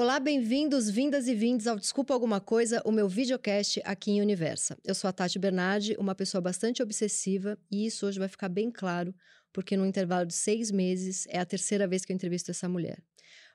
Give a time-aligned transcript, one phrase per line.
[0.00, 4.78] Olá, bem-vindos, vindas e vindos ao Desculpa Alguma Coisa, o meu videocast aqui em Universa.
[4.84, 8.70] Eu sou a Tati Bernardi, uma pessoa bastante obsessiva, e isso hoje vai ficar bem
[8.70, 9.12] claro,
[9.52, 13.02] porque no intervalo de seis meses é a terceira vez que eu entrevisto essa mulher.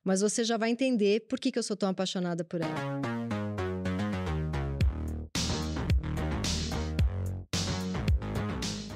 [0.03, 3.22] Mas você já vai entender por que, que eu sou tão apaixonada por ela.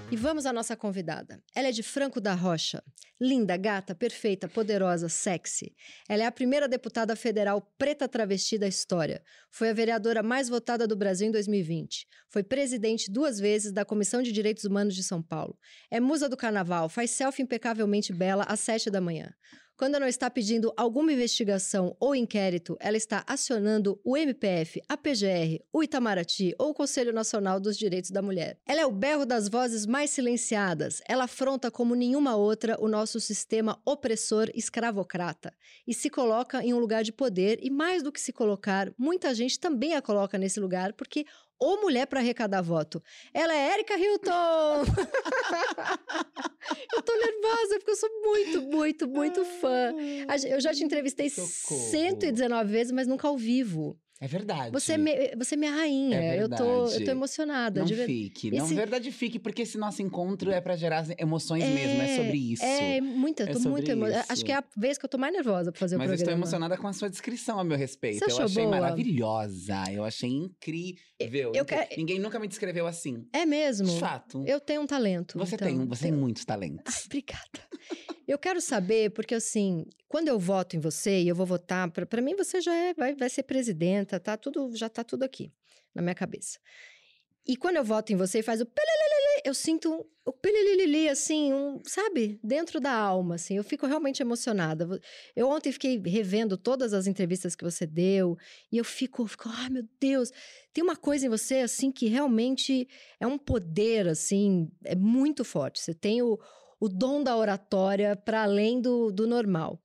[0.10, 1.44] E vamos à nossa convidada.
[1.54, 2.82] Ela é de Franco da Rocha.
[3.20, 5.76] Linda, gata, perfeita, poderosa, sexy.
[6.08, 9.22] Ela é a primeira deputada federal preta travesti da história.
[9.52, 12.08] Foi a vereadora mais votada do Brasil em 2020.
[12.30, 15.58] Foi presidente duas vezes da Comissão de Direitos Humanos de São Paulo.
[15.92, 19.30] É musa do carnaval, faz selfie impecavelmente bela às sete da manhã.
[19.78, 25.62] Quando não está pedindo alguma investigação ou inquérito, ela está acionando o MPF, a PGR,
[25.72, 28.58] o Itamaraty ou o Conselho Nacional dos Direitos da Mulher.
[28.66, 31.00] Ela é o berro das vozes mais silenciadas.
[31.08, 35.54] Ela afronta como nenhuma outra o nosso sistema opressor escravocrata
[35.86, 39.32] e se coloca em um lugar de poder e mais do que se colocar, muita
[39.36, 41.24] gente também a coloca nesse lugar porque
[41.60, 43.02] ou mulher para arrecadar voto.
[43.34, 44.86] Ela é Erika Hilton!
[46.94, 49.94] eu tô nervosa porque eu sou muito, muito, muito fã.
[50.50, 51.92] Eu já te entrevistei Socorro.
[51.92, 54.00] 119 vezes, mas nunca ao vivo.
[54.20, 54.72] É verdade.
[54.72, 56.20] Você é, me, você é minha rainha.
[56.20, 57.82] É eu, tô, eu tô emocionada.
[57.82, 58.48] Não fique.
[58.48, 58.58] Esse...
[58.58, 62.02] Não, verdade fique, porque esse nosso encontro é para gerar emoções é, mesmo.
[62.02, 62.64] É sobre isso.
[62.64, 63.44] É, muita.
[63.44, 64.26] É tô muito emocionada.
[64.30, 66.12] Acho que é a vez que eu tô mais nervosa pra fazer Mas o programa.
[66.12, 68.20] Mas eu estou emocionada com a sua descrição a meu respeito.
[68.20, 68.80] Você eu achei boa?
[68.80, 69.84] maravilhosa.
[69.92, 71.52] Eu achei incrível.
[71.54, 71.66] Eu, eu
[71.98, 73.28] Ninguém nunca me descreveu assim.
[73.32, 73.88] É mesmo?
[73.88, 74.44] De fato.
[74.48, 75.38] Eu tenho um talento.
[75.38, 75.68] Você então.
[75.68, 76.96] tem, você tem muitos talentos.
[76.96, 78.17] Ai, obrigada.
[78.28, 82.22] Eu quero saber, porque assim, quando eu voto em você e eu vou votar, para
[82.22, 85.52] mim você já é, vai, vai ser presidenta, tá tudo, já tá tudo aqui
[85.96, 86.60] na minha cabeça.
[87.48, 91.54] E quando eu voto em você e faz o pelelelele, eu sinto o pelelelele, assim,
[91.54, 92.38] um, sabe?
[92.44, 93.56] Dentro da alma, assim.
[93.56, 94.86] Eu fico realmente emocionada.
[95.34, 98.38] Eu ontem fiquei revendo todas as entrevistas que você deu
[98.70, 100.30] e eu fico, fico, ai meu Deus,
[100.74, 102.86] tem uma coisa em você, assim, que realmente
[103.18, 105.80] é um poder, assim, é muito forte.
[105.80, 106.38] Você tem o,
[106.80, 109.82] o dom da oratória para além do, do normal.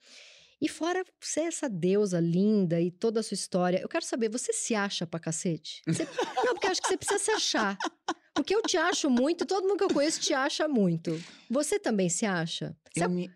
[0.60, 4.52] E fora ser essa deusa linda e toda a sua história, eu quero saber, você
[4.52, 5.82] se acha pra cacete?
[5.86, 6.04] Você...
[6.44, 7.76] Não, porque eu acho que você precisa se achar.
[8.32, 11.20] Porque eu te acho muito, todo mundo que eu conheço te acha muito.
[11.50, 12.76] Você também se acha?
[12.94, 13.30] Você eu, me,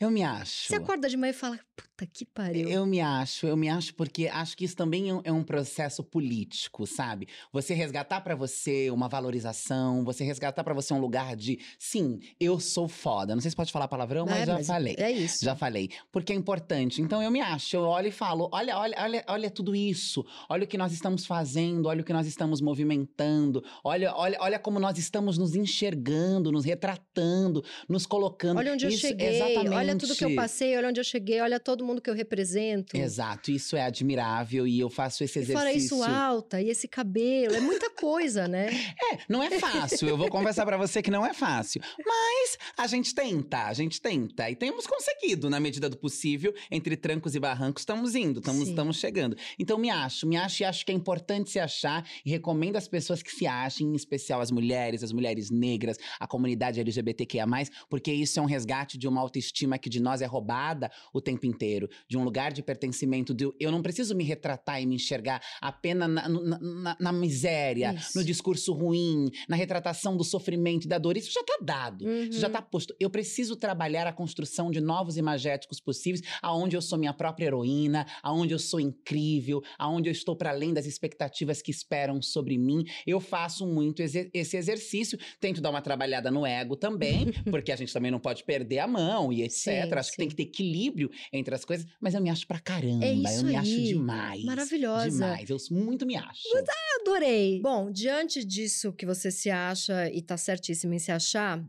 [0.00, 0.66] eu me acho.
[0.66, 2.68] Você acorda de manhã e fala, puta que pariu.
[2.68, 6.02] Eu me acho, eu me acho porque acho que isso também é um é processo
[6.02, 7.28] político, sabe?
[7.52, 12.58] Você resgatar para você uma valorização, você resgatar para você um lugar de, sim, eu
[12.60, 13.34] sou foda.
[13.34, 14.94] Não sei se pode falar palavrão, mas é, já mas falei.
[14.98, 15.44] É isso.
[15.44, 15.90] Já falei.
[16.12, 17.02] Porque é importante.
[17.02, 20.24] Então eu me acho, eu olho e falo, olha, olha, olha, olha tudo isso.
[20.48, 23.62] Olha o que nós estamos fazendo, olha o que nós estamos movimentando.
[23.82, 28.58] Olha, olha, olha como nós estamos nos enxergando, nos retratando, nos colocando.
[28.58, 29.74] Olha onde isso, eu cheguei, exatamente.
[29.74, 32.94] olha tudo que eu passei, olha onde eu cheguei, olha todo mundo que eu represento.
[32.94, 35.54] Exato, isso é admirável e eu faço esse exercício.
[35.54, 38.68] E fora isso, alta e esse cabelo, é muita coisa, né?
[39.12, 41.80] é, não é fácil, eu vou confessar para você que não é fácil.
[42.06, 44.50] Mas a gente tenta, a gente tenta.
[44.50, 48.98] E temos conseguido, na medida do possível, entre trancos e barrancos, estamos indo, estamos, estamos
[48.98, 49.34] chegando.
[49.58, 52.86] Então me acho, me acho e acho que é importante se achar e recomendo às
[52.86, 57.46] pessoas que se achem, em especial as mulheres, as mulheres negras, a comunidade LGBTQIA+,
[57.88, 61.46] porque isso é um resgate de uma autoestima que de nós é roubada o tempo
[61.46, 64.96] inteiro inteiro, de um lugar de pertencimento, de eu não preciso me retratar e me
[64.96, 68.18] enxergar apenas na, na, na, na miséria, isso.
[68.18, 71.16] no discurso ruim, na retratação do sofrimento e da dor.
[71.16, 72.24] Isso já está dado, uhum.
[72.24, 72.94] isso já está posto.
[72.98, 78.06] Eu preciso trabalhar a construção de novos imagéticos possíveis, aonde eu sou minha própria heroína,
[78.22, 82.84] aonde eu sou incrível, aonde eu estou para além das expectativas que esperam sobre mim.
[83.06, 87.92] Eu faço muito esse exercício, tento dar uma trabalhada no ego também, porque a gente
[87.92, 89.54] também não pode perder a mão e etc.
[89.54, 90.10] Sim, Acho sim.
[90.12, 93.04] que tem que ter equilíbrio entre outras coisas, mas eu me acho pra caramba.
[93.04, 93.56] É isso eu me aí.
[93.56, 94.44] acho demais.
[94.44, 95.10] Maravilhosa.
[95.10, 95.50] Demais.
[95.50, 96.42] Eu muito me acho.
[96.56, 97.60] Ah, adorei.
[97.60, 101.64] Bom, diante disso que você se acha e tá certíssimo em se achar,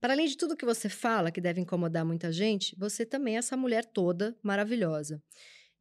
[0.00, 3.38] para além de tudo que você fala, que deve incomodar muita gente, você também é
[3.38, 5.20] essa mulher toda maravilhosa.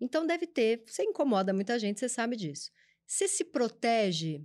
[0.02, 2.70] Então deve ter, você incomoda muita gente, você sabe disso.
[3.06, 4.44] Você se protege,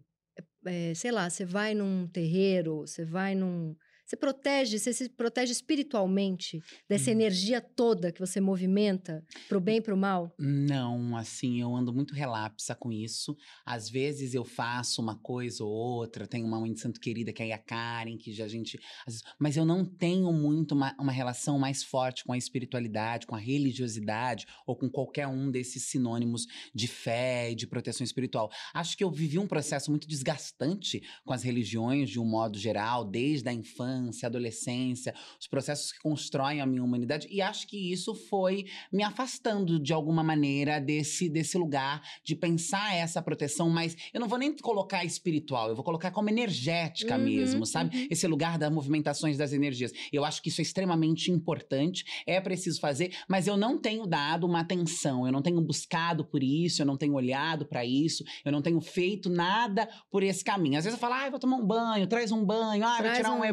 [0.67, 5.53] é, sei lá, você vai num terreiro, você vai num você protege, você se protege
[5.53, 7.15] espiritualmente dessa hum.
[7.15, 10.35] energia toda que você movimenta pro bem e pro mal?
[10.39, 13.37] Não, assim, eu ando muito relapsa com isso.
[13.65, 17.43] Às vezes eu faço uma coisa ou outra, tenho uma mãe de santo querida que
[17.43, 18.79] é a Karen, que já a gente.
[19.07, 23.35] Vezes, mas eu não tenho muito uma, uma relação mais forte com a espiritualidade, com
[23.35, 28.51] a religiosidade ou com qualquer um desses sinônimos de fé e de proteção espiritual.
[28.75, 33.05] Acho que eu vivi um processo muito desgastante com as religiões de um modo geral,
[33.05, 37.27] desde a infância infância, adolescência, os processos que constroem a minha humanidade.
[37.31, 42.95] E acho que isso foi me afastando de alguma maneira desse, desse lugar de pensar
[42.95, 47.25] essa proteção, mas eu não vou nem colocar espiritual, eu vou colocar como energética Uhum,
[47.25, 47.97] mesmo, sabe?
[47.97, 48.07] uhum.
[48.11, 49.93] Esse lugar das movimentações das energias.
[50.13, 54.47] Eu acho que isso é extremamente importante, é preciso fazer, mas eu não tenho dado
[54.47, 58.53] uma atenção, eu não tenho buscado por isso, eu não tenho olhado para isso, eu
[58.53, 60.79] não tenho feito nada por esse caminho.
[60.79, 63.33] Às vezes eu falo, ai, vou tomar um banho, traz um banho, vai Traz tirar
[63.33, 63.45] um, um-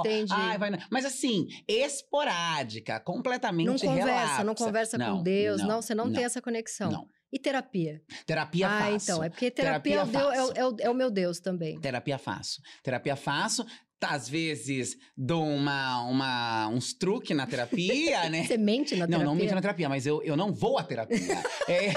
[0.00, 0.32] Entendi.
[0.32, 0.70] ai, vai.
[0.90, 4.44] Mas assim, esporádica, completamente Não conversa, relapsa.
[4.44, 6.90] não conversa Não, com Deus, não, não, você não, não, tem essa conexão.
[6.90, 7.08] não.
[7.32, 8.00] E terapia?
[8.24, 9.10] Terapia ah, faço.
[9.10, 11.40] então, é porque terapia, Terapia é, o é o- é o, é o meu Deus
[11.40, 11.78] também.
[11.80, 12.62] Terapia faço.
[12.84, 13.66] Terapia faço.
[13.98, 18.44] Tá, às vezes dou uma, uma, uns truques na terapia, né?
[18.44, 19.26] Você mente na Não, terapia?
[19.26, 21.18] não minto na terapia, mas eu, eu não vou à terapia.
[21.68, 21.92] É,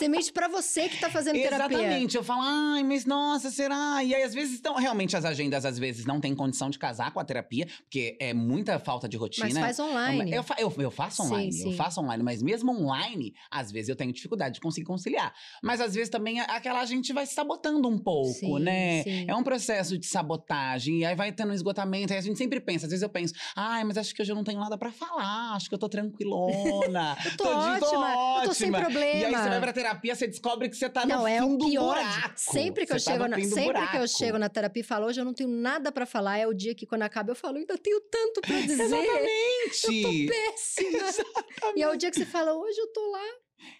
[0.00, 1.76] Você mente pra você que tá fazendo terapia.
[1.76, 2.16] exatamente.
[2.16, 4.02] Eu falo, ai, mas nossa, será?
[4.02, 7.12] E aí, às vezes, estão realmente as agendas, às vezes, não tem condição de casar
[7.12, 9.46] com a terapia, porque é muita falta de rotina.
[9.46, 10.32] Mas faz online.
[10.32, 11.70] Eu, eu, eu faço Sim, online, sim.
[11.70, 15.34] eu faço online, mas mesmo online, às vezes eu tenho dificuldade de conseguir conciliar.
[15.62, 19.02] Mas às vezes também aquela gente vai se sabotando um pouco, Sim, né?
[19.02, 19.26] sim.
[19.28, 22.58] É um processo de sabotagem, e aí vai tendo um esgotamento, aí a gente sempre
[22.60, 24.90] pensa, às vezes eu penso, ai, mas acho que hoje eu não tenho nada pra
[24.90, 27.16] falar, acho que eu tô tranquilona.
[27.24, 28.78] Eu tô, de- ótima, eu tô sem ótima.
[28.80, 29.20] problema.
[29.20, 31.44] E aí você vai pra terapia, você descobre que você tá Não, no é fim
[31.54, 31.94] o pior.
[31.94, 32.32] buraco.
[32.36, 34.08] Sempre que eu tá chego na, sempre que eu buraco.
[34.08, 36.74] chego na terapia e falo, hoje eu não tenho nada pra falar, é o dia
[36.74, 38.82] que quando acaba eu falo, ainda tenho tanto pra dizer.
[38.82, 40.28] Exatamente.
[40.28, 41.00] Péssima.
[41.76, 43.24] E é o dia que você fala, hoje eu tô lá,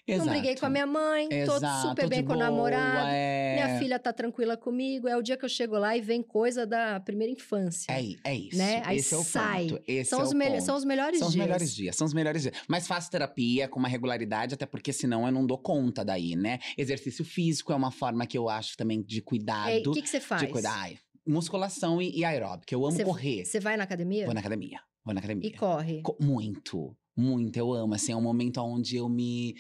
[0.09, 3.09] não briguei com a minha mãe, Exato, tô super bem com o namorado.
[3.11, 3.55] é.
[3.55, 5.07] Minha filha tá tranquila comigo.
[5.09, 7.93] É o dia que eu chego lá e vem coisa da primeira infância.
[7.93, 8.57] É, é isso.
[8.59, 8.83] Né?
[8.85, 9.69] Aí Esse é o sai.
[9.69, 9.83] ponto.
[9.87, 11.45] Esse são, é os são os melhores São os dias.
[11.47, 12.55] melhores dias, são os melhores dias.
[12.69, 16.59] Mas faço terapia com uma regularidade, até porque senão eu não dou conta daí, né?
[16.77, 19.71] Exercício físico é uma forma que eu acho também de cuidado.
[19.71, 20.41] É, O que, que você faz?
[20.43, 20.73] de cuidar.
[20.77, 22.75] Ai, musculação e, e aeróbica.
[22.75, 23.45] Eu amo Você- correr.
[23.45, 24.25] Você vai na academia?
[24.25, 24.79] Vou na academia.
[25.05, 25.49] Vou na academia.
[25.49, 26.03] E corre.
[26.03, 27.57] Co- Muito, muito.
[27.57, 27.95] Eu amo.
[27.95, 29.55] Assim, é um momento onde eu me.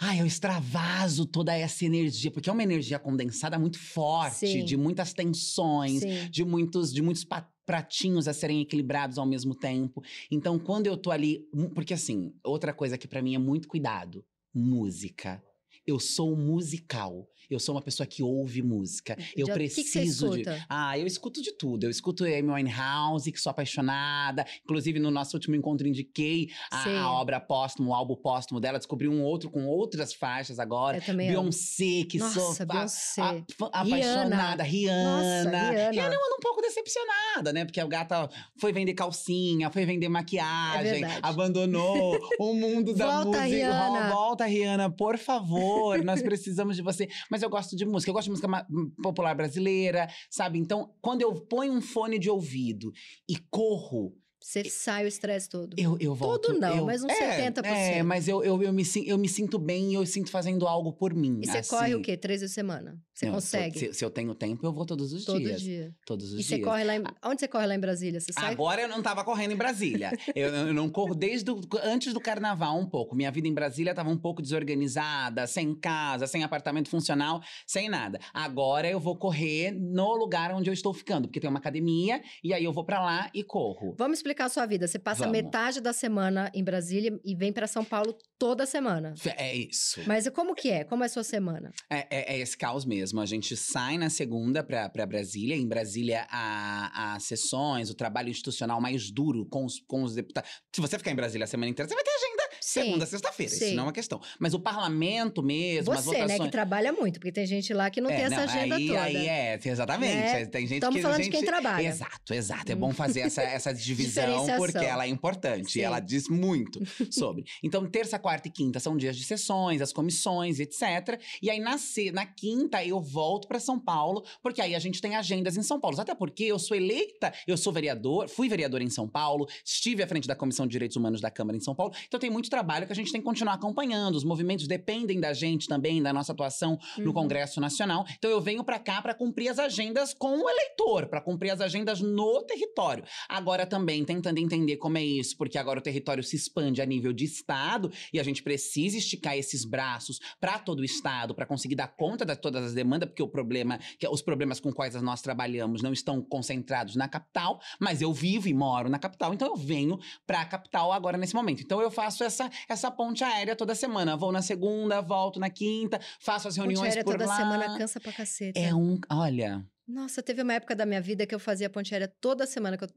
[0.00, 4.64] Ai, eu extravaso toda essa energia, porque é uma energia condensada muito forte, Sim.
[4.64, 6.30] de muitas tensões, Sim.
[6.30, 7.26] de muitos, de muitos
[7.66, 10.00] pratinhos a serem equilibrados ao mesmo tempo.
[10.30, 11.48] Então, quando eu tô ali.
[11.52, 14.24] mu- Porque, assim, outra coisa que pra mim é muito cuidado:
[14.54, 15.42] música.
[15.88, 17.26] Eu sou musical.
[17.50, 19.16] Eu sou uma pessoa que ouve música.
[19.34, 20.44] Eu Já- o que que preciso de.
[20.68, 21.84] Ah, eu escuto de tudo.
[21.84, 24.44] Eu escuto Amy Winehouse, que sou apaixonada.
[24.62, 28.76] Inclusive, no nosso último encontro, indiquei a, a obra póstuma, o álbum póstumo dela.
[28.76, 30.98] Descobri um outro com outras faixas agora.
[30.98, 31.28] Eu também.
[31.28, 33.22] Beyoncé, que Nossa, sou a- Beyoncé.
[33.22, 34.62] a- fã- apaixonada.
[34.62, 35.44] Rihanna.
[35.44, 35.90] Nossa, Rihanna.
[35.90, 37.64] Rihanna eu ando um pouco decepcionada, né?
[37.64, 38.28] Porque a gata
[38.60, 43.44] foi vender calcinha, foi vender maquiagem, É abandonou o mundo da Volta, música.
[43.46, 44.10] Rihanna.
[44.10, 45.77] Volta, Rihanna, por favor.
[46.04, 47.08] Nós precisamos de você.
[47.30, 48.10] Mas eu gosto de música.
[48.10, 48.66] Eu gosto de música ma-
[49.02, 50.58] popular brasileira, sabe?
[50.58, 52.92] Então, quando eu ponho um fone de ouvido
[53.28, 55.74] e corro, Você sai o estresse todo.
[55.78, 56.48] eu, eu volto.
[56.48, 57.64] Todo não, eu- mas uns é, 70%.
[57.66, 60.92] É, mas eu, eu, eu, me, eu me sinto bem e eu sinto fazendo algo
[60.92, 61.40] por mim.
[61.42, 61.70] E você assim.
[61.70, 62.16] corre o quê?
[62.16, 62.98] Três vezes por semana?
[63.12, 63.78] Você Eu- consegue?
[63.78, 65.60] Se, se eu tenho tempo, eu vou todos os Todo dias.
[65.60, 65.92] dia.
[66.06, 66.66] Todos os E você dias.
[66.68, 67.02] corre lá em...
[67.24, 68.20] Onde você corre lá em Brasília?
[68.20, 68.52] Você sai?
[68.52, 70.12] Agora eu não tava correndo em Brasília.
[70.34, 73.16] eu, eu não corro desde o- antes do carnaval um pouco.
[73.16, 78.18] Minha vida em Brasília tava um pouco desorganizada, sem casa, sem apartamento funcional, sem nada.
[78.32, 82.52] Agora eu vou correr no lugar onde eu estou ficando, porque tem uma academia e
[82.54, 83.94] aí eu vou pra lá e corro.
[83.98, 84.86] Vamos explicar a sua vida.
[84.86, 85.32] Você passa Vamos.
[85.32, 89.14] metade da semana em Brasília e vem pra São Paulo toda semana.
[89.36, 90.00] É isso.
[90.06, 90.84] Mas como que é?
[90.84, 91.72] Como é a sua semana?
[91.90, 93.20] É, é- é esse caos mesmo.
[93.20, 95.56] A gente sai na segunda pra Brasília.
[95.56, 100.50] Em Brasília, há, há sessões, o trabalho institucional mais duro com os, com os deputados.
[100.74, 102.82] Se você ficar em Brasília a semana inteira, você vai ter agenda Sim.
[102.82, 103.50] segunda, sexta-feira.
[103.54, 104.20] Isso não é uma questão.
[104.38, 106.46] Mas o parlamento mesmo, as Você, né, votações.
[106.46, 109.02] que trabalha muito, porque tem gente lá que não É, tem essa agenda aí, toda.
[109.02, 110.14] Aí é, exatamente.
[110.14, 110.42] Né?
[110.42, 111.32] É, Tem gente Estamos que falando de gente...
[111.32, 111.88] quem trabalha.
[111.88, 112.70] Exato, exato.
[112.70, 115.72] É bom fazer essa, essa divisão porque ela é importante.
[115.72, 115.78] Sim.
[115.78, 116.78] E ela diz muito
[117.10, 117.44] sobre.
[117.62, 121.18] Então, terça, quarta e quinta são dias de sessões, as comissões, etc.
[121.40, 121.76] E aí, na,
[122.12, 125.80] na quinta, eu volto para São Paulo, porque aí a gente tem agendas em São
[125.80, 125.98] Paulo.
[125.98, 130.06] Até porque eu sou eleita, eu sou vereador, fui vereador em São Paulo, estive à
[130.06, 131.94] frente da Comissão de Direitos Humanos da Câmara em São Paulo.
[132.06, 134.14] Então, tem muito trabalho que a gente tem que continuar acompanhando.
[134.16, 137.12] Os movimentos dependem da gente também, da nossa atuação no Uhum.
[137.12, 138.04] Congresso Nacional.
[138.16, 141.60] Então eu venho para cá para cumprir as agendas com o eleitor, para cumprir as
[141.60, 143.04] agendas no território.
[143.28, 147.12] Agora também tentando entender como é isso, porque agora o território se expande a nível
[147.12, 151.74] de estado e a gente precisa esticar esses braços para todo o estado para conseguir
[151.74, 155.20] dar conta de todas as demandas, porque o problema, que os problemas com quais nós
[155.22, 159.56] trabalhamos não estão concentrados na capital, mas eu vivo e moro na capital, então eu
[159.56, 161.62] venho para a capital agora nesse momento.
[161.62, 164.16] Então eu faço essa essa ponte aérea toda semana.
[164.16, 167.36] Vou na segunda, volto na quinta, faço as Ponte reuniões aérea por toda lá.
[167.36, 168.58] semana cansa pra caceta.
[168.58, 168.98] É um.
[169.10, 172.76] Olha, Nossa, teve uma época da minha vida que eu fazia ponte aérea toda semana,
[172.76, 172.90] que eu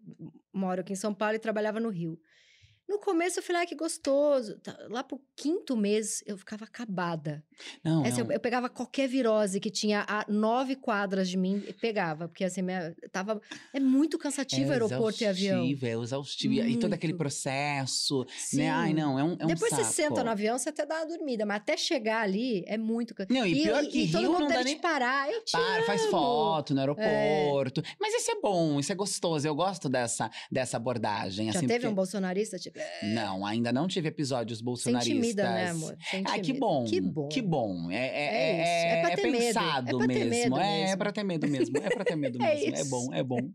[0.53, 2.19] moro aqui em São Paulo e trabalhava no Rio.
[2.91, 4.59] No começo eu falei, ah, que gostoso.
[4.89, 7.41] Lá pro quinto mês eu ficava acabada.
[7.83, 8.25] Não, Assim, não.
[8.27, 12.43] eu, eu pegava qualquer virose que tinha a nove quadras de mim e pegava, porque
[12.43, 13.39] assim, minha, tava.
[13.73, 15.63] É muito cansativo é aeroporto e avião.
[15.63, 16.53] exaustivo, É exaustivo.
[16.55, 17.19] E- E todo aquele Muito.
[17.21, 18.57] processo, Sim.
[18.57, 18.69] né?
[18.71, 19.83] Ai, não, é um, é um Depois saco.
[19.85, 23.15] você senta no avião, você até dá uma dormida, mas até chegar ali é muito
[23.15, 23.39] cansativo.
[23.39, 25.31] Não, e pior que todo Rio mundo não dá nem- parar.
[25.31, 26.11] Eu te Para, faz amo.
[26.11, 27.81] foto no aeroporto.
[27.99, 29.47] Mas isso é bom, isso é gostoso.
[29.47, 31.51] Eu gosto dessa, dessa abordagem.
[31.51, 32.57] Já assim, teve porque- um bolsonarista?
[32.57, 35.13] Tipo, é, Não, ainda não tive episódios você bolsonaristas.
[35.15, 35.97] intimida, né, amor?
[36.25, 36.85] Ah, que bom.
[36.85, 37.27] Que bom.
[37.27, 37.91] Que bom.
[37.91, 40.57] É, é, É é, É é pensado É mesmo.
[40.57, 41.77] é, é pra ter medo mesmo.
[41.77, 42.75] É pra ter medo É mesmo.
[42.75, 43.49] É bom, é bom.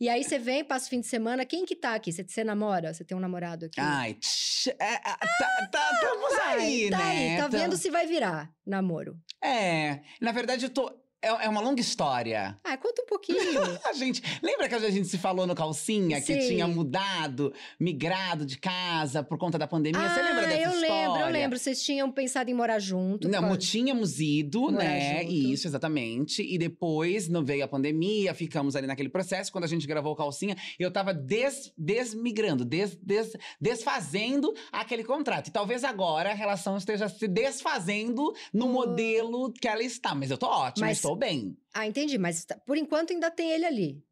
[0.00, 1.44] E aí você vem, passa o fim de semana.
[1.44, 2.12] Quem que tá aqui?
[2.12, 2.92] Você, você namora?
[2.92, 3.80] Você tem um namorado aqui?
[3.80, 7.04] Ai, tch, é, é, tá, tá, estamos Ai, aí, tá né?
[7.34, 9.16] aí, tá vendo se vai virar namoro.
[9.42, 10.90] É, na verdade eu tô.
[11.24, 12.58] É, é uma longa história.
[12.62, 13.38] Ah, conta um pouquinho.
[13.88, 14.22] A gente.
[14.42, 16.48] Lembra que a gente se falou no calcinha que Sim.
[16.48, 20.08] tinha mudado, migrado de casa por conta da pandemia?
[20.08, 21.08] Você lembra ah, dessa eu história?
[21.08, 21.58] lembro, eu lembro.
[21.58, 23.26] Vocês tinham pensado em morar junto.
[23.28, 25.20] Não, tínhamos ido, Morar né?
[25.22, 25.32] junto.
[25.32, 26.42] Isso, exatamente.
[26.42, 29.50] E depois não veio a pandemia, ficamos ali naquele processo.
[29.50, 35.48] Quando a gente gravou o calcinha, eu tava des, desmigrando, des, des, desfazendo aquele contrato.
[35.48, 38.72] E talvez agora a relação esteja se desfazendo no Oh.
[38.72, 40.14] modelo que ela está.
[40.14, 41.56] Mas eu tô ótima, Mas- estou bem.
[41.72, 42.18] Ah, entendi.
[42.18, 44.02] Mas tá- por enquanto ainda tem ele ali.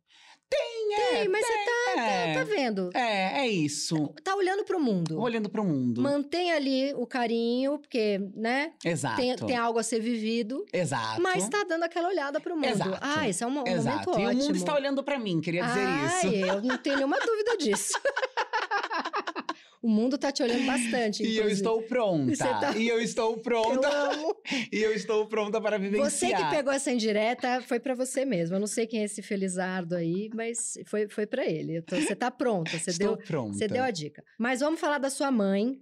[0.50, 1.52] Tem, Tem, mas você
[1.94, 2.34] tá, é.
[2.34, 2.90] tá, tá vendo.
[2.94, 4.12] É, é isso.
[4.22, 5.18] Tá olhando pro mundo.
[5.18, 6.02] Olhando pro mundo.
[6.02, 8.74] Mantém ali o carinho, porque, né?
[8.84, 9.16] Exato.
[9.16, 10.66] Tem, tem algo a ser vivido.
[10.70, 11.22] Exato.
[11.22, 12.66] Mas tá dando aquela olhada pro mundo.
[12.66, 12.98] Exato.
[13.00, 14.10] Ah, esse é um, um Exato.
[14.10, 14.42] momento E ótimo.
[14.42, 16.26] o mundo está olhando pra mim, queria dizer Ai, isso.
[16.26, 17.94] eu não tenho nenhuma dúvida disso.
[19.82, 22.36] o mundo tá te olhando bastante, E eu estou pronta.
[22.36, 23.88] Tá- E eu estou Eu pronta.
[23.88, 24.36] amo.
[24.72, 26.10] E eu estou pronta para vivenciar.
[26.10, 28.54] Você que pegou essa indireta, foi pra você mesmo.
[28.56, 31.78] Eu não sei quem é esse Felizardo aí, mas foi, foi para ele.
[31.78, 33.54] Então, você tá pronta, você Estou deu, pronta.
[33.58, 34.22] você deu a dica.
[34.38, 35.76] Mas vamos falar da sua mãe.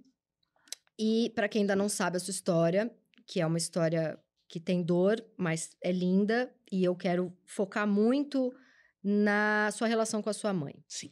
[0.99, 2.91] E para quem ainda não sabe a sua história,
[3.27, 8.51] que é uma história que tem dor, mas é linda, e eu quero focar muito
[9.03, 10.75] na sua relação com a sua mãe.
[10.87, 11.11] Sim.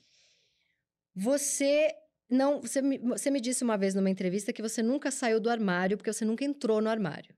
[1.16, 1.90] Você
[2.30, 5.50] não, você me, você me disse uma vez numa entrevista que você nunca saiu do
[5.50, 7.34] armário porque você nunca entrou no armário.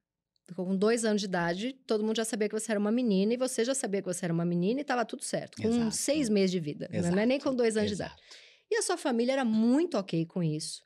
[0.48, 3.34] Ficou com dois anos de idade, todo mundo já sabia que você era uma menina
[3.34, 5.62] e você já sabia que você era uma menina e estava tudo certo.
[5.62, 5.92] Com Exato.
[5.96, 7.10] seis meses de vida, né?
[7.10, 8.12] não é nem com dois anos de exato.
[8.14, 8.28] idade.
[8.70, 10.82] E a sua família era muito ok com isso.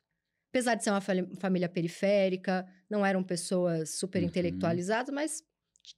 [0.50, 4.28] Apesar de ser uma família periférica, não eram pessoas super Uhum.
[4.28, 5.42] intelectualizadas, mas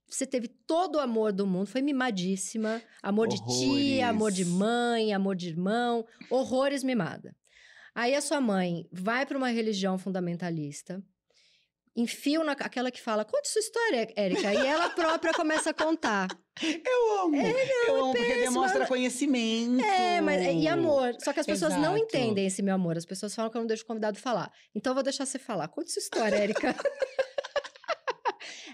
[0.09, 2.81] você teve todo o amor do mundo, foi mimadíssima.
[3.03, 4.59] Amor de tia, amor de Horrores.
[4.59, 7.35] mãe, amor de irmão, horrores mimada.
[7.99, 11.03] Aí a sua mãe vai para uma religião fundamentalista,
[11.97, 16.29] enfia na, aquela que fala, conte sua história, Érica, e ela própria começa a contar.
[16.63, 17.37] Eu amo.
[17.37, 19.85] eu amo porque demonstra conhecimento.
[19.85, 21.15] É, mas e amor.
[21.21, 21.99] Só que as pessoas não Exato.
[21.99, 22.97] entendem esse meu amor.
[22.97, 24.53] As pessoas falam que eu não deixo o convidado falar.
[24.75, 25.69] Então eu vou deixar você falar.
[25.69, 26.75] Conte sua história, Érica.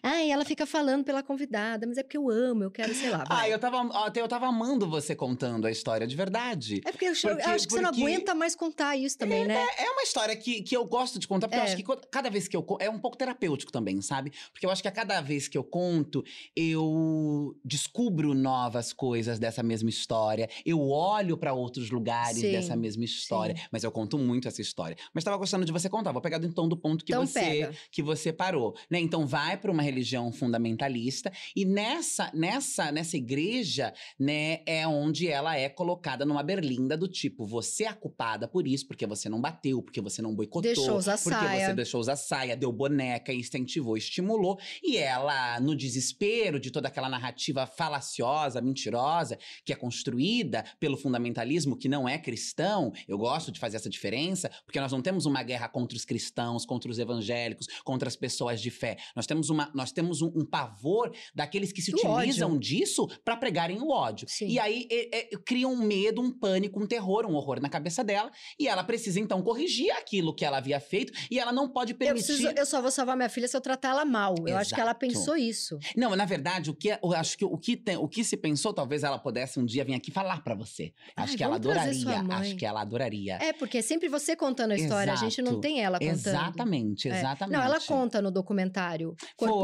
[0.06, 3.24] Ai, ela fica falando pela convidada, mas é porque eu amo, eu quero, sei lá.
[3.28, 3.52] Ah, vai.
[3.54, 6.82] eu tava, eu tava amando você contando a história de verdade.
[6.84, 9.16] É porque eu, acho- eu Porque- acho que você não porque- aguenta mais contar isso
[9.16, 9.54] também, né?
[9.78, 11.66] É uma história que, que eu gosto de contar, porque eu É.
[11.66, 12.82] acho que co- cada vez que eu conto.
[12.82, 14.30] É um pouco terapêutico também, sabe?
[14.52, 16.22] Porque eu acho que a cada vez que eu conto,
[16.54, 20.48] eu descubro novas coisas dessa mesma história.
[20.66, 23.54] Eu olho pra outros lugares Sim, dessa mesma história.
[23.70, 24.96] Mas eu conto muito essa história.
[25.12, 26.12] Mas tava gostando de você contar.
[26.12, 27.74] Vou pegar do então do ponto que Então você pega.
[27.90, 28.98] que você parou, né?
[29.00, 35.56] Então vai para uma religião fundamentalista e nessa nessa nessa igreja, né, é onde ela
[35.56, 39.80] é colocada numa berlinda do tipo, você é culpada por isso, porque você não bateu,
[39.82, 41.66] porque você não boicotou, Deixou usar porque saia.
[41.66, 47.08] você deixou usar saia, deu boneca, incentivou, estimulou, e ela no desespero de toda aquela
[47.08, 53.60] narrativa falaciosa, mentirosa, que é construída pelo fundamentalismo que não é cristão, eu gosto de
[53.60, 57.66] fazer essa diferença, porque nós não temos uma guerra contra os cristãos, contra os evangélicos,
[57.84, 58.96] contra as pessoas de fé.
[59.14, 62.60] Nós temos, uma, nós temos um, um pavor daqueles que se Do utilizam ódio.
[62.60, 64.26] disso para pregarem o ódio.
[64.28, 64.48] Sim.
[64.48, 68.02] E aí é, é, cria um medo, um pânico, um terror, um horror na cabeça
[68.04, 71.92] dela, e ela precisa então corrigir aquilo que ela havia feito, e ela não pode
[71.92, 72.26] Eu, permitir.
[72.26, 74.34] preciso, eu só vou salvar minha filha se eu tratar ela mal.
[74.46, 75.00] Eu acho que ela Exato.
[75.00, 75.78] pensou isso.
[75.96, 78.36] Não, na verdade, o que é- eu acho que o que tem, o que se
[78.36, 80.92] pensou, talvez ela pudesse um dia vir aqui falar pra você.
[81.16, 82.20] Acho Ai, que ela adoraria.
[82.30, 83.38] Acho que ela adoraria.
[83.40, 85.60] É, porque é sempre você contando a história, a gente não Exato.
[85.60, 86.14] tem ela contando.
[86.14, 87.18] Exatamente, É.
[87.18, 87.56] exatamente.
[87.56, 89.14] Não, ela conta no documentário.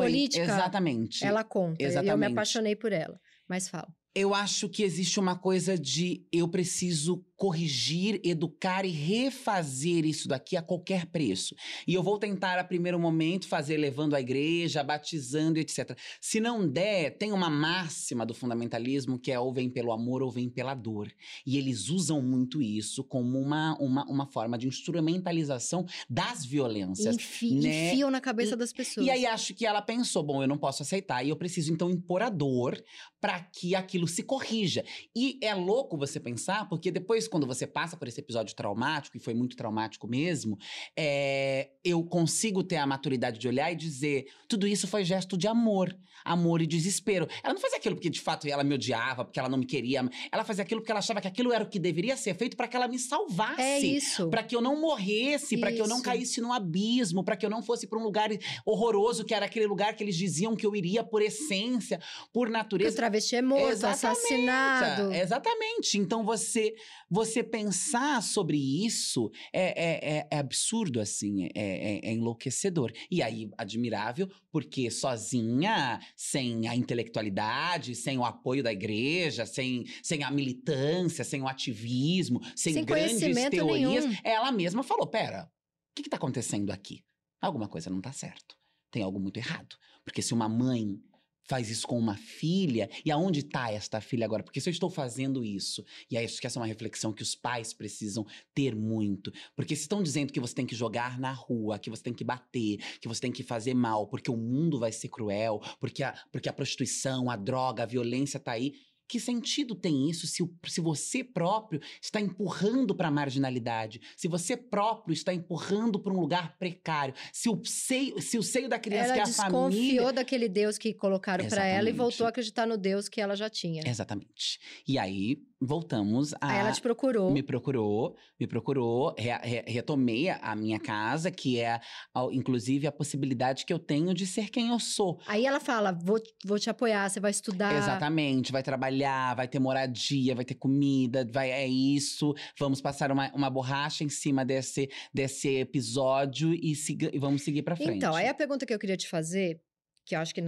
[0.03, 1.25] Política, Exatamente.
[1.25, 1.83] ela conta.
[1.83, 2.33] E eu me Exatamente.
[2.33, 3.19] apaixonei por ela.
[3.49, 3.89] Mas fala.
[4.15, 10.59] Eu acho que existe uma coisa de eu preciso corrigir, educar e refazer isso daqui
[10.59, 11.55] a qualquer preço.
[11.89, 15.99] E eu vou tentar, a primeiro momento, fazer levando a igreja, batizando, etc.
[16.21, 20.31] Se não der, tem uma máxima do fundamentalismo que é ou vem pelo amor ou
[20.31, 21.11] vem pela dor.
[21.47, 27.15] E eles usam muito isso como uma, uma, uma forma de instrumentalização das violências.
[27.15, 27.89] Enfi né?
[27.89, 29.07] Enfiam na cabeça das pessoas.
[29.07, 31.91] E aí acho que ela pensou, bom, eu não posso aceitar e eu preciso então
[31.91, 32.79] impor a dor
[33.19, 34.85] para que aquilo se corrija.
[35.17, 39.21] E é louco você pensar, porque depois quando você passa por esse episódio traumático, e
[39.21, 40.59] foi muito traumático mesmo,
[40.97, 45.47] é, eu consigo ter a maturidade de olhar e dizer: tudo isso foi gesto de
[45.47, 47.27] amor, amor e desespero.
[47.43, 50.09] Ela não fazia aquilo porque de fato ela me odiava, porque ela não me queria.
[50.33, 52.69] Ela fazia aquilo porque ela achava que aquilo era o que deveria ser feito para
[52.69, 53.61] que ela me salvasse.
[53.61, 54.29] É isso.
[54.31, 57.51] Para que eu não morresse, para que eu não caísse no abismo, para que eu
[57.51, 58.31] não fosse para um lugar
[58.65, 61.99] horroroso, que era aquele lugar que eles diziam que eu iria por essência,
[62.33, 62.97] por Porque o natureza.
[62.97, 65.13] travesti é morto, Exatamente, assassinado.
[65.13, 65.99] Exatamente.
[65.99, 66.75] Então você
[67.11, 72.93] você pensar sobre isso é, é, é- é absurdo, assim, é, é- é enlouquecedor.
[73.11, 80.23] E aí, admirável, porque sozinha, sem a intelectualidade, sem o apoio da igreja, sem, sem
[80.23, 84.17] a militância, sem o ativismo, sem, Sem grandes teorias, nenhum.
[84.23, 87.03] ela mesma falou: pera, o que, que tá acontecendo aqui?
[87.41, 88.55] Alguma coisa não tá certo.
[88.91, 89.77] Tem algo muito errado.
[90.05, 91.01] Porque se uma mãe
[91.45, 94.43] faz isso com uma filha, e aonde está esta filha agora?
[94.43, 97.35] Porque se eu estou fazendo isso, e acho que essa é uma reflexão que os
[97.35, 101.79] pais precisam ter muito, porque se estão dizendo que você tem que jogar na rua,
[101.79, 104.93] que você tem que bater, que você tem que fazer mal, porque o mundo vai
[104.93, 108.75] ser cruel, porque a, porque a prostituição, a droga, a violência tá aí.
[109.11, 114.01] Que sentido tem isso se, o- se você próprio está empurrando para a marginalidade?
[114.17, 117.13] Se você próprio está empurrando para um lugar precário?
[117.33, 120.13] Se o seio, se o seio da criança, Ela que é a desconfiou família.
[120.13, 123.51] daquele Deus que colocaram pra ela e voltou a acreditar no Deus que ela já
[123.51, 123.83] tinha.
[123.85, 124.61] Exatamente.
[124.87, 126.51] E aí voltamos a.
[126.51, 127.31] Aí ela te procurou.
[127.31, 131.75] Me procurou, me procurou, re- re- retomei a- minha casa, que é,
[132.15, 135.21] a- inclusive, a possibilidade que eu tenho de ser quem eu sou.
[135.27, 137.77] Aí ela fala: vou, vou te apoiar, você vai estudar.
[137.77, 142.35] Exatamente, vai trabalhar, vai ter moradia, vai ter comida, vai, é isso.
[142.59, 147.63] Vamos passar uma, uma borracha em cima desse, desse episódio e, siga, e vamos seguir
[147.63, 147.97] pra frente.
[147.97, 149.61] Então, aí a pergunta que eu queria te fazer,
[150.07, 150.43] que eu acho que,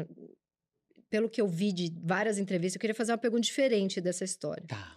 [1.11, 4.64] pelo que eu vi de várias entrevistas, eu queria fazer uma pergunta diferente dessa história.
[4.66, 4.96] Tá.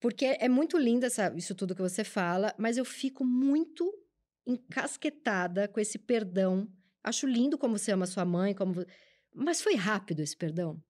[0.00, 3.90] Porque é muito lindo essa- isso tudo que você fala, mas eu fico muito
[4.46, 6.68] encasquetada com esse perdão.
[7.02, 8.84] Acho lindo como você ama sua mãe, como.
[9.34, 10.82] Mas foi rápido esse perdão?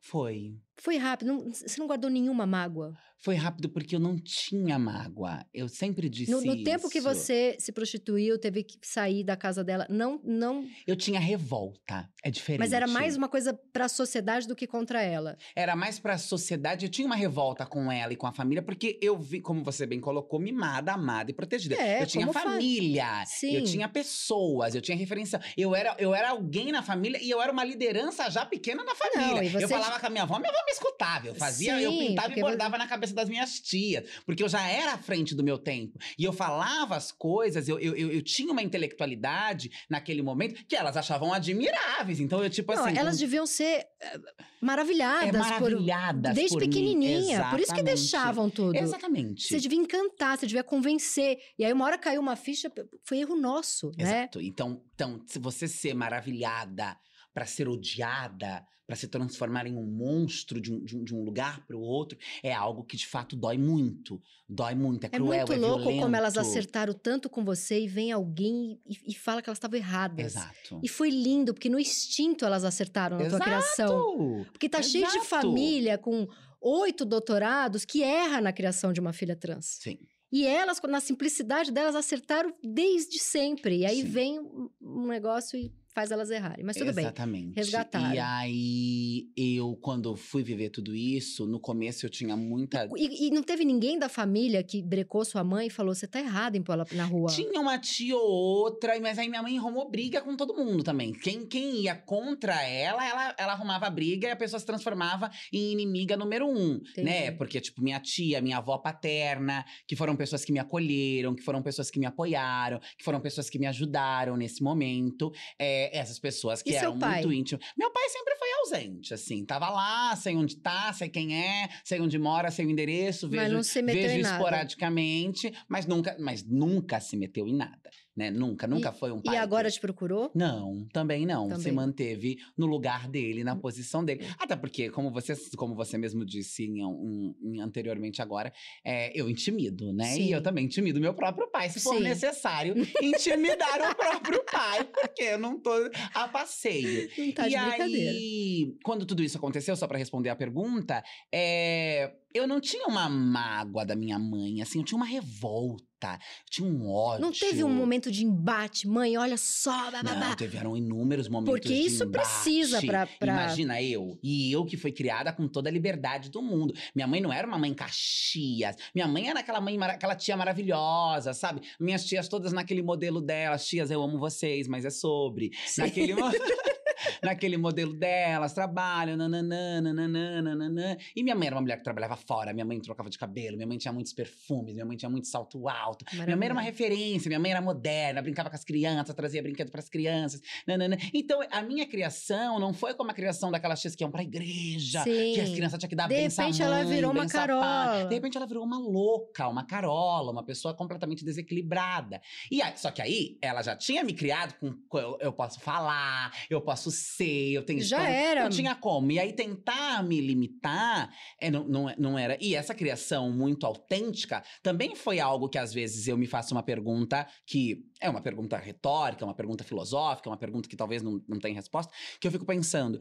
[0.00, 0.58] Foi.
[0.78, 1.28] Foi rápido.
[1.28, 2.94] não- você não guardou nenhuma mágoa?
[3.18, 5.44] Foi rápido porque eu não tinha mágoa.
[5.52, 7.08] Eu sempre disse No, no tempo que isso.
[7.08, 10.66] você se prostituiu, teve que sair da casa dela, não, não.
[10.86, 12.08] Eu tinha revolta.
[12.22, 12.60] É diferente.
[12.60, 15.36] Mas era mais uma coisa para a sociedade do que contra ela.
[15.56, 16.84] Era mais pra sociedade.
[16.84, 19.86] Eu tinha uma revolta com ela e com a família, porque eu vi, como você
[19.86, 21.74] bem colocou, mimada, amada e protegida.
[21.74, 23.56] É, eu tinha família, Sim.
[23.56, 25.40] eu tinha pessoas, eu tinha referência.
[25.56, 28.94] Eu era, eu era alguém na família e eu era uma liderança já pequena na
[28.94, 29.42] família.
[29.42, 31.26] e você Eu falava com a minha avó, minha avó me escutava.
[31.28, 34.04] Eu fazia, eu Sim, pintava e porque você- bordava na cabeça das minhas tias.
[34.26, 35.98] Porque eu já era à frente do meu tempo.
[36.18, 40.74] E eu falava as coisas, eu, eu, eu, eu tinha uma intelectualidade naquele momento que
[40.76, 42.20] elas achavam admiráveis.
[42.20, 42.98] Então eu, tipo Não, assim.
[42.98, 44.20] elas deviam ser eh,
[44.60, 47.48] maravilhadas, é por, maravilhadas desde por pequenininha.
[47.50, 48.76] Por isso que deixavam tudo.
[48.76, 49.44] Exatamente.
[49.46, 51.38] Você devia encantar, você devia convencer.
[51.58, 52.70] E aí, uma hora caiu uma ficha,
[53.04, 54.20] foi erro nosso, né?
[54.22, 54.40] Exato.
[54.40, 56.96] Então, então, se você ser maravilhada
[57.32, 61.24] para ser odiada, para se transformar em um monstro de um, de um, de um
[61.24, 64.22] lugar para o outro, é algo que de fato dói muito.
[64.48, 66.02] Dói muito, é É cruel, muito é louco violento.
[66.02, 69.76] como elas acertaram tanto com você e vem alguém e, e fala que elas estavam
[69.76, 70.36] erradas.
[70.36, 70.80] Exato.
[70.82, 73.44] E foi lindo, porque no instinto elas acertaram na tua Exato.
[73.44, 74.46] criação.
[74.52, 75.26] Porque tá cheio de Exato.
[75.26, 76.28] família com
[76.60, 79.78] oito doutorados que erra na criação de uma filha trans.
[79.80, 79.98] Sim.
[80.30, 83.78] E elas, na simplicidade delas, acertaram desde sempre.
[83.78, 84.08] E aí Sim.
[84.08, 84.40] vem
[84.80, 86.62] um negócio e faz elas errarem.
[86.62, 87.06] Mas tudo bem.
[87.06, 87.56] Exatamente.
[87.56, 88.14] resgataram.
[88.14, 92.86] E aí, eu, quando fui viver tudo isso, no começo eu tinha muita.
[92.98, 96.20] E, e não teve ninguém da família que brecou sua mãe e falou: você tá
[96.20, 97.30] errado em pôr ela na rua.
[97.30, 101.14] Tinha uma tia ou outra, mas aí minha mãe arrumou briga com todo mundo também.
[101.14, 105.72] Quem, quem ia contra ela, ela, ela arrumava briga e a pessoa se transformava em
[105.72, 107.30] inimiga número um, né?
[107.30, 111.62] Porque, tipo, minha tia, minha avó paterna, que foram pessoas que me acolheram, que foram
[111.62, 115.32] pessoas que me apoiaram, que foram pessoas que me ajudaram nesse momento.
[115.58, 117.64] É, essas pessoas que E eram muito íntimas.
[117.76, 119.44] Meu pai sempre foi ausente, assim.
[119.44, 123.42] Tava lá, sei onde tá, sei quem é, sei onde mora, sei o endereço, Mas
[123.42, 124.36] vejo não se meteu vejo em nada.
[124.36, 127.90] esporadicamente, mas nunca, mas nunca se meteu em nada.
[128.16, 128.30] Né?
[128.30, 129.34] Nunca, nunca foi um pai.
[129.34, 129.74] E agora que...
[129.74, 130.30] te procurou?
[130.34, 131.48] Não, também não.
[131.48, 131.62] Também.
[131.62, 134.24] Se manteve no lugar dele, na posição dele.
[134.38, 138.52] Até porque, como você, como você mesmo disse em, um, em- anteriormente agora,
[138.84, 140.06] é, eu intimido, né?
[140.14, 140.22] Sim.
[140.28, 142.02] E eu também intimido meu próprio pai, se for Sim.
[142.02, 145.70] necessário, intimidar o próprio pai, porque eu não tô
[146.14, 147.08] a passeio.
[147.18, 148.10] Não tá e de brincadeira.
[148.10, 151.02] aí, quando tudo isso aconteceu, só pra responder a pergunta,
[151.32, 156.50] é, eu não tinha uma mágoa da minha mãe, assim, eu tinha uma revolta, eu
[156.50, 157.22] tinha um ódio.
[157.22, 160.28] Não teve um momento de embate, mãe, olha só, bababá.
[160.28, 162.26] Não, tiveram inúmeros momentos Porque de isso embate.
[162.26, 163.32] precisa pra, pra...
[163.32, 166.74] Imagina eu, e eu que fui criada com toda a liberdade do mundo.
[166.94, 168.76] Minha mãe não era uma mãe caxias.
[168.94, 171.62] Minha mãe era aquela mãe, aquela tia maravilhosa, sabe?
[171.80, 173.66] Minhas tias todas naquele modelo delas.
[173.66, 175.50] Tias, eu amo vocês, mas é sobre.
[175.66, 175.82] Sim.
[175.82, 176.14] Naquele,
[177.22, 180.96] naquele modelo delas, trabalham, nananã, nananã, nananã.
[181.14, 182.52] E minha mãe era uma mulher que trabalhava fora.
[182.52, 185.68] Minha mãe trocava de cabelo, minha mãe tinha muitos perfumes, minha mãe tinha muito salto
[185.68, 186.04] alto.
[186.12, 189.70] Minha mãe era uma referência, minha mãe era moderna, brincava com as crianças, trazia brinquedo
[189.70, 190.40] para as crianças.
[190.66, 190.96] nananã.
[191.12, 195.02] Então, a minha criação não foi como a criação daquelas tias que iam pra igreja,
[195.04, 195.54] que as Sim.
[195.54, 197.26] crianças tinham que dar De benção à repente, ela mãe, virou uma.
[197.26, 198.04] Carola.
[198.06, 202.20] De repente ela virou uma louca, uma carola, uma pessoa completamente desequilibrada.
[202.50, 205.60] E aí, só que aí ela já tinha me criado com com- eu, eu posso
[205.60, 208.12] falar, eu posso ser, eu tenho Já história.
[208.12, 208.42] era.
[208.44, 209.10] Não tinha como.
[209.12, 212.36] E aí tentar me limitar é, não, não, não era.
[212.40, 216.62] E essa criação muito autêntica também foi algo que às vezes eu me faço uma
[216.62, 221.38] pergunta que é uma pergunta retórica, uma pergunta filosófica, uma pergunta que talvez não, não
[221.38, 223.00] tenha resposta, que eu fico pensando.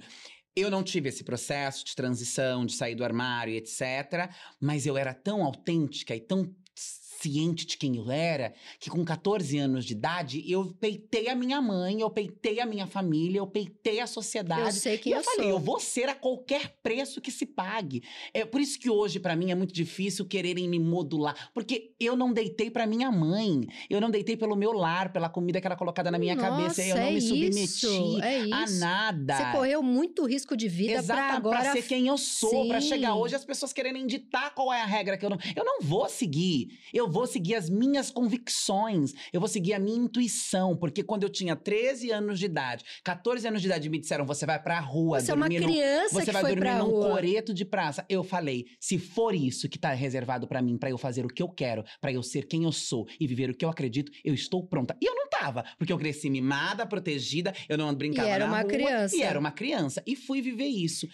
[0.55, 4.31] Eu não tive esse processo de transição, de sair do armário etc.
[4.59, 9.57] Mas eu era tão autêntica e tão ciente de quem eu era, que com 14
[9.57, 13.99] anos de idade, eu peitei a minha mãe, eu peitei a minha família, eu peitei
[13.99, 14.61] a sociedade.
[14.61, 15.49] Eu sei quem e eu, eu falei, sou.
[15.49, 18.03] eu vou ser a qualquer preço que se pague.
[18.33, 21.49] É por isso que hoje, pra mim, é muito difícil quererem me modular.
[21.53, 23.67] Porque eu não deitei pra minha mãe.
[23.89, 26.81] Eu não deitei pelo meu lar, pela comida que era colocada na minha cabeça.
[26.83, 28.79] Eu Nossa, não é me submeti isso, é a isso.
[28.79, 29.37] nada.
[29.37, 31.61] Você correu muito risco de vida pra Exato, agora...
[31.61, 32.89] pra ser quem eu sou, pra Sim.
[32.89, 35.39] chegar hoje as pessoas quererem ditar qual é a regra que eu não.
[35.55, 36.64] Eu não vou seguir.
[36.93, 39.13] Eu vou seguir as minhas convicções.
[39.31, 40.75] Eu vou seguir a minha intuição.
[40.77, 44.45] Porque quando eu tinha 13 anos de idade, 14 anos de idade, me disseram: você
[44.45, 46.89] vai pra rua, Você é uma dormir no- criança você que vai foi dormir num
[46.89, 47.09] rua.
[47.11, 48.05] coreto de praça.
[48.09, 51.41] Eu falei: se for isso que tá reservado pra mim, pra eu fazer o que
[51.41, 54.33] eu quero, pra eu ser quem eu sou e viver o que eu acredito, eu
[54.33, 54.95] estou pronta.
[55.01, 58.51] E eu não tava, porque eu cresci mimada, protegida, eu não brincava E era na
[58.51, 59.15] uma rua, criança.
[59.15, 60.03] E era uma criança.
[60.05, 61.07] E fui viver isso.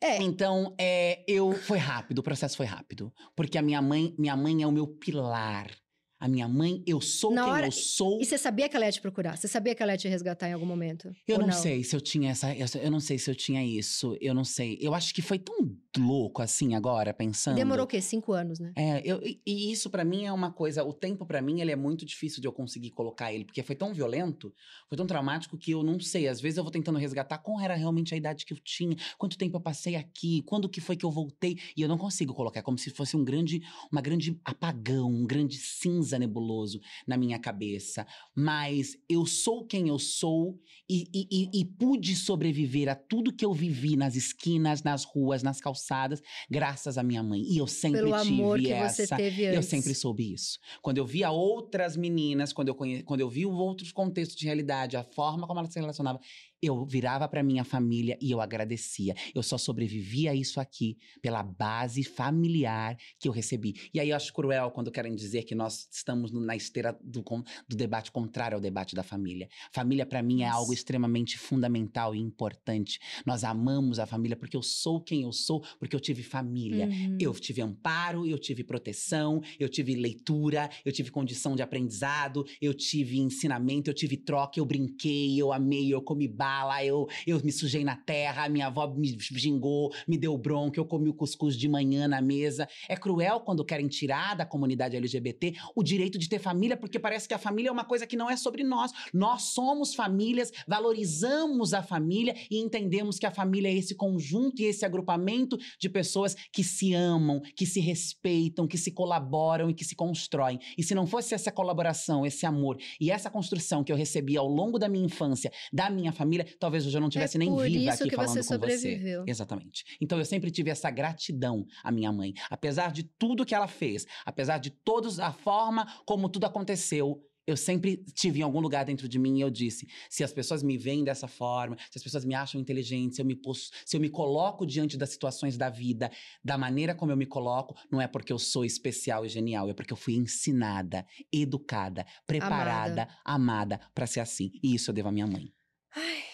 [0.00, 0.22] É.
[0.22, 4.62] Então, é, eu foi rápido, o processo foi rápido, porque a minha mãe, minha mãe
[4.62, 5.68] é o meu pilar.
[6.18, 8.20] A minha mãe, eu sou Na quem hora- eu sou.
[8.22, 9.36] E você sabia que ela ia te procurar?
[9.36, 11.14] Você sabia que ela ia te resgatar em algum momento?
[11.28, 14.16] Eu Ou não, sei se eu tinha essa, eu não sei se eu tinha isso,
[14.18, 14.78] eu não sei.
[14.80, 17.56] Eu acho que foi tão louco assim agora pensando.
[17.56, 18.00] Demorou o quê?
[18.00, 18.72] Cinco anos, né?
[18.74, 21.76] É, eu, e, isso pra mim é uma coisa, o tempo pra mim ele é
[21.76, 24.54] muito difícil de eu conseguir colocar ele, porque foi tão violento,
[24.88, 27.74] foi tão traumático que eu não sei, às vezes eu vou tentando resgatar qual era
[27.74, 31.04] realmente a idade que eu tinha, quanto tempo eu passei aqui, quando que foi que
[31.04, 33.60] eu voltei, e eu não consigo colocar, é como se fosse um grande,
[33.92, 39.98] uma grande apagão, um grande cinza nebuloso na minha cabeça, mas eu sou quem eu
[39.98, 45.04] sou e, e- e- e pude sobreviver a tudo que eu vivi nas esquinas, nas
[45.04, 49.06] ruas, nas calçadas, graças à minha mãe, e eu sempre Pelo tive amor que essa
[49.06, 49.56] você teve antes.
[49.56, 50.58] eu sempre soube isso.
[50.82, 53.02] Quando eu via outras meninas, quando eu, conhe...
[53.02, 56.20] quando eu vi outros contextos de realidade, a forma como elas se relacionavam,
[56.62, 59.14] eu virava pra minha família e eu agradecia.
[59.34, 63.74] Eu só sobrevivi a isso aqui pela base familiar que eu recebi.
[63.92, 67.22] E aí eu acho cruel quando querem dizer que nós estamos na esteira do,
[67.68, 69.48] do debate contrário ao debate da família.
[69.72, 72.98] Família pra mim é algo extremamente fundamental e importante.
[73.24, 76.86] Nós amamos a família porque eu sou quem eu sou, porque eu tive família.
[76.86, 77.18] Uhum.
[77.20, 82.72] Eu tive amparo, eu tive proteção, eu tive leitura, eu tive condição de aprendizado, eu
[82.74, 87.50] tive ensinamento, eu tive troca, eu brinquei, eu amei, eu comi bala, eu, eu me
[87.50, 91.68] sujei na terra, minha avó me gingou, me deu bronca, eu comi o cuscuz de
[91.68, 92.68] manhã na mesa.
[92.88, 97.26] É cruel quando querem tirar da comunidade LGBT o direito de ter família, porque parece
[97.26, 98.92] que a família é uma coisa que não é sobre nós.
[99.12, 104.66] Nós somos famílias, valorizamos a família e entendemos que a família é esse conjunto e
[104.66, 109.84] esse agrupamento de pessoas que se amam, que se respeitam, que se colaboram e que
[109.84, 110.60] se constroem.
[110.78, 114.46] E se não fosse essa colaboração, esse amor e essa construção que eu recebi ao
[114.46, 117.92] longo da minha infância, da minha família, talvez hoje eu não tivesse É nem viva
[117.92, 119.22] aqui que falando você com sobreviveu.
[119.24, 119.30] você.
[119.30, 119.84] Exatamente.
[120.00, 124.06] Então eu sempre tive essa gratidão à minha mãe, apesar de tudo que ela fez,
[124.24, 129.08] apesar de todos a forma como tudo aconteceu, Eu sempre tive em algum lugar dentro
[129.08, 132.24] de mim e eu disse: se as pessoas me veem dessa forma, se as pessoas
[132.24, 133.38] me acham inteligente, se eu me,
[133.84, 136.10] se eu me coloco diante das situações da vida,
[136.44, 139.74] da maneira como eu me coloco, não é porque eu sou especial e genial, é
[139.74, 144.50] porque eu fui ensinada, educada, preparada, amada, para ser assim.
[144.60, 145.52] E isso eu devo à minha mãe.
[145.96, 146.24] Ai,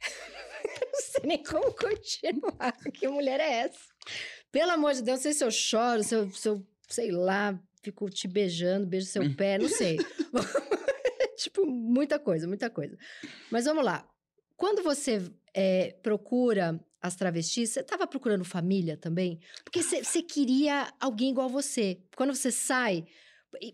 [0.92, 2.72] não sei nem como continuar.
[2.92, 3.78] que mulher é essa?
[4.50, 7.58] Pelo amor de Deus, não sei se eu choro, se eu, se eu sei lá,
[7.82, 9.96] fico te beijando, beijo seu pé, não sei.
[11.36, 12.96] tipo, muita coisa, muita coisa.
[13.50, 14.08] Mas vamos lá.
[14.56, 15.22] Quando você
[15.54, 19.40] é, procura as travestis, você estava procurando família também?
[19.64, 22.00] Porque você queria alguém igual você.
[22.16, 23.04] Quando você sai,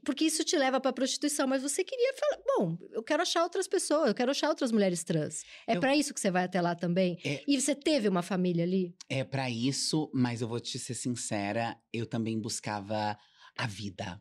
[0.05, 3.69] porque isso te leva para prostituição, mas você queria falar, bom, eu quero achar outras
[3.69, 5.45] pessoas, eu quero achar outras mulheres trans.
[5.67, 5.81] É eu...
[5.81, 7.19] para isso que você vai até lá também?
[7.25, 7.43] É...
[7.47, 8.95] E você teve uma família ali?
[9.09, 13.17] É para isso, mas eu vou te ser sincera, eu também buscava
[13.57, 14.21] a vida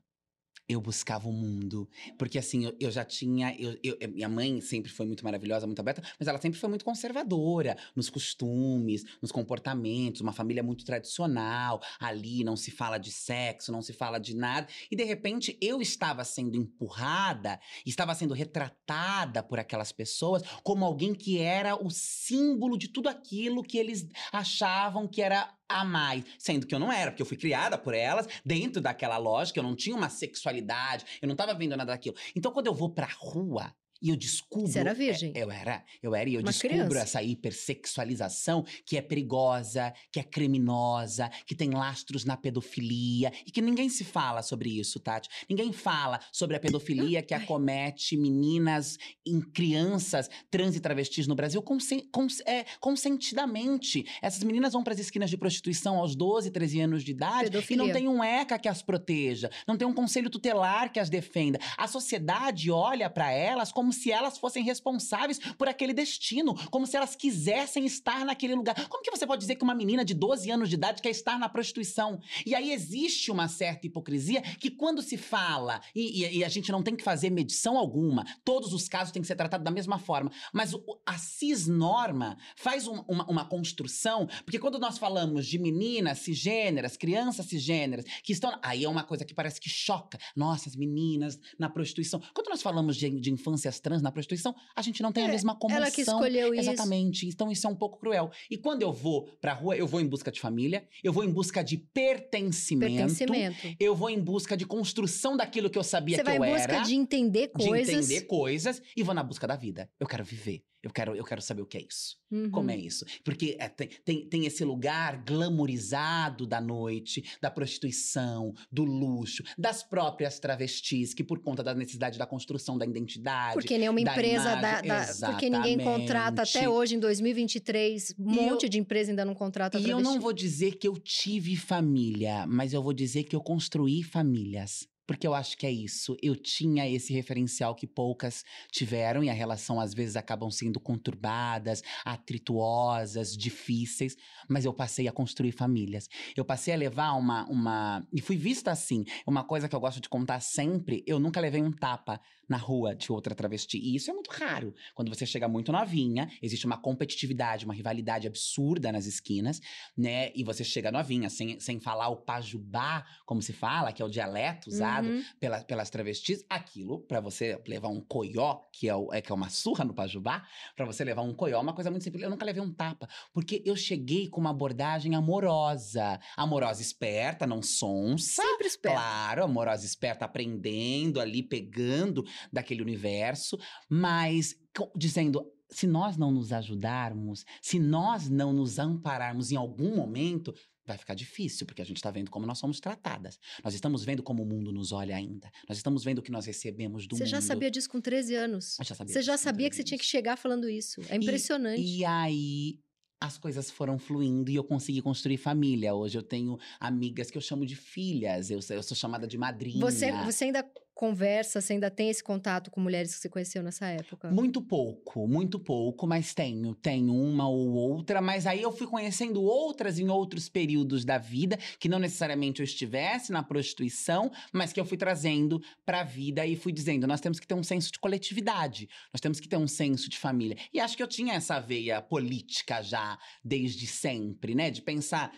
[0.68, 1.88] eu buscava o mundo.
[2.18, 3.56] Porque assim, eu, eu já tinha.
[3.58, 6.84] Eu, eu, minha mãe sempre foi muito maravilhosa, muito aberta, mas ela sempre foi muito
[6.84, 11.82] conservadora nos costumes, nos comportamentos, uma família muito tradicional.
[12.00, 14.68] Ali não se fala de sexo, não se fala de nada.
[14.92, 21.14] E de repente eu estava sendo empurrada, estava sendo retratada por aquelas pessoas como alguém
[21.14, 26.24] que era o símbolo de tudo aquilo que eles achavam que era a mais.
[26.38, 29.64] Sendo que eu não era, porque eu fui criada por elas, dentro daquela lógica, eu
[29.64, 32.16] não tinha uma sexualidade, eu não tava vendo nada daquilo.
[32.36, 34.68] Então, quando eu vou pra rua, e eu descubro.
[34.72, 35.32] Você era virgem?
[35.36, 37.00] É, eu era, eu era, e eu Uma descubro criança.
[37.00, 43.62] essa hipersexualização que é perigosa, que é criminosa, que tem lastros na pedofilia e que
[43.62, 45.30] ninguém se fala sobre isso, Tati.
[45.50, 51.62] Ninguém fala sobre a pedofilia que acomete meninas em crianças trans e travestis no Brasil
[51.62, 54.06] consen, cons, é, consentidamente.
[54.22, 57.84] Essas meninas vão para as esquinas de prostituição aos 12, 13 anos de idade pedofilia.
[57.84, 61.10] e não tem um ECA que as proteja, não tem um conselho tutelar que as
[61.10, 61.60] defenda.
[61.78, 66.86] A sociedade olha para elas como como se elas fossem responsáveis por aquele destino, como
[66.86, 68.76] se elas quisessem estar naquele lugar.
[68.90, 71.40] Como que você pode dizer que uma menina de 12 anos de idade quer estar
[71.40, 72.20] na prostituição?
[72.46, 76.70] E aí existe uma certa hipocrisia que quando se fala, e, e, e a gente
[76.70, 79.98] não tem que fazer medição alguma, todos os casos têm que ser tratados da mesma
[79.98, 85.58] forma, mas o, a cisnorma faz um, uma, uma construção, porque quando nós falamos de
[85.58, 88.60] meninas cisgêneras, crianças cisgêneras, que estão.
[88.62, 90.20] Aí é uma coisa que parece que choca.
[90.36, 92.22] Nossa, as meninas na prostituição.
[92.34, 93.32] Quando nós falamos de, de
[93.78, 95.84] infâncias trans na prostituição, a gente não tem é, a mesma comoção.
[95.84, 96.70] Ela que escolheu isso.
[96.70, 97.28] Exatamente.
[97.28, 98.32] Então isso é um pouco cruel.
[98.50, 101.32] E quando eu vou pra rua, eu vou em busca de família, eu vou em
[101.32, 102.94] busca de pertencimento.
[102.94, 103.76] Pertencimento.
[103.80, 106.44] Eu vou em busca de construção daquilo que eu sabia Você que eu era.
[106.44, 107.88] Você vai em busca de entender coisas.
[107.88, 109.90] De entender coisas e vou na busca da vida.
[110.00, 110.64] Eu quero viver.
[110.84, 112.18] Eu quero, eu quero saber o que é isso.
[112.30, 112.52] Uhum.
[112.52, 112.82] Como é uhum.
[112.82, 113.06] isso?
[113.24, 119.82] Porque é, tem, tem, tem, esse lugar glamorizado da noite, da prostituição, do luxo, das
[119.82, 123.54] próprias travestis, que por conta da necessidade da construção da identidade.
[123.54, 128.64] Porque nenhuma empresa da, da Porque ninguém contrata até hoje, em 2023, um e monte
[128.64, 130.06] eu, de empresa ainda não contrata E travesti.
[130.06, 134.04] eu não vou dizer que eu tive família, mas eu vou dizer que eu construí
[134.04, 134.88] famílias.
[135.08, 136.18] Porque eu acho que é isso.
[136.22, 141.82] Eu tinha esse referencial que poucas tiveram, e a relação às vezes acabam sendo conturbadas,
[142.04, 144.18] atrituosas, difíceis,
[144.50, 146.10] mas eu passei a construir famílias.
[146.36, 147.46] Eu passei a levar uma.
[147.50, 149.06] uma e fui vista assim.
[149.26, 152.96] Uma coisa que eu gosto de contar sempre: eu nunca levei um tapa na rua
[152.96, 153.78] de outra travesti.
[153.78, 154.74] E isso é muito raro.
[154.96, 159.62] Quando você chega muito novinha, existe uma competitividade, uma rivalidade absurda nas esquinas,
[159.96, 160.32] né?
[160.36, 164.10] E você chega novinha, sem, sem falar o pajubá, como se fala, que é o
[164.10, 165.24] dialeto usado uhum.
[165.40, 166.46] pela, pelas travestis.
[166.50, 169.94] Aquilo, para você levar um coió, que é, o, é, que é uma surra no
[169.94, 172.24] pajubá, para você levar um coió, é uma coisa muito simples.
[172.24, 176.20] Eu nunca levei um tapa, porque eu cheguei com uma abordagem amorosa.
[176.36, 178.42] Amorosa esperta, não sonsa.
[178.42, 178.98] Sempre esperta.
[178.98, 183.58] Claro, amorosa esperta, aprendendo ali, pegando daquele universo,
[183.90, 184.56] mas
[184.96, 190.54] dizendo se nós não nos ajudarmos, se nós não nos ampararmos em algum momento,
[190.86, 193.38] vai ficar difícil, porque a gente está vendo como nós somos tratadas.
[193.64, 195.52] Nós estamos vendo como o mundo nos olha ainda.
[195.68, 197.30] Nós estamos vendo o que nós recebemos do você mundo.
[197.30, 198.80] Você já sabia disso com 13 anos.
[198.80, 201.02] Eu já sabia você já sabia que você tinha que chegar falando isso.
[201.10, 201.82] É impressionante.
[201.82, 202.80] E, e aí
[203.20, 205.94] as coisas foram fluindo e eu consegui construir família.
[205.94, 209.82] Hoje eu tenho amigas que eu chamo de filhas, eu, eu sou chamada de madrinha.
[209.82, 210.66] Você, você ainda
[210.98, 214.32] conversa, você ainda tem esse contato com mulheres que você conheceu nessa época?
[214.32, 216.74] Muito pouco, muito pouco, mas tenho.
[216.74, 221.56] Tenho uma ou outra, mas aí eu fui conhecendo outras em outros períodos da vida,
[221.80, 226.44] que não necessariamente eu estivesse na prostituição, mas que eu fui trazendo para a vida
[226.48, 229.58] e fui dizendo: nós temos que ter um senso de coletividade, nós temos que ter
[229.58, 230.58] um senso de família.
[230.74, 234.72] E acho que eu tinha essa veia política já desde sempre, né?
[234.72, 235.32] De pensar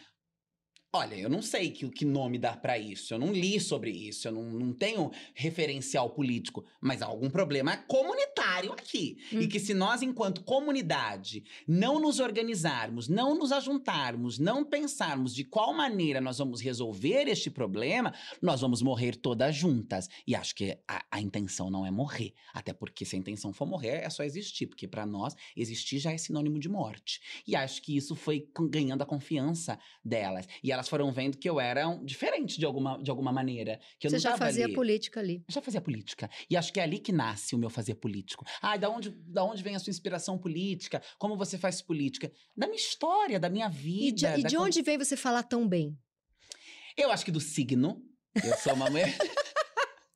[0.92, 3.14] Olha, eu não sei que, que nome dar para isso.
[3.14, 4.28] Eu não li sobre isso.
[4.28, 6.66] Eu não, não tenho referencial político.
[6.82, 9.20] Mas há algum problema comunitário aqui.
[9.32, 9.42] Hum.
[9.42, 15.44] E que se nós, enquanto comunidade, não nos organizarmos, não nos ajuntarmos, não pensarmos de
[15.44, 20.10] qual maneira nós vamos resolver este problema, nós vamos morrer todas juntas.
[20.26, 22.34] E acho que a, a intenção não é morrer.
[22.52, 24.66] Até porque se a intenção for morrer, é só existir.
[24.66, 27.22] Porque para nós, existir já é sinônimo de morte.
[27.46, 30.48] E acho que isso foi ganhando a confiança delas.
[30.64, 33.80] E elas foram vendo que eu era um, diferente de alguma, de alguma maneira.
[34.00, 34.74] Que eu Você não já fazia ali.
[34.74, 35.44] política ali.
[35.48, 36.30] Eu já fazia política.
[36.50, 38.46] E acho que é ali que nasce o meu fazer político.
[38.62, 41.02] Ah, da onde, da onde vem a sua inspiração política?
[41.18, 42.32] Como você faz política?
[42.56, 44.38] Da minha história, da minha vida.
[44.38, 45.98] E de, e de onde vem você falar tão bem?
[46.96, 48.02] Eu acho que do signo.
[48.44, 49.18] Eu sou uma mulher.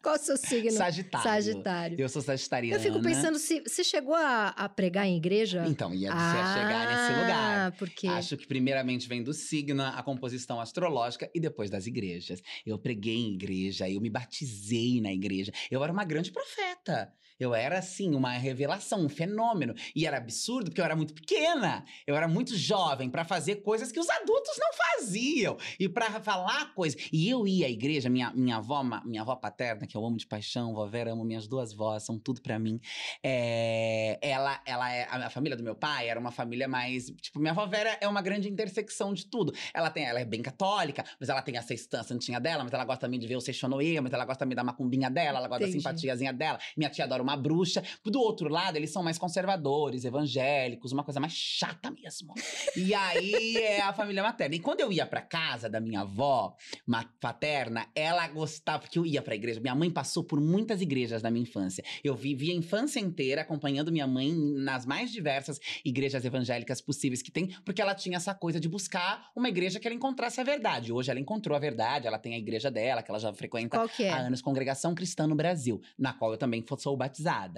[0.03, 0.71] Qual o seu signo?
[0.71, 1.23] Sagitário.
[1.23, 2.01] Sagitário.
[2.01, 2.75] Eu sou sagitariana.
[2.75, 5.63] Eu fico pensando se você chegou a, a pregar em igreja.
[5.65, 7.71] Então, ia ah, chegar nesse lugar.
[7.71, 8.07] por quê?
[8.07, 12.43] Acho que primeiramente vem do signo, a composição astrológica e depois das igrejas.
[12.65, 15.53] Eu preguei em igreja, eu me batizei na igreja.
[15.71, 17.13] Eu era uma grande profeta.
[17.39, 19.73] Eu era, assim, uma revelação, um fenômeno.
[19.95, 21.83] E era absurdo porque eu era muito pequena.
[22.05, 25.57] Eu era muito jovem para fazer coisas que os adultos não faziam.
[25.79, 27.09] E para falar coisas.
[27.11, 30.27] E eu ia à igreja, minha, minha avó, minha avó paterna, que eu amo de
[30.27, 32.79] paixão, vó Vera, amo minhas duas vós, são tudo para mim.
[33.23, 35.07] É, ela, ela é.
[35.09, 37.05] A família do meu pai era uma família mais.
[37.21, 39.53] Tipo, minha avó Vera é uma grande intersecção de tudo.
[39.73, 42.85] Ela tem, ela é bem católica, mas ela tem a sexta santinha dela, mas ela
[42.85, 45.63] gosta também de ver o Seixonoê, mas ela gosta também da macumbinha dela, ela gosta
[45.63, 45.77] Entendi.
[45.77, 46.59] da simpatiazinha dela.
[46.77, 47.83] Minha tia adora uma bruxa.
[48.05, 52.33] Do outro lado, eles são mais conservadores, evangélicos, uma coisa mais chata mesmo.
[52.75, 54.55] e aí é a família materna.
[54.55, 56.55] E quando eu ia pra casa da minha avó
[57.19, 59.59] paterna, ela gostava, porque eu ia pra igreja.
[59.59, 61.83] Minha mãe passou por muitas igrejas na minha infância.
[62.03, 67.31] Eu vivi a infância inteira acompanhando minha mãe nas mais diversas igrejas evangélicas possíveis que
[67.31, 70.91] tem, porque ela tinha essa coisa de buscar uma igreja que ela encontrasse a verdade.
[70.91, 74.09] Hoje ela encontrou a verdade, ela tem a igreja dela, que ela já frequenta é?
[74.09, 77.12] há anos, Congregação Cristã no Brasil, na qual eu também sou batizada,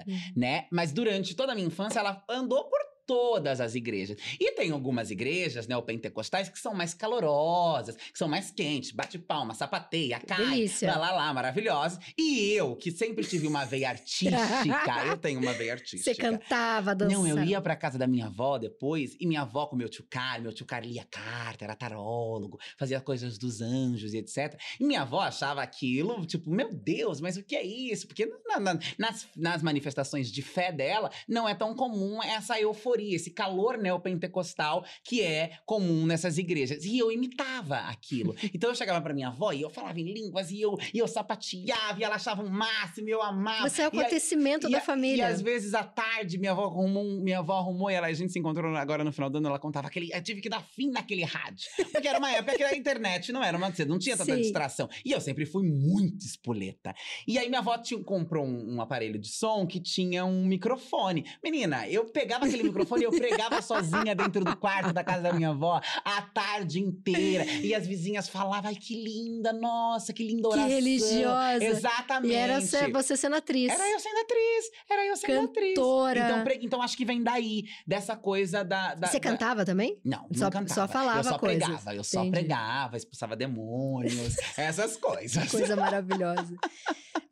[0.07, 0.19] uhum.
[0.35, 0.67] né?
[0.71, 4.17] Mas durante toda a minha infância, ela andou por todas as igrejas.
[4.39, 9.19] E tem algumas igrejas, né, pentecostais que são mais calorosas, que são mais quentes, bate
[9.19, 10.91] palma, sapateia, cai, Delícia.
[10.91, 11.99] lá, lá, lá, maravilhosa.
[12.17, 14.35] E eu, que sempre tive uma veia artística,
[15.07, 16.13] eu tenho uma veia artística.
[16.13, 17.21] Você cantava, dançava.
[17.21, 20.05] Não, eu ia pra casa da minha avó depois, e minha avó com meu tio
[20.09, 24.59] Carlos, meu tio Carlos lia carta, era tarólogo, fazia coisas dos anjos e etc.
[24.79, 28.07] E minha avó achava aquilo, tipo, meu Deus, mas o que é isso?
[28.07, 32.94] Porque na, na, nas, nas manifestações de fé dela, não é tão comum essa euforia
[32.95, 36.85] euforia, esse calor neopentecostal que é comum nessas igrejas.
[36.85, 38.35] E eu imitava aquilo.
[38.55, 41.07] Então eu chegava para minha avó e eu falava em línguas e eu, e eu
[41.07, 43.67] sapateava e ela achava um máximo e eu amava.
[43.67, 45.23] Você é o acontecimento da e, família.
[45.23, 48.31] E às vezes à tarde minha avó arrumou, minha avó arrumou e ela, a gente
[48.31, 50.89] se encontrou agora no final do ano, ela contava aquele, eu tive que dar fim
[50.89, 51.67] naquele rádio.
[51.91, 54.41] Porque era uma época que a internet não era uma não tinha tanta Sim.
[54.41, 54.87] distração.
[55.03, 56.95] E eu sempre fui muito espoleta.
[57.27, 61.25] E aí minha avó tinha, comprou um, um aparelho de som que tinha um microfone.
[61.43, 65.23] Menina, eu pegava aquele microfone microfone e eu pregava sozinha dentro do quarto da casa
[65.23, 67.43] da minha avó a tarde inteira.
[67.45, 70.67] E as vizinhas falavam, ai, que linda, nossa, que linda oração.
[70.67, 71.63] Que religiosa.
[71.63, 72.31] Exatamente.
[72.31, 73.71] E era você sendo atriz.
[73.71, 76.39] Era eu sendo atriz, era eu sendo Cantora.
[76.41, 76.55] atriz.
[76.57, 78.93] Então, então acho que vem daí, dessa coisa da...
[78.95, 79.29] da você da...
[79.29, 79.99] cantava também?
[80.03, 80.73] Não, só, não cantava.
[80.73, 81.63] Só falava Eu só coisas.
[81.63, 82.31] pregava, eu só Entendi.
[82.31, 85.49] pregava, expulsava demônios, essas coisas.
[85.49, 86.55] Coisa maravilhosa.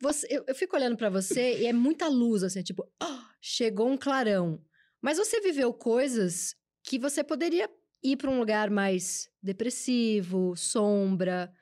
[0.00, 3.88] Você, eu, eu fico olhando para você e é muita luz, assim, tipo, oh, chegou
[3.88, 4.60] um clarão.
[5.04, 7.68] Mas você viveu coisas que você poderia
[8.02, 11.52] ir para um lugar mais depressivo, sombra.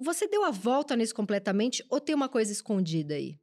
[0.00, 3.38] Você deu a volta nisso completamente ou tem uma coisa escondida aí?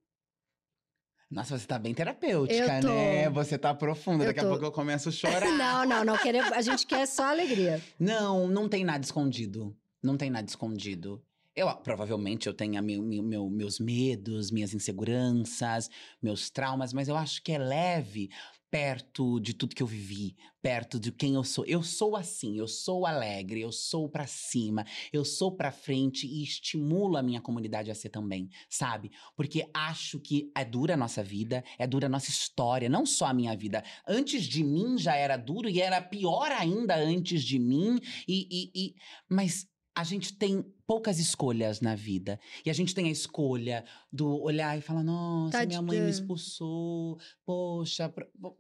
[1.32, 3.30] Nossa, você tá bem terapêutica, né?
[3.30, 4.26] Você tá profunda.
[4.26, 4.48] Eu Daqui tô.
[4.48, 5.50] a pouco eu começo a chorar.
[5.58, 6.18] não, não, não.
[6.18, 7.82] Queremos, a gente quer só alegria.
[7.98, 9.74] Não, não tem nada escondido.
[10.04, 11.24] Não tem nada escondido.
[11.56, 15.90] Eu, provavelmente eu tenha meu, meu, meus medos, minhas inseguranças,
[16.22, 18.30] meus traumas, mas eu acho que é leve
[18.76, 21.66] perto de tudo que eu vivi, perto de quem eu sou.
[21.66, 26.44] Eu sou assim, eu sou alegre, eu sou para cima, eu sou para frente e
[26.44, 29.14] estimulo a minha comunidade a ser também, sabe?
[29.34, 33.28] Porque acho que é dura a nossa vida, é dura a nossa história, não só
[33.28, 33.82] a minha vida.
[34.06, 38.72] Antes de mim já era duro e era pior ainda antes de mim e, e,
[38.76, 38.96] e...
[39.30, 42.40] mas a gente tem poucas escolhas na vida.
[42.66, 47.18] E a gente tem a escolha do olhar e falar: nossa, minha mãe me expulsou.
[47.46, 48.14] Poxa,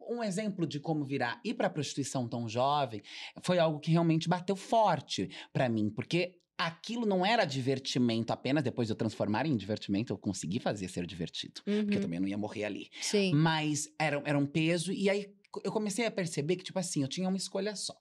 [0.10, 3.04] um exemplo de como virar ir para a prostituição tão jovem
[3.43, 8.88] foi algo que realmente bateu forte para mim, porque aquilo não era divertimento apenas, depois
[8.88, 11.62] de eu transformar em divertimento, eu consegui fazer ser divertido.
[11.67, 11.82] Uhum.
[11.82, 12.89] Porque eu também não ia morrer ali.
[13.02, 13.34] Sim.
[13.34, 17.08] Mas era, era um peso, e aí eu comecei a perceber que, tipo assim, eu
[17.08, 17.95] tinha uma escolha só.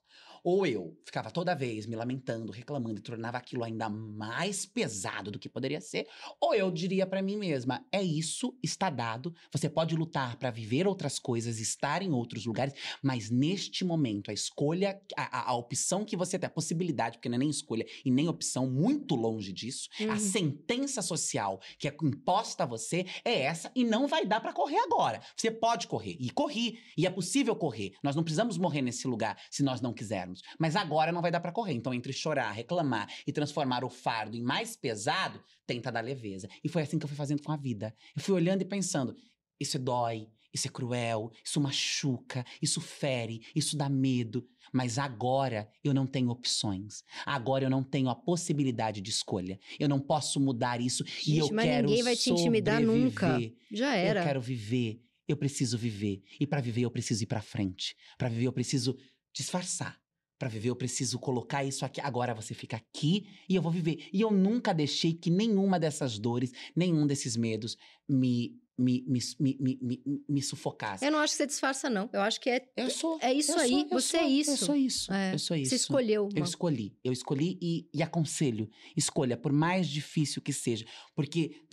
[0.45, 5.39] Ou eu ficava toda vez me lamentando, reclamando e tornava aquilo ainda mais pesado do
[5.39, 6.07] que poderia ser,
[6.39, 10.87] ou eu diria para mim mesma: é isso, está dado, você pode lutar para viver
[10.87, 16.05] outras coisas, estar em outros lugares, mas neste momento, a escolha, a, a, a opção
[16.05, 19.51] que você tem, a possibilidade, porque não é nem escolha e nem opção, muito longe
[19.51, 20.13] disso, uhum.
[20.13, 24.53] a sentença social que é imposta a você é essa e não vai dar para
[24.53, 25.21] correr agora.
[25.37, 27.93] Você pode correr, e corri, e é possível correr.
[28.03, 30.34] Nós não precisamos morrer nesse lugar se nós não quisermos.
[30.59, 31.75] Mas agora não vai dar para correr.
[31.75, 36.49] Então, entre chorar, reclamar e transformar o fardo em mais pesado, tenta dar leveza.
[36.63, 37.95] E foi assim que eu fui fazendo com a vida.
[38.17, 39.17] Eu fui olhando e pensando:
[39.61, 44.47] isso dói, isso é cruel, isso machuca, isso fere, isso dá medo.
[44.73, 47.03] Mas agora eu não tenho opções.
[47.27, 49.59] Agora eu não tenho a possibilidade de escolha.
[49.79, 53.37] Eu não posso mudar isso Gente, e eu mas quero ninguém vai te intimidar nunca.
[53.71, 54.21] Já era.
[54.21, 55.01] Eu quero viver.
[55.27, 56.23] Eu preciso viver.
[56.39, 57.97] E para viver eu preciso ir para frente.
[58.17, 58.97] Para viver eu preciso
[59.33, 60.01] disfarçar.
[60.45, 62.03] Para viver eu preciso colocar isso aqui.
[62.03, 64.11] Agora você fica aqui e eu vou viver.
[64.13, 69.79] E eu nunca deixei que nenhuma dessas dores, nenhum desses medos me me, me, me,
[69.81, 71.03] me, me, sufocasse.
[71.03, 72.11] Eu não acho que você disfarça, não.
[72.13, 73.87] Eu acho que é, eu sou, é isso aí.
[73.89, 74.51] Sou, você é sou, é isso.
[74.51, 75.13] Eu sou isso.
[75.15, 75.33] É.
[75.33, 75.71] Eu sou isso.
[75.71, 76.29] Você escolheu.
[76.35, 76.99] Eu escolhi.
[77.03, 78.69] Eu escolhi e, e aconselho.
[78.95, 80.85] Escolha, por mais difícil que seja.
[81.15, 81.65] Porque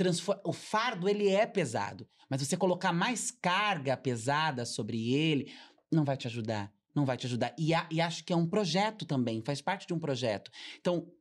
[0.45, 2.07] o fardo, ele é pesado.
[2.29, 5.51] Mas você colocar mais carga pesada sobre ele,
[5.91, 7.53] não vai te ajudar não vai te ajudar.
[7.57, 10.51] E, a, e acho que é um projeto também, faz parte de um projeto.
[10.79, 11.11] Então,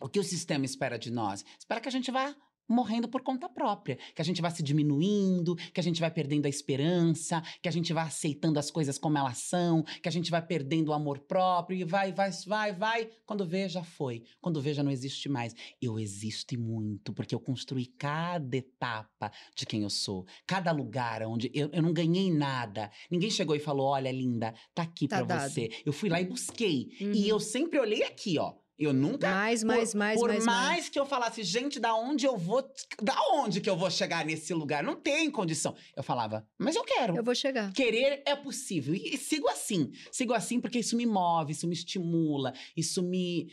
[0.00, 1.44] o que o sistema espera de nós?
[1.58, 2.34] Espera que a gente vá
[2.68, 6.46] morrendo por conta própria, que a gente vai se diminuindo, que a gente vai perdendo
[6.46, 10.30] a esperança, que a gente vai aceitando as coisas como elas são, que a gente
[10.30, 13.10] vai perdendo o amor próprio e vai, vai, vai, vai.
[13.24, 14.22] Quando vê, já foi.
[14.40, 15.54] Quando vê, já não existe mais.
[15.80, 21.22] Eu existo e muito, porque eu construí cada etapa de quem eu sou, cada lugar
[21.22, 22.90] onde eu, eu não ganhei nada.
[23.10, 25.50] Ninguém chegou e falou: olha, linda, tá aqui tá pra dado.
[25.50, 25.70] você.
[25.84, 26.88] Eu fui lá e busquei.
[27.00, 27.12] Uhum.
[27.12, 28.54] E eu sempre olhei aqui, ó.
[28.78, 29.30] Eu nunca.
[29.30, 30.44] Mais, mais, por, mais, por mais.
[30.44, 32.62] Por mais que eu falasse, gente, da onde eu vou.
[33.00, 34.82] Da onde que eu vou chegar nesse lugar?
[34.82, 35.74] Não tem condição.
[35.96, 37.16] Eu falava, mas eu quero.
[37.16, 37.72] Eu vou chegar.
[37.72, 38.94] Querer é possível.
[38.94, 39.90] E, e sigo assim.
[40.12, 43.48] Sigo assim porque isso me move, isso me estimula, isso me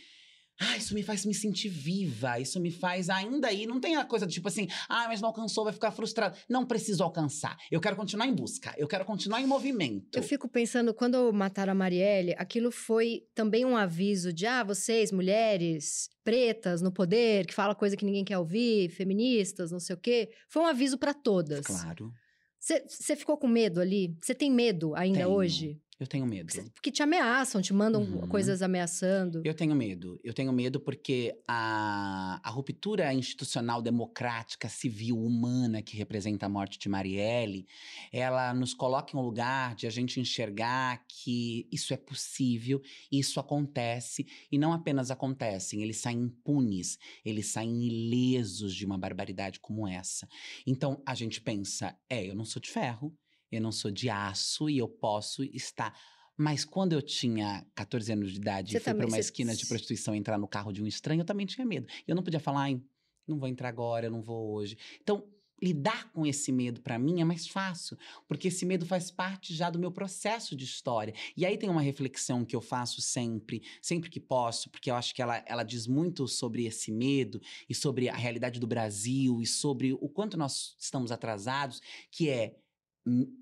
[0.59, 4.05] ah, isso me faz me sentir viva, isso me faz ainda aí, não tem a
[4.05, 6.37] coisa do tipo assim, ah, mas não alcançou, vai ficar frustrado.
[6.47, 7.57] Não preciso alcançar.
[7.71, 10.15] Eu quero continuar em busca, eu quero continuar em movimento.
[10.15, 15.11] Eu fico pensando, quando mataram a Marielle, aquilo foi também um aviso de, ah, vocês,
[15.11, 19.99] mulheres pretas no poder, que fala coisa que ninguém quer ouvir, feministas, não sei o
[19.99, 20.29] quê.
[20.47, 21.65] Foi um aviso para todas.
[21.65, 22.11] Claro.
[22.59, 24.15] Você ficou com medo ali?
[24.21, 25.31] Você tem medo ainda Tenho.
[25.31, 25.81] hoje?
[25.99, 26.51] Eu tenho medo.
[26.73, 28.27] Porque te ameaçam, te mandam uhum.
[28.27, 29.41] coisas ameaçando.
[29.45, 30.19] Eu tenho medo.
[30.23, 36.79] Eu tenho medo porque a, a ruptura institucional democrática, civil, humana que representa a morte
[36.79, 37.67] de Marielle,
[38.11, 42.81] ela nos coloca em um lugar de a gente enxergar que isso é possível,
[43.11, 49.59] isso acontece, e não apenas acontecem, eles saem impunes, eles saem ilesos de uma barbaridade
[49.59, 50.27] como essa.
[50.65, 53.15] Então a gente pensa, é, eu não sou de ferro,
[53.55, 55.97] eu não sou de aço e eu posso estar.
[56.35, 59.65] Mas quando eu tinha 14 anos de idade você e fui para uma esquina de
[59.65, 61.87] prostituição entrar no carro de um estranho, eu também tinha medo.
[62.07, 62.81] Eu não podia falar, ai,
[63.27, 64.77] não vou entrar agora, eu não vou hoje.
[65.01, 65.23] Então,
[65.61, 67.97] lidar com esse medo para mim é mais fácil,
[68.27, 71.13] porque esse medo faz parte já do meu processo de história.
[71.37, 75.15] E aí tem uma reflexão que eu faço sempre, sempre que posso, porque eu acho
[75.15, 77.39] que ela, ela diz muito sobre esse medo
[77.69, 81.81] e sobre a realidade do Brasil e sobre o quanto nós estamos atrasados,
[82.11, 82.57] que é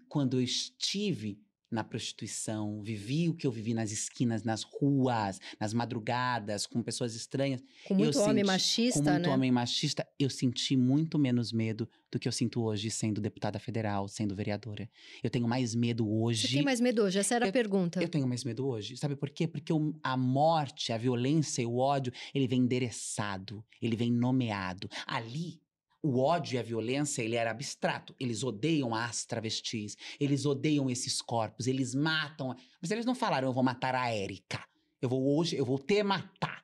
[0.08, 1.40] quando eu estive
[1.72, 7.16] na prostituição, vivi o que eu vivi nas esquinas, nas ruas, nas madrugadas, com pessoas
[7.16, 7.64] estranhas.
[7.86, 9.34] Com muito eu homem senti, machista, com muito né?
[9.34, 14.10] homem machista, eu senti muito menos medo do que eu sinto hoje sendo deputada federal,
[14.10, 14.90] sendo vereadora.
[15.24, 16.50] Eu tenho mais medo hoje.
[16.50, 17.20] Você tem mais medo hoje?
[17.20, 18.04] Essa era eu, a pergunta.
[18.04, 18.98] Eu tenho mais medo hoje.
[18.98, 19.48] Sabe por quê?
[19.48, 24.90] Porque o, a morte, a violência e o ódio, ele vem endereçado, ele vem nomeado.
[25.08, 25.62] Ali
[26.04, 28.16] o ódio e a violência, ele era abstrato.
[28.20, 32.56] Eles odeiam as travestis, eles odeiam esses corpos, eles matam.
[32.82, 34.64] Mas eles não falaram, eu vou matar a Érica.
[35.02, 36.64] Eu vou hoje, eu vou te matar.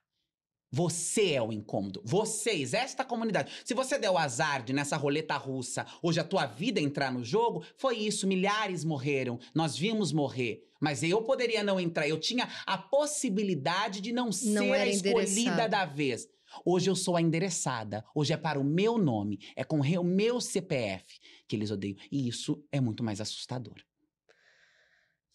[0.69, 2.01] Você é o incômodo.
[2.03, 3.51] Vocês, esta comunidade.
[3.63, 7.63] Se você deu azar de nessa roleta russa, hoje a tua vida entrar no jogo,
[7.77, 8.27] foi isso.
[8.27, 9.39] Milhares morreram.
[9.55, 10.67] Nós vimos morrer.
[10.79, 12.07] Mas eu poderia não entrar.
[12.07, 16.27] Eu tinha a possibilidade de não, não ser a escolhida da vez.
[16.65, 18.03] Hoje eu sou a endereçada.
[18.13, 19.39] Hoje é para o meu nome.
[19.55, 21.97] É com o meu CPF que eles odeiam.
[22.11, 23.75] E isso é muito mais assustador.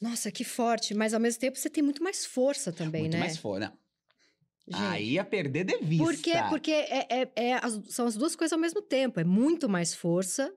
[0.00, 0.94] Nossa, que forte.
[0.94, 3.18] Mas ao mesmo tempo você tem muito mais força também, muito né?
[3.18, 3.72] Muito mais força.
[4.72, 6.04] Aí a perder de vista.
[6.04, 6.32] Por quê?
[6.48, 9.20] Porque é, é, é são as duas coisas ao mesmo tempo.
[9.20, 10.52] É muito mais força.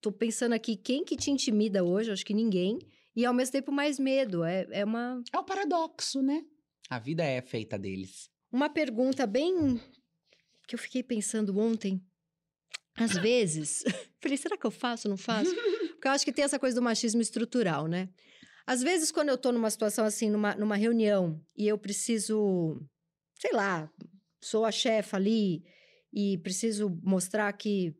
[0.00, 2.10] Tô pensando aqui, quem que te intimida hoje?
[2.10, 2.78] Acho que ninguém.
[3.14, 4.44] E ao mesmo tempo mais medo.
[4.44, 5.22] É, é uma...
[5.32, 6.44] É o paradoxo, né?
[6.88, 8.30] A vida é feita deles.
[8.56, 9.78] Uma pergunta bem
[10.66, 12.02] que eu fiquei pensando ontem.
[12.96, 13.84] Às vezes,
[14.18, 15.54] falei, será que eu faço, não faço?
[15.92, 18.08] Porque eu acho que tem essa coisa do machismo estrutural, né?
[18.66, 22.80] Às vezes, quando eu tô numa situação assim, numa, numa reunião, e eu preciso,
[23.38, 23.92] sei lá,
[24.40, 25.62] sou a chefa ali
[26.10, 27.94] e preciso mostrar que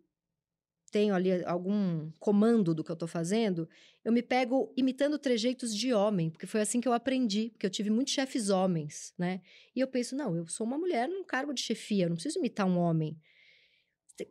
[0.96, 3.68] tenho ali algum comando do que eu estou fazendo,
[4.02, 7.70] eu me pego imitando trejeitos de homem, porque foi assim que eu aprendi, porque eu
[7.70, 9.42] tive muitos chefes homens, né?
[9.74, 12.38] E eu penso, não, eu sou uma mulher num cargo de chefia, eu não preciso
[12.38, 13.14] imitar um homem.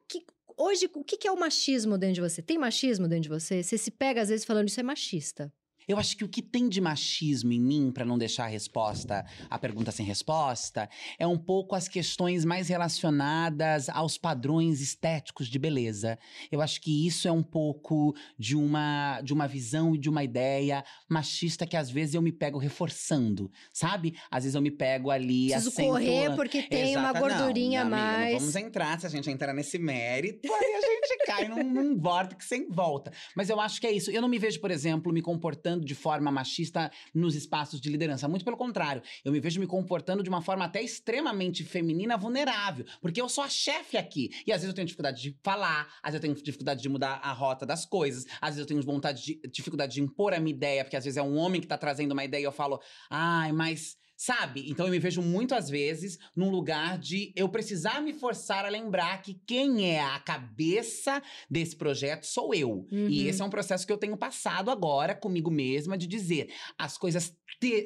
[0.08, 0.26] Que,
[0.58, 2.42] hoje, o que é o machismo dentro de você?
[2.42, 3.62] Tem machismo dentro de você?
[3.62, 5.54] Você se pega às vezes falando isso é machista.
[5.88, 9.26] Eu acho que o que tem de machismo em mim, para não deixar a resposta,
[9.50, 15.60] a pergunta sem resposta, é um pouco as questões mais relacionadas aos padrões estéticos de
[15.60, 16.18] beleza.
[16.52, 20.24] Eu acho que isso é um pouco de uma, de uma visão e de uma
[20.24, 24.16] ideia machista que às vezes eu me pego reforçando, sabe?
[24.32, 28.34] Às vezes eu me pego ali Preciso correr porque tem Exata, uma gordurinha a mais.
[28.34, 31.98] Não vamos entrar, se a gente entrar nesse mérito, aí a gente cai num, num
[31.98, 33.12] vórtice sem volta.
[33.36, 34.10] Mas eu acho que é isso.
[34.10, 37.90] Eu não me vejo, por exemplo, me comportando comportando de forma machista nos espaços de
[37.90, 38.28] liderança.
[38.28, 42.86] Muito pelo contrário, eu me vejo me comportando de uma forma até extremamente feminina, vulnerável.
[43.02, 44.30] Porque eu sou a chefe aqui.
[44.46, 47.20] E às vezes eu tenho dificuldade de falar, às vezes eu tenho dificuldade de mudar
[47.22, 50.56] a rota das coisas, às vezes eu tenho vontade de, dificuldade de impor a minha
[50.56, 52.80] ideia, porque às vezes é um homem que tá trazendo uma ideia e eu falo,
[53.10, 54.66] ai, mas Sabe?
[54.70, 58.70] Então eu me vejo muito às vezes num lugar de eu precisar me forçar a
[58.70, 62.88] lembrar que quem é a cabeça desse projeto sou eu.
[62.92, 63.10] Uhum.
[63.10, 66.98] E esse é um processo que eu tenho passado agora comigo mesma de dizer as
[66.98, 67.36] coisas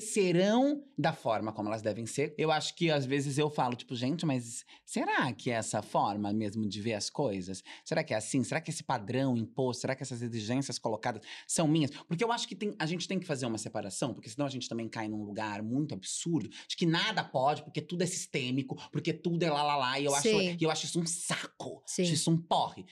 [0.02, 2.34] serão da forma como elas devem ser.
[2.38, 6.34] Eu acho que às vezes eu falo, tipo, gente, mas será que é essa forma
[6.34, 7.64] mesmo de ver as coisas?
[7.86, 8.44] Será que é assim?
[8.44, 11.92] Será que esse padrão imposto, será que essas exigências colocadas são minhas?
[12.08, 14.50] Porque eu acho que tem, a gente tem que fazer uma separação, porque senão a
[14.50, 16.19] gente também cai num lugar muito absurdo
[16.68, 20.00] de que nada pode, porque tudo é sistêmico, porque tudo é lá lá lá.
[20.00, 20.28] E eu, acho,
[20.60, 21.84] eu acho isso um saco.
[21.86, 22.04] Sim.
[22.04, 22.86] Acho isso um porre.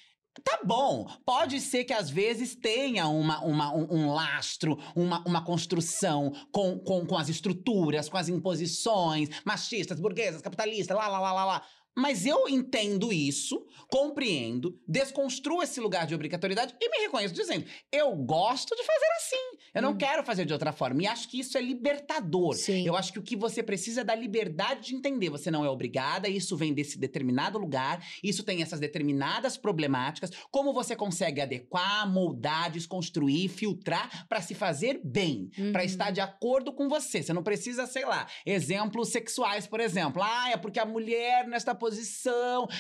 [0.44, 5.44] Tá bom, pode ser que às vezes tenha uma, uma, um, um lastro, uma, uma
[5.44, 11.34] construção com, com, com as estruturas, com as imposições machistas, burguesas, capitalistas, lá, lá, lá,
[11.34, 11.64] lá, lá.
[11.98, 18.16] Mas eu entendo isso, compreendo, desconstruo esse lugar de obrigatoriedade e me reconheço dizendo: eu
[18.16, 19.58] gosto de fazer assim.
[19.74, 19.98] Eu não hum.
[19.98, 21.02] quero fazer de outra forma.
[21.02, 22.56] E acho que isso é libertador.
[22.56, 22.86] Sim.
[22.86, 25.30] Eu acho que o que você precisa é da liberdade de entender.
[25.32, 30.30] Você não é obrigada, isso vem desse determinado lugar, isso tem essas determinadas problemáticas.
[30.52, 35.72] Como você consegue adequar, moldar, desconstruir, filtrar para se fazer bem, uhum.
[35.72, 37.24] para estar de acordo com você.
[37.24, 40.22] Você não precisa, sei lá, exemplos sexuais, por exemplo.
[40.22, 41.87] Ah, é porque a mulher nesta posição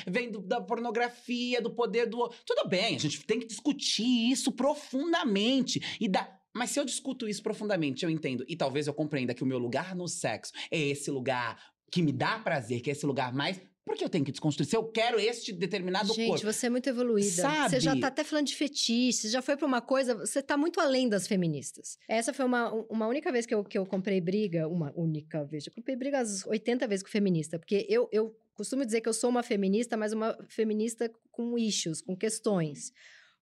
[0.06, 2.30] vem do, da pornografia, do poder do.
[2.46, 6.38] Tudo bem, a gente tem que discutir isso profundamente e dar.
[6.54, 9.60] Mas se eu discuto isso profundamente, eu entendo, e talvez eu compreenda que o meu
[9.60, 13.62] lugar no sexo é esse lugar que me dá prazer, que é esse lugar mais
[13.88, 14.68] por que eu tenho que desconstruir?
[14.68, 16.38] Se eu quero este determinado Gente, corpo.
[16.38, 17.42] Gente, você é muito evoluída.
[17.42, 17.70] Sabe?
[17.70, 20.14] Você já tá até falando de fetiche, já foi pra uma coisa.
[20.14, 21.98] Você tá muito além das feministas.
[22.06, 24.68] Essa foi uma, uma única vez que eu, que eu comprei briga.
[24.68, 25.66] Uma única vez.
[25.66, 27.58] Eu comprei briga às 80 vezes com feminista.
[27.58, 32.02] Porque eu, eu costumo dizer que eu sou uma feminista, mas uma feminista com issues,
[32.02, 32.92] com questões.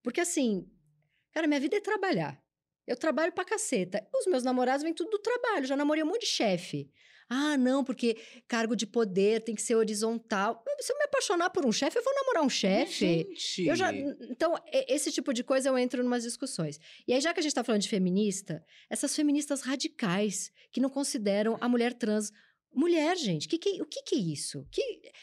[0.04, 0.70] Porque assim,
[1.34, 2.40] cara, minha vida é trabalhar.
[2.88, 4.06] Eu trabalho pra caceta.
[4.14, 5.66] Os meus namorados vêm tudo do trabalho.
[5.66, 6.90] Já namorei um monte de chefe.
[7.28, 8.18] Ah, não, porque
[8.48, 10.64] cargo de poder tem que ser horizontal.
[10.80, 13.28] Se eu me apaixonar por um chefe, eu vou namorar um chefe.
[13.28, 13.68] Gente.
[13.68, 14.54] Eu já, então,
[14.88, 16.80] esse tipo de coisa eu entro em umas discussões.
[17.08, 20.90] E aí, já que a gente está falando de feminista, essas feministas radicais que não
[20.90, 22.32] consideram a mulher trans
[22.76, 24.68] Mulher, gente, que que, o que, que é isso?
[24.70, 24.82] Que,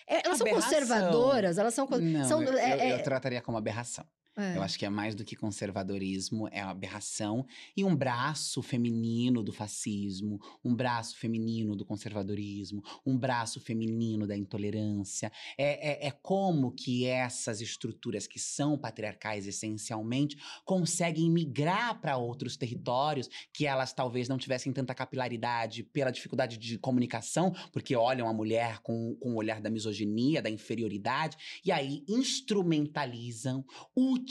[0.09, 0.71] é, elas aberração.
[0.71, 1.87] são conservadoras, elas são.
[1.87, 4.07] Não, são, eu, é, eu, eu, trataria como aberração.
[4.37, 4.57] É.
[4.57, 9.53] Eu acho que é mais do que conservadorismo, é aberração e um braço feminino do
[9.53, 15.31] fascismo, um braço feminino do conservadorismo, um braço feminino da intolerância.
[15.59, 22.57] É, é, é como que essas estruturas que são patriarcais essencialmente conseguem migrar para outros
[22.57, 28.33] territórios que elas talvez não tivessem tanta capilaridade pela dificuldade de comunicação, porque olham a
[28.33, 33.65] mulher com, com o olhar da misoginia, da inferioridade, e aí instrumentalizam,
[33.95, 34.22] utilizam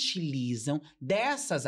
[0.99, 1.65] dessas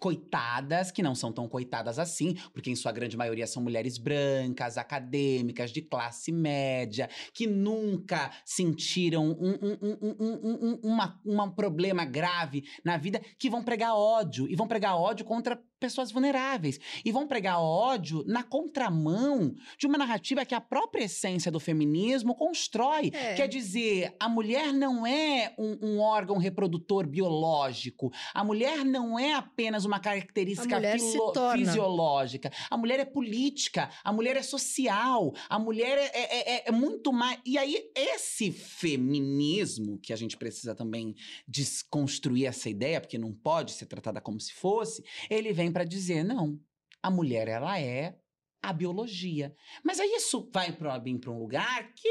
[0.00, 4.78] coitadas, que não são tão coitadas assim, porque em sua grande maioria são mulheres brancas,
[4.78, 9.78] acadêmicas, de classe média, que nunca sentiram um, um,
[10.18, 14.96] um, um, uma, um problema grave na vida, que vão pregar ódio, e vão pregar
[14.96, 16.78] ódio contra pessoas vulneráveis.
[17.04, 22.34] E vão pregar ódio na contramão de uma narrativa que a própria essência do feminismo
[22.34, 23.10] constrói.
[23.12, 23.34] É.
[23.34, 28.12] Quer dizer, a mulher não é um, um órgão reprodutor biológico.
[28.34, 32.52] A mulher não é apenas uma característica A filo- fisiológica.
[32.70, 37.12] A mulher é política, a mulher é social, a mulher é, é- é- é muito
[37.12, 37.38] mais.
[37.46, 41.14] E aí, esse feminismo, que a gente precisa também
[41.48, 46.22] desconstruir essa ideia, porque não pode ser tratada como se fosse, ele vem para dizer:
[46.24, 46.58] não,
[47.02, 48.18] a mulher, ela é
[48.62, 49.54] a biologia.
[49.82, 52.08] Mas aí isso vai para um lugar que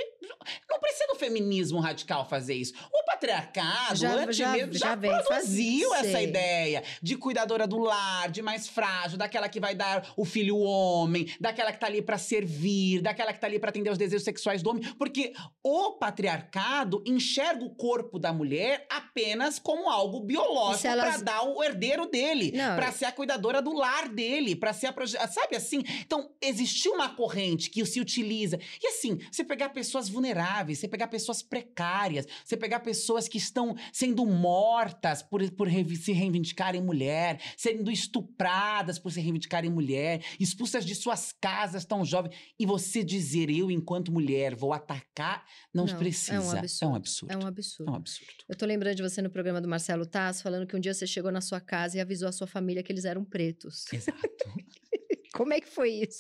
[0.70, 2.74] não precisa do feminismo radical fazer isso.
[2.91, 6.24] O patriarcado, Já- mesmo, já, já produziu fazendo, essa sei.
[6.24, 11.32] ideia de cuidadora do lar, de mais frágil, daquela que vai dar o filho homem,
[11.39, 14.64] daquela que tá ali para servir, daquela que tá ali para atender os desejos sexuais
[14.64, 15.34] do homem, porque
[15.64, 21.64] o patriarcado enxerga o corpo da mulher apenas como algo biológico elas- para dar o
[21.64, 25.18] herdeiro dele, para ser a cuidadora do lar dele, para ser a proje...
[25.32, 25.84] sabe assim?
[26.02, 28.59] Então, existiu uma corrente que se utiliza.
[28.81, 33.75] E assim, você pegar pessoas vulneráveis, você pegar pessoas precárias, você pegar pessoas que estão
[33.91, 40.95] sendo mortas por, por se reivindicarem mulher, sendo estupradas por se reivindicarem mulher, expulsas de
[40.95, 46.33] suas casas tão jovens, e você dizer, eu, enquanto mulher, vou atacar, não, Não, precisa.
[46.35, 46.83] é um absurdo.
[46.83, 47.31] É um absurdo.
[47.33, 47.91] É um É absurdo.
[47.91, 48.33] um absurdo.
[48.47, 51.05] Eu tô lembrando de você no programa do Marcelo Tass, falando que um dia você
[51.05, 53.85] chegou na sua casa e avisou a sua família que eles eram pretos.
[53.91, 54.19] Exato.
[55.39, 56.17] Como é que foi isso?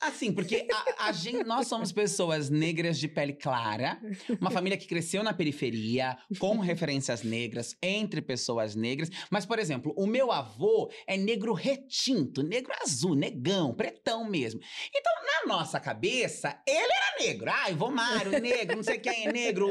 [0.00, 0.66] Assim, porque
[0.98, 4.00] a, a gente, nós somos pessoas negras de pele clara,
[4.40, 9.10] uma família que cresceu na periferia, com referências negras, entre pessoas negras.
[9.30, 14.60] Mas, por exemplo, o meu avô é negro retinto, negro azul, negão, pretão mesmo.
[14.94, 17.50] Então, na nossa cabeça, ele era negro.
[17.50, 19.68] Ai, vô Mário, negro, não sei quem é negro.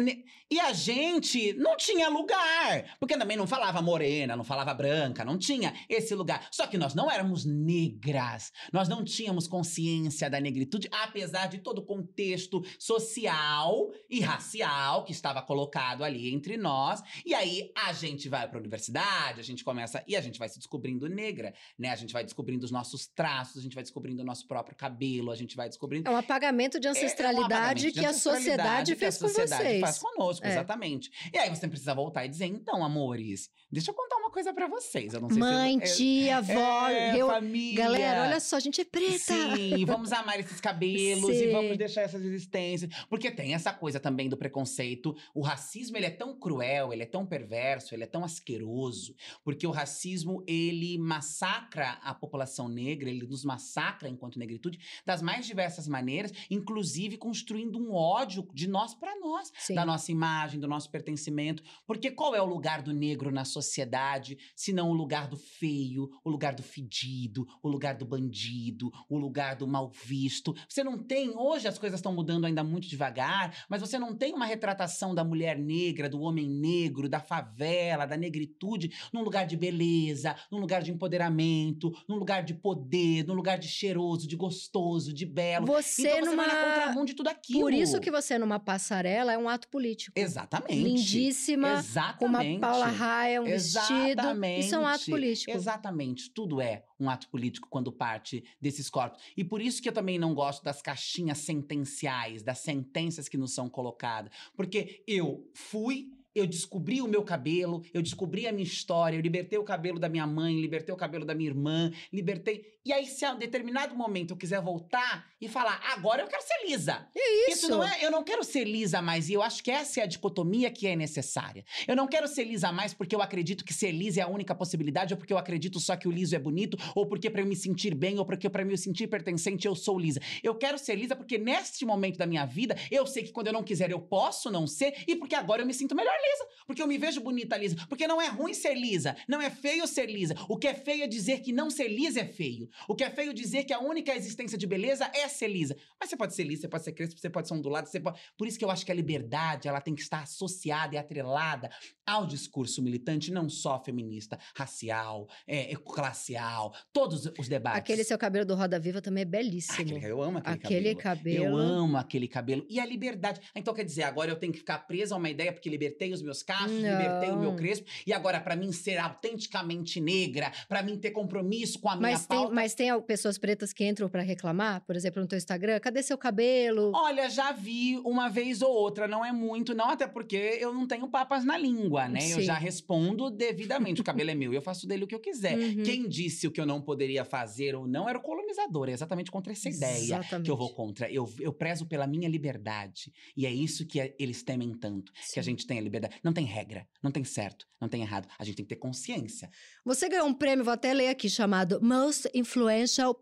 [0.00, 5.24] ne- E a gente não tinha lugar, porque também não falava morena, não falava branca,
[5.24, 6.48] não tinha esse lugar.
[6.50, 11.78] Só que nós não éramos negras, nós não tínhamos consciência da negritude, apesar de todo
[11.80, 17.02] o contexto social e racial que estava colocado ali entre nós.
[17.26, 20.48] E aí a gente vai para a universidade, a gente começa e a gente vai
[20.48, 21.90] se descobrindo negra, né?
[21.90, 25.30] A gente vai descobrindo os nossos traços, a gente vai descobrindo o nosso próprio cabelo,
[25.30, 28.08] a gente vai descobrindo É um apagamento de é um ancestralidade apagamento de que a
[28.08, 29.80] ancestralidade sociedade que fez a com sociedade vocês.
[29.82, 30.50] faz conosco, É.
[30.50, 31.10] exatamente.
[31.30, 34.66] E aí você precisa voltar e dizer, então, amores, deixa eu contar uma coisa pra
[34.66, 35.12] vocês.
[35.12, 37.76] Eu não sei Mãe, se eu, tia, avó, é, eu- família.
[37.84, 39.18] galera, olha só, a gente é preta.
[39.18, 39.41] Sim,
[39.86, 41.52] vamos amar esses cabelos e Sim.
[41.52, 42.90] vamos deixar essas existências.
[43.08, 45.14] Porque tem essa coisa também do preconceito.
[45.34, 49.14] O racismo, ele é tão cruel, ele é tão perverso, ele é tão asqueroso.
[49.44, 55.46] Porque o racismo, ele massacra a população negra, ele nos massacra enquanto negritude das mais
[55.46, 59.74] diversas maneiras, inclusive construindo um ódio de nós para nós Sim.
[59.74, 61.62] da nossa imagem, do nosso pertencimento.
[61.86, 66.10] Porque qual é o lugar do negro na sociedade, se não o lugar do feio,
[66.24, 70.54] o lugar do fedido, o lugar do bandido, o lugar do mal visto?
[70.68, 74.34] Você não tem, hoje as coisas estão mudando ainda muito devagar, mas você não tem
[74.34, 79.56] uma retratação da mulher negra, do homem negro, da favela, da negritude, num lugar de
[79.56, 85.12] beleza, num lugar de empoderamento, num lugar de poder, num lugar de cheiroso, de gostoso,
[85.12, 85.66] de belo.
[85.66, 86.46] Você então você numa.
[86.46, 87.60] vai na contramão de tudo aquilo.
[87.60, 90.18] Por isso que você numa passarela é um ato político.
[90.18, 90.82] Exatamente.
[90.82, 92.18] Lindíssima, Exatamente.
[92.18, 94.22] com uma Paula Raia, um vestido.
[94.58, 95.50] Isso é um ato político.
[95.50, 96.30] Exatamente.
[96.30, 99.21] Tudo é um ato político quando parte desses corpos.
[99.36, 103.54] E por isso que eu também não gosto das caixinhas sentenciais, das sentenças que nos
[103.54, 104.32] são colocadas.
[104.56, 106.10] Porque eu fui.
[106.34, 110.08] Eu descobri o meu cabelo, eu descobri a minha história, eu libertei o cabelo da
[110.08, 112.80] minha mãe, libertei o cabelo da minha irmã, libertei.
[112.84, 116.42] E aí, se a um determinado momento eu quiser voltar e falar, agora eu quero
[116.42, 117.06] ser lisa.
[117.48, 117.68] Isso.
[117.68, 120.06] não é, eu não quero ser lisa mais, e eu acho que essa é a
[120.06, 121.64] dicotomia que é necessária.
[121.86, 124.52] Eu não quero ser lisa mais porque eu acredito que ser lisa é a única
[124.52, 127.46] possibilidade, ou porque eu acredito só que o liso é bonito, ou porque para eu
[127.46, 130.20] me sentir bem, ou porque para me sentir pertencente eu sou lisa.
[130.42, 133.52] Eu quero ser lisa porque neste momento da minha vida, eu sei que quando eu
[133.52, 136.82] não quiser eu posso não ser, e porque agora eu me sinto melhor lisa, porque
[136.82, 140.06] eu me vejo bonita lisa, porque não é ruim ser lisa, não é feio ser
[140.10, 140.34] lisa.
[140.48, 142.71] O que é feio é dizer que não ser lisa é feio.
[142.88, 145.76] O que é feio é dizer que a única existência de beleza é ser lisa.
[146.00, 148.20] Mas você pode ser lisa, você pode ser crespo, você pode ser ondulado, você pode...
[148.36, 151.70] Por isso que eu acho que a liberdade, ela tem que estar associada e atrelada
[152.06, 157.78] ao discurso militante, não só feminista, racial, é, classial, todos os debates.
[157.78, 159.98] Aquele seu cabelo do Roda Viva também é Ah, belíssimo.
[159.98, 161.02] eu amo aquele, Aquele cabelo.
[161.42, 161.44] cabelo.
[161.44, 162.66] Eu amo aquele cabelo.
[162.68, 163.40] E a liberdade.
[163.54, 166.22] Então, quer dizer, agora eu tenho que ficar presa a uma ideia porque libertei os
[166.22, 167.56] meus cachos, libertei o meu Não.
[167.56, 167.86] crespo.
[168.06, 172.26] E agora, pra mim ser autenticamente negra, pra mim ter compromisso com a minha Mas
[172.26, 172.54] tem, pauta.
[172.62, 176.18] Mas tem pessoas pretas que entram pra reclamar, por exemplo, no teu Instagram, cadê seu
[176.18, 176.92] cabelo?
[176.94, 180.86] Olha, já vi uma vez ou outra, não é muito, não, até porque eu não
[180.86, 182.20] tenho papas na língua, né?
[182.24, 182.42] Eu Sim.
[182.42, 184.00] já respondo devidamente.
[184.00, 185.56] O cabelo é meu, eu faço dele o que eu quiser.
[185.58, 185.82] Uhum.
[185.82, 189.30] Quem disse o que eu não poderia fazer ou não era o colonizador, é exatamente
[189.30, 189.96] contra essa ideia.
[190.16, 190.44] Exatamente.
[190.44, 191.10] que eu vou contra.
[191.10, 193.12] Eu, eu prezo pela minha liberdade.
[193.36, 195.10] E é isso que é- eles temem tanto.
[195.32, 195.50] Que a Sim.
[195.50, 196.20] gente tenha liberdade Olimpíada.
[196.22, 198.28] Não tem regra, não tem certo, não tem errado.
[198.38, 199.50] A gente tem que ter consciência.
[199.84, 202.51] Você ganhou um prêmio, vou até ler aqui, chamado Most Influential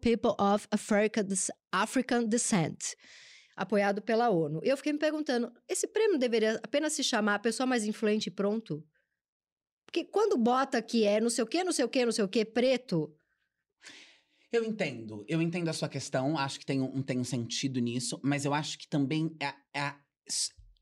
[0.00, 1.26] People of Africa,
[1.72, 2.96] African Descent
[3.56, 4.60] apoiado pela ONU.
[4.62, 8.30] Eu fiquei me perguntando, esse prêmio deveria apenas se chamar a pessoa mais influente e
[8.30, 8.82] pronto?
[9.84, 12.24] Porque quando bota que é não sei o quê, não sei o quê, não sei
[12.24, 13.14] o quê, preto.
[14.50, 18.18] Eu entendo, eu entendo a sua questão, acho que tem um, tem um sentido nisso,
[18.22, 19.94] mas eu acho que também é, é,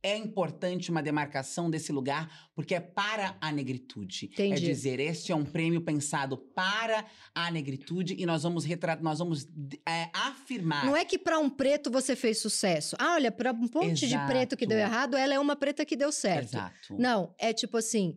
[0.03, 4.31] é importante uma demarcação desse lugar, porque é para a negritude.
[4.39, 4.65] É Entendi.
[4.65, 9.19] É dizer, este é um prêmio pensado para a negritude e nós vamos retratar, nós
[9.19, 9.47] vamos
[9.87, 10.87] é, afirmar.
[10.87, 12.97] Não é que para um preto você fez sucesso.
[12.99, 14.27] Ah, olha, para um monte Exato.
[14.27, 16.55] de preto que deu errado, ela é uma preta que deu certo.
[16.55, 16.97] Exato.
[16.99, 18.17] Não, é tipo assim,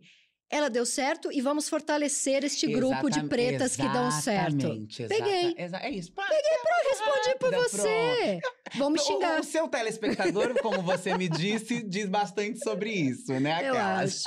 [0.52, 4.86] ela deu certo e vamos fortalecer este grupo de pretas que dão certo.
[5.08, 5.54] Peguei.
[5.56, 6.12] Exa é isso.
[6.12, 8.40] Pra, Peguei pra responder por você.
[8.74, 9.38] Vamos me xingar.
[9.38, 13.66] O, o, seu telespectador, como você me disse, diz bastante sobre isso, né?
[13.66, 14.24] Eu acho.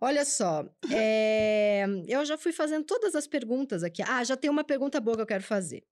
[0.00, 1.86] Olha só, é...
[2.08, 4.02] eu já fui fazendo todas as perguntas aqui.
[4.02, 5.84] Ah, já tem uma pergunta boa que eu quero fazer.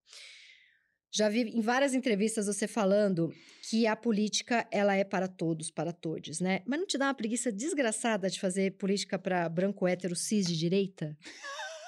[1.14, 3.32] Já vi em várias entrevistas você falando
[3.70, 6.60] que a política ela é para todos, para todos, né?
[6.66, 10.58] Mas não te dá uma preguiça desgraçada de fazer política para branco hétero cis de
[10.58, 11.16] direita?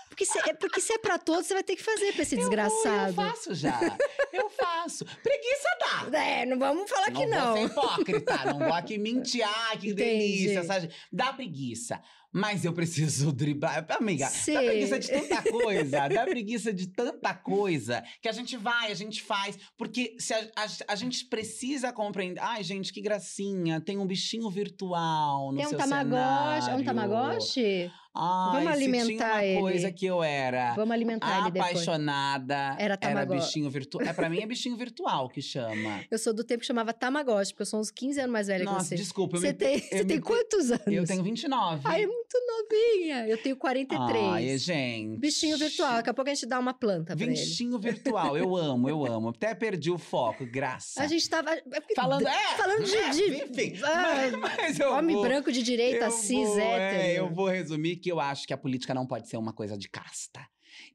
[0.09, 2.37] Porque se, é, porque se é pra todos, você vai ter que fazer pra esse
[2.37, 3.13] eu desgraçado.
[3.13, 3.79] Vou, eu faço já.
[4.33, 5.05] Eu faço.
[5.05, 5.69] Preguiça
[6.11, 6.19] dá.
[6.19, 7.39] É, não vamos falar não que não.
[7.39, 8.45] Não vou ser hipócrita.
[8.47, 9.43] não vou aqui mentir.
[9.45, 9.95] Ah, que Entendi.
[9.95, 10.63] delícia.
[10.63, 10.89] Sabe?
[11.13, 12.01] Dá preguiça.
[12.37, 13.87] Mas eu preciso driblar.
[13.99, 14.53] Amiga, Sim.
[14.53, 16.09] dá preguiça de tanta coisa.
[16.09, 19.59] dá preguiça de tanta coisa que a gente vai, a gente faz.
[19.75, 22.41] Porque se a, a, a gente precisa compreender.
[22.43, 23.81] Ai, gente, que gracinha.
[23.81, 26.11] Tem um bichinho virtual no Tem um seu tamagotchi.
[26.11, 26.71] cenário.
[26.71, 27.93] É um tamagotchi?
[28.19, 29.61] Ai, Vamos alimentar ele.
[29.61, 34.07] coisa que eu era Vamos alimentar ele apaixonada, Era era bichinho virtual.
[34.07, 36.01] É, pra mim é bichinho virtual que chama.
[36.11, 38.65] Eu sou do tempo que chamava Tamagotchi, porque eu sou uns 15 anos mais velha
[38.65, 38.95] Nossa, que você.
[38.97, 39.37] desculpa.
[39.37, 40.87] eu Você me- tem, você tem me- quantos anos?
[40.87, 41.81] Eu tenho 29.
[41.85, 43.27] Ai, é muito novinha.
[43.29, 44.25] Eu tenho 43.
[44.25, 45.19] Ai, gente.
[45.19, 45.95] Bichinho virtual.
[45.97, 47.35] Daqui a pouco a gente dá uma planta pra ele.
[47.35, 48.37] Bichinho virtual.
[48.37, 49.31] Eu amo, eu amo.
[49.31, 51.03] Até perdi o foco, graça.
[51.03, 51.53] A gente tava...
[51.55, 51.63] é
[51.95, 52.97] Falando, é, Falando de...
[52.97, 53.79] é, de- enfim.
[53.85, 57.03] Ah, mas, mas eu Homem vou, branco de direita, cis, vou, hétero.
[57.03, 59.77] é, eu vou resumir que eu acho que a política não pode ser uma coisa
[59.77, 60.47] de casta.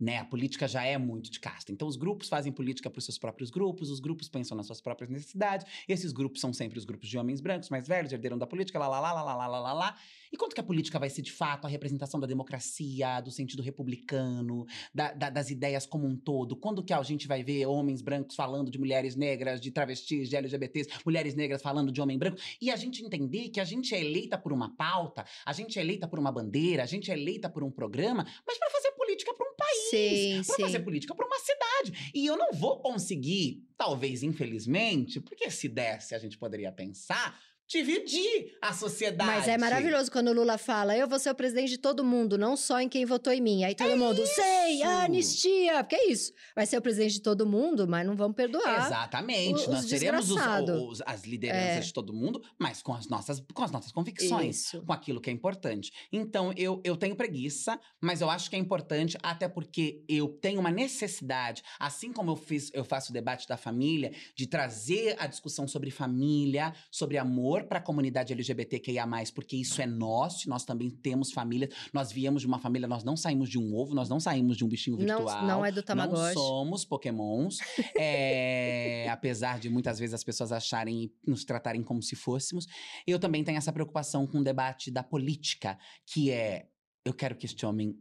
[0.01, 0.17] Né?
[0.17, 1.71] A política já é muito de casta.
[1.71, 4.81] Então, os grupos fazem política para os seus próprios grupos, os grupos pensam nas suas
[4.81, 5.67] próprias necessidades.
[5.87, 8.87] Esses grupos são sempre os grupos de homens brancos, mais velhos, herderam da política, lá,
[8.87, 9.95] lá, lá, lá, lá, lá, lá, lá.
[10.33, 13.61] E quanto que a política vai ser, de fato, a representação da democracia, do sentido
[13.61, 16.55] republicano, da- da- das ideias como um todo?
[16.55, 20.35] Quando que a gente vai ver homens brancos falando de mulheres negras, de travestis, de
[20.35, 22.37] LGBTs, mulheres negras falando de homem branco?
[22.59, 25.81] E a gente entender que a gente é eleita por uma pauta, a gente é
[25.81, 29.33] eleita por uma bandeira, a gente é eleita por um programa, mas para fazer política
[29.33, 32.11] para um país, para fazer política para uma cidade.
[32.13, 37.39] E eu não vou conseguir, talvez infelizmente, porque se desse a gente poderia pensar,
[37.71, 39.29] dividir a sociedade.
[39.29, 42.37] Mas é maravilhoso quando o Lula fala: eu vou ser o presidente de todo mundo,
[42.37, 43.63] não só em quem votou em mim.
[43.63, 45.83] Aí todo mundo, sei, a anistia.
[45.83, 46.33] Porque é isso.
[46.55, 48.85] Vai ser o presidente de todo mundo, mas não vamos perdoar.
[48.87, 49.61] Exatamente.
[49.61, 50.87] os Nós teremos os- desgraçado.
[50.89, 51.79] os- as lideranças É.
[51.79, 54.81] de todo mundo, mas com as nossas, com as nossas convicções, Isso.
[54.83, 55.91] com aquilo que é importante.
[56.11, 60.59] Então, eu, eu tenho preguiça, mas eu acho que é importante, até porque eu tenho
[60.59, 65.27] uma necessidade, assim como eu fiz, eu faço o debate da família, de trazer a
[65.27, 70.89] discussão sobre família, sobre amor para a comunidade LGBTQIA, porque isso é nosso, nós também
[70.89, 71.69] temos família.
[71.93, 74.63] Nós viemos de uma família, nós não saímos de um ovo, nós não saímos de
[74.65, 75.45] um bichinho Não, virtual.
[75.45, 76.21] não é do Tamagotchi.
[76.21, 77.57] Não somos pokémons.
[77.97, 82.65] É, apesar de muitas vezes as pessoas acharem e nos tratarem como se fôssemos.
[83.05, 86.67] Eu também tenho essa preocupação com o debate da política, que é
[87.03, 87.95] eu quero que este homem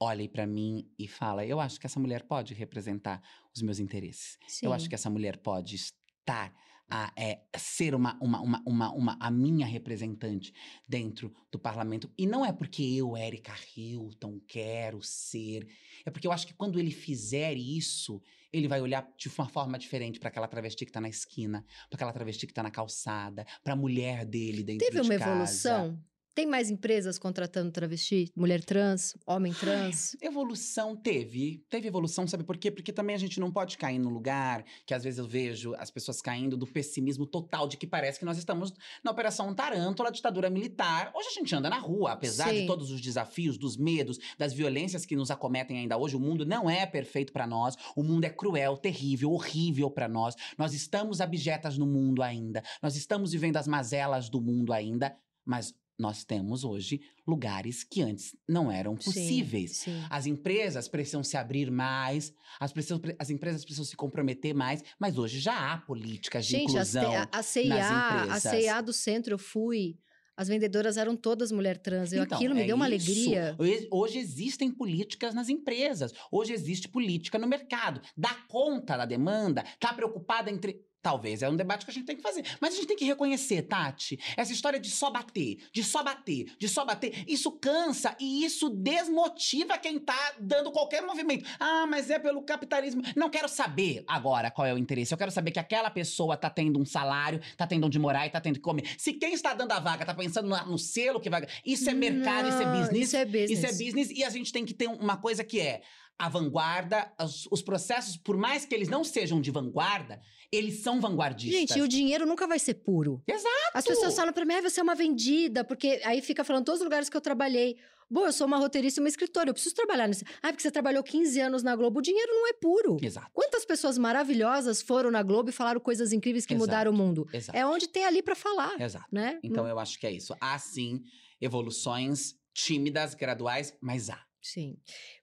[0.00, 3.22] olhe para mim e fala, eu acho que essa mulher pode representar
[3.54, 4.36] os meus interesses.
[4.48, 4.66] Sim.
[4.66, 6.52] Eu acho que essa mulher pode estar
[6.88, 10.52] a é, ser uma, uma, uma, uma, uma- a minha representante
[10.86, 12.10] dentro do parlamento.
[12.16, 15.66] E não é porque eu, Erika Hilton, quero ser.
[16.04, 18.20] É porque eu acho que quando ele fizer isso,
[18.52, 21.96] ele vai olhar de uma forma diferente para aquela travesti que tá na esquina, para
[21.96, 25.30] aquela travesti que tá na calçada, para a mulher dele dentro Teve de uma casa.
[25.32, 26.00] evolução?
[26.34, 28.32] Tem mais empresas contratando travesti?
[28.34, 29.16] Mulher trans?
[29.24, 30.16] Homem trans?
[30.20, 31.64] Evolução teve.
[31.70, 32.72] Teve evolução, sabe por quê?
[32.72, 35.92] Porque também a gente não pode cair num lugar que às vezes eu vejo as
[35.92, 38.72] pessoas caindo do pessimismo total de que parece que nós estamos
[39.04, 41.12] na Operação Tarântula, ditadura militar.
[41.14, 42.62] Hoje a gente anda na rua, apesar Sim.
[42.62, 46.16] de todos os desafios, dos medos, das violências que nos acometem ainda hoje.
[46.16, 47.76] O mundo não é perfeito para nós.
[47.94, 50.34] O mundo é cruel, terrível, horrível para nós.
[50.58, 52.60] Nós estamos abjetas no mundo ainda.
[52.82, 55.16] Nós estamos vivendo as mazelas do mundo ainda.
[55.46, 59.76] Mas nós temos hoje lugares que antes não eram Sim, possíveis.
[59.78, 60.02] Sim.
[60.10, 65.16] As empresas precisam se abrir mais, as, precisam- as empresas precisam se comprometer mais, mas
[65.18, 67.12] hoje já há políticas de Gente, inclusão.
[67.14, 68.50] a, a CIA, a empresas.
[68.60, 69.96] CIA do centro, eu fui
[70.36, 72.12] As vendedoras eram todas mulher trans.
[72.12, 73.08] Eu, Então, aquilo me é deu uma isso.
[73.08, 73.56] alegria.
[73.88, 76.12] Hoje- existem políticas nas empresas.
[76.32, 78.00] Hoje existe política no mercado.
[78.16, 79.62] Dá conta da demanda?
[79.78, 80.80] Tá preocupada entre.
[81.04, 82.42] Talvez é um debate que a gente tem que fazer.
[82.58, 86.54] Mas a gente tem que reconhecer, Tati, essa história de só bater, de só bater,
[86.58, 91.44] de só bater, isso cansa e isso desmotiva quem tá dando qualquer movimento.
[91.60, 93.02] Ah, mas é pelo capitalismo.
[93.14, 95.12] Não quero saber agora qual é o interesse.
[95.12, 98.30] Eu quero saber que aquela pessoa tá tendo um salário, tá tendo onde morar e
[98.30, 98.84] tá tendo que comer.
[98.96, 101.46] Se quem está dando a vaga tá pensando na- no selo que vai.
[101.66, 103.08] Isso é mercado, isso é Não, business.
[103.08, 103.50] Isso é business.
[103.50, 105.82] Isso é business e a gente tem que ter uma coisa que é
[106.18, 111.00] a vanguarda, os, os processos, por mais que eles não sejam de vanguarda, eles são
[111.00, 111.58] vanguardistas.
[111.60, 113.22] Gente, e o dinheiro nunca vai ser puro.
[113.26, 113.48] Exato!
[113.74, 116.80] As pessoas falam pra mim, ah, você é uma vendida, porque aí fica falando todos
[116.80, 117.76] os lugares que eu trabalhei.
[118.08, 120.24] Bom, eu sou uma roteirista e uma escritora, eu preciso trabalhar nesse.
[120.42, 121.98] Ah, porque você trabalhou 15 anos na Globo.
[121.98, 122.98] O dinheiro não é puro.
[123.02, 123.28] Exato.
[123.32, 126.66] Quantas pessoas maravilhosas foram na Globo e falaram coisas incríveis que Exato.
[126.68, 127.26] mudaram o mundo?
[127.32, 127.58] Exato.
[127.58, 129.06] É onde tem ali pra falar, Exato.
[129.10, 129.40] né?
[129.42, 130.34] Então eu acho que é isso.
[130.40, 131.02] Há sim
[131.40, 134.20] evoluções tímidas, graduais, mas há.
[134.44, 134.76] Sim.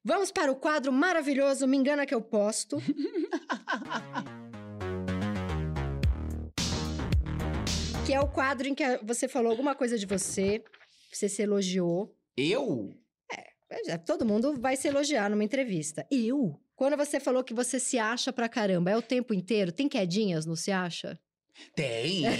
[0.03, 2.77] Vamos para o quadro maravilhoso Me Engana Que Eu Posto.
[8.03, 10.63] que é o quadro em que você falou alguma coisa de você,
[11.13, 12.17] você se elogiou.
[12.35, 12.89] Eu?
[13.87, 16.03] É, Todo mundo vai se elogiar numa entrevista.
[16.09, 16.59] Eu?
[16.75, 19.71] Quando você falou que você se acha pra caramba, é o tempo inteiro?
[19.71, 21.19] Tem quedinhas no se acha?
[21.75, 22.23] Tem!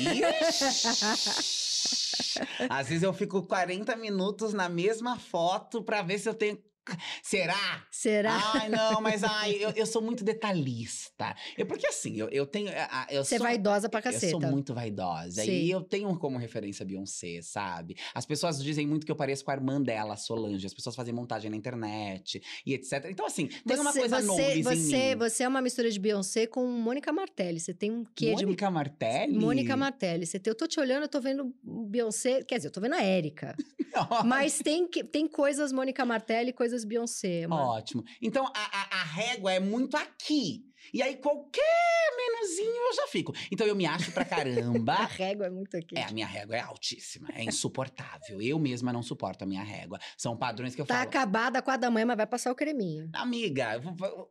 [2.69, 6.57] Às vezes eu fico 40 minutos na mesma foto pra ver se eu tenho.
[7.23, 7.86] Será?
[7.91, 8.39] Será?
[8.55, 11.36] Ai, não, mas ai, eu, eu sou muito detalhista.
[11.57, 12.69] Eu, porque assim, eu, eu tenho.
[13.09, 14.32] Eu Você é vaidosa pra Eu caceta.
[14.32, 15.43] sou muito vaidosa.
[15.43, 15.51] Sim.
[15.51, 17.95] E eu tenho como referência Beyoncé, sabe?
[18.13, 20.65] As pessoas dizem muito que eu pareço com a irmã dela, Solange.
[20.65, 23.05] As pessoas fazem montagem na internet e etc.
[23.09, 25.15] Então, assim, tem uma Você- coisa você, você, em mim.
[25.17, 27.59] você é uma mistura de Beyoncé com Mônica Martelli.
[27.59, 29.38] Você tem um quê de Mônica Martelli?
[29.39, 30.25] Mônica Martelli.
[30.25, 32.43] Você tem, eu tô te olhando, eu tô vendo Beyoncé.
[32.43, 33.55] Quer dizer, eu tô vendo a Érica.
[34.25, 37.45] Mas tem, tem coisas Mônica Martelli e coisas Beyoncé.
[37.47, 37.63] mano.
[37.63, 38.03] Ótimo.
[38.22, 38.51] Então, a,
[38.97, 40.65] a, a régua é muito aqui.
[40.93, 41.61] E aí, qualquer
[42.17, 43.33] menuzinho eu já fico.
[43.51, 44.95] Então, eu me acho pra A caramba.
[45.05, 45.97] régua é muito aqui.
[45.97, 48.41] É, a minha régua é altíssima, é insuportável.
[48.41, 49.99] Eu mesma não suporto a minha régua.
[50.17, 51.07] São padrões que eu Tá falo.
[51.07, 53.09] acabada a quadra da manhã, mas vai passar o creminho.
[53.13, 53.81] Amiga,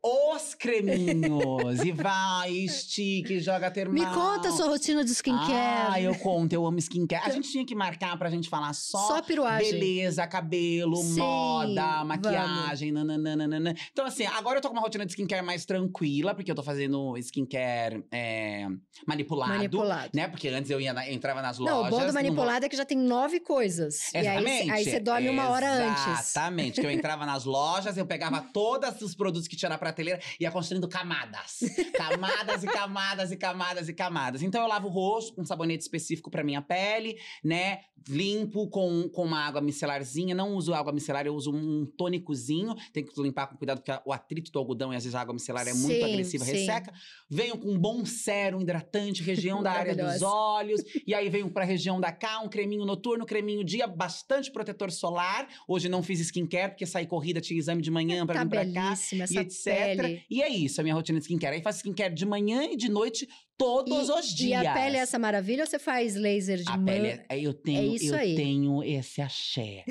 [0.03, 1.81] os creminhos.
[1.85, 3.95] e vai, estique, joga termal.
[3.95, 5.93] Me conta a sua rotina de skincare.
[5.93, 7.25] Ah, eu conto, eu amo skincare.
[7.25, 9.73] A gente tinha que marcar pra gente falar só, Só piruagem.
[9.73, 13.75] beleza, cabelo, Sim, moda, maquiagem, nananana.
[13.93, 16.63] Então, assim, agora eu tô com uma rotina de skincare mais tranquila, porque eu tô
[16.63, 18.67] fazendo skincare é,
[19.07, 19.53] manipulado.
[19.53, 20.11] Manipulado.
[20.15, 20.29] Né?
[20.29, 21.87] Porque antes eu ia na- entrava nas Não, lojas.
[21.89, 24.13] o bom do não- manipulado é que já tem nove coisas.
[24.13, 24.71] E aí, Exatamente.
[24.71, 26.07] aí você dorme uma hora antes.
[26.07, 26.81] Exatamente.
[26.81, 30.45] Que eu entrava nas lojas, eu pegava todos os produtos que tinha na prateleira e
[30.45, 31.61] ia construindo camadas.
[31.95, 34.43] Camadas e camadas e camadas e camadas.
[34.43, 37.81] Então eu lavo o rosto com um sabonete específico pra minha pele, né?
[38.09, 40.35] Limpo com, com uma água micelarzinha.
[40.35, 42.75] Não uso água micelar, eu uso um tônicozinho.
[42.95, 45.35] Tem que limpar com cuidado, porque o atrito do algodão e às vezes a água
[45.35, 46.53] micelar é muito Sim, agressiva, sim.
[46.53, 46.93] resseca.
[47.29, 50.83] Venho com um bom sérum hidratante, região da área dos olhos.
[51.07, 55.49] E aí venho pra região da cá, um creminho noturno, creminho dia, bastante protetor solar.
[55.69, 58.65] Hoje não fiz skincare, porque saí corrida, tinha exame de manhã pra Tá vir pra
[58.65, 58.85] cá.
[58.91, 59.97] belíssima E essa etc.
[59.97, 60.25] pele.
[60.31, 61.57] E é isso, a minha rotina de skincare.
[61.57, 63.29] Aí faço skincare de manhã e de noite,
[63.61, 64.63] todos e, os dias.
[64.63, 67.53] E a pele é essa maravilha ou você faz laser de A pele, é- eu
[67.55, 68.35] tenho, isso eu aí.
[68.35, 69.85] tenho esse axé.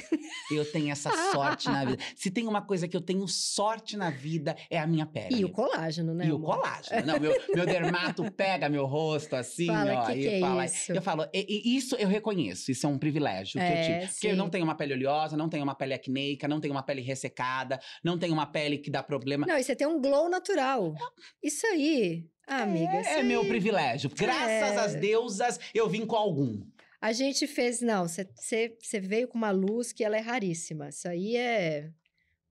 [0.52, 2.04] eu tenho essa sorte na vida.
[2.16, 5.40] Se tem uma coisa que eu tenho sorte na vida, é a minha pele.
[5.42, 6.26] E o colágeno, né?
[6.26, 6.56] E o amor?
[6.56, 7.06] colágeno.
[7.06, 10.06] Não, meu, meu dermato pega meu rosto assim, Fala, ó.
[10.08, 10.66] "Que e que é fala.
[10.66, 14.00] isso?" Eu falo, e, e isso eu reconheço, isso é um privilégio que eu É,
[14.00, 14.12] tive.
[14.14, 16.84] Porque eu não tenho uma pele oleosa, não tenho uma pele acneica, não tenho uma
[16.84, 19.46] pele ressecada, não tenho uma pele que dá problema.
[19.48, 20.94] Não, e você tem um glow natural.
[21.44, 22.26] Isso aí.
[22.50, 23.24] Ah, amiga, é aí.
[23.24, 24.10] meu privilégio.
[24.10, 24.76] Graças É.
[24.80, 26.62] às deusas, eu vim com algum.
[27.02, 27.80] A gente fez.
[27.82, 28.30] Não, você-
[29.02, 30.90] veio com uma luz que ela é raríssima.
[30.90, 31.90] Isso aí é.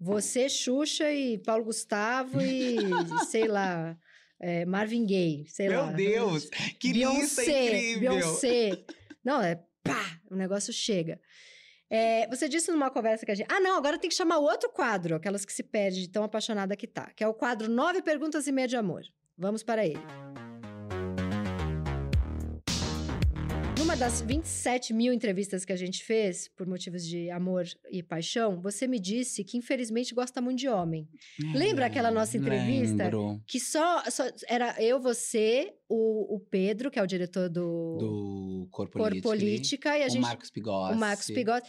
[0.00, 2.76] Você, Xuxa e Paulo Gustavo e
[3.30, 3.98] sei lá.
[4.40, 5.90] é, Marvin Gaye, sei Meu lá.
[5.92, 8.14] Deus, que lista incrível.
[8.14, 8.84] Beyoncé.
[9.24, 11.20] Não, é pá, o negócio chega.
[11.90, 13.48] É, você disse numa conversa que a gente.
[13.50, 16.76] Ah, não, agora tem que chamar outro quadro, aquelas que se perde de tão apaixonada
[16.76, 19.02] que tá, que é o quadro Nove Perguntas e Meia de Amor.
[19.38, 20.00] Vamos para ele.
[23.78, 28.60] Numa das 27 mil entrevistas que a gente fez, por motivos de amor e paixão,
[28.60, 31.08] você me disse que infelizmente gosta muito de homem.
[31.54, 33.04] Lembra aquela nossa entrevista?
[33.04, 33.40] Lembro.
[33.46, 38.68] Que só, só- era eu, você, o, o Pedro, que é o diretor do, Do
[38.72, 39.96] Cor Cor Política.
[39.96, 40.22] E a o gente.
[40.22, 40.94] Marcos Pigossi.
[40.94, 41.62] o Marcos Pigossi.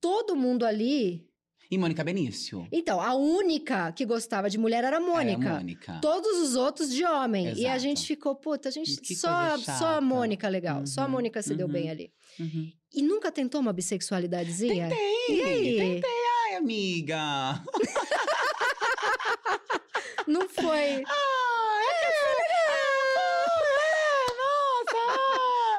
[0.00, 1.24] Todo mundo ali.
[1.72, 2.68] E Mônica Benício.
[2.70, 5.40] Então, a única que gostava de mulher era a Mônica.
[5.42, 5.98] Era a Mônica.
[6.02, 7.46] Todos os outros de homem.
[7.46, 7.78] E a Exato.
[7.78, 10.00] gente ficou, puta, a gente Que só, só a.
[10.02, 10.86] Mônica legal.
[10.86, 11.72] Só a Uhum, Mônica se deu uhum.
[11.72, 12.12] bem ali.
[12.38, 12.70] Uhum.
[12.94, 14.90] E nunca tentou uma bissexualidadezinha?
[14.90, 15.76] Tentei, E aí?
[15.78, 16.10] tentei.
[16.50, 17.62] Ai, amiga.
[20.26, 21.02] Não foi.
[21.08, 22.06] Ah, é que
[24.36, 25.04] nossa!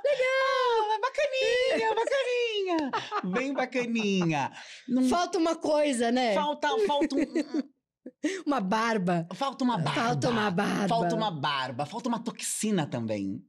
[0.09, 0.99] Legal!
[1.01, 2.91] bacaninha, bacaninha!
[3.25, 4.51] Bem bacaninha.
[4.87, 6.33] Não Falta uma coisa, né?
[6.33, 7.23] falta, falta, um-
[8.45, 9.27] Uma barba.
[9.33, 10.01] falta uma barba.
[10.01, 10.87] Falta uma barba.
[10.87, 13.41] Falta uma barba, falta uma toxina também.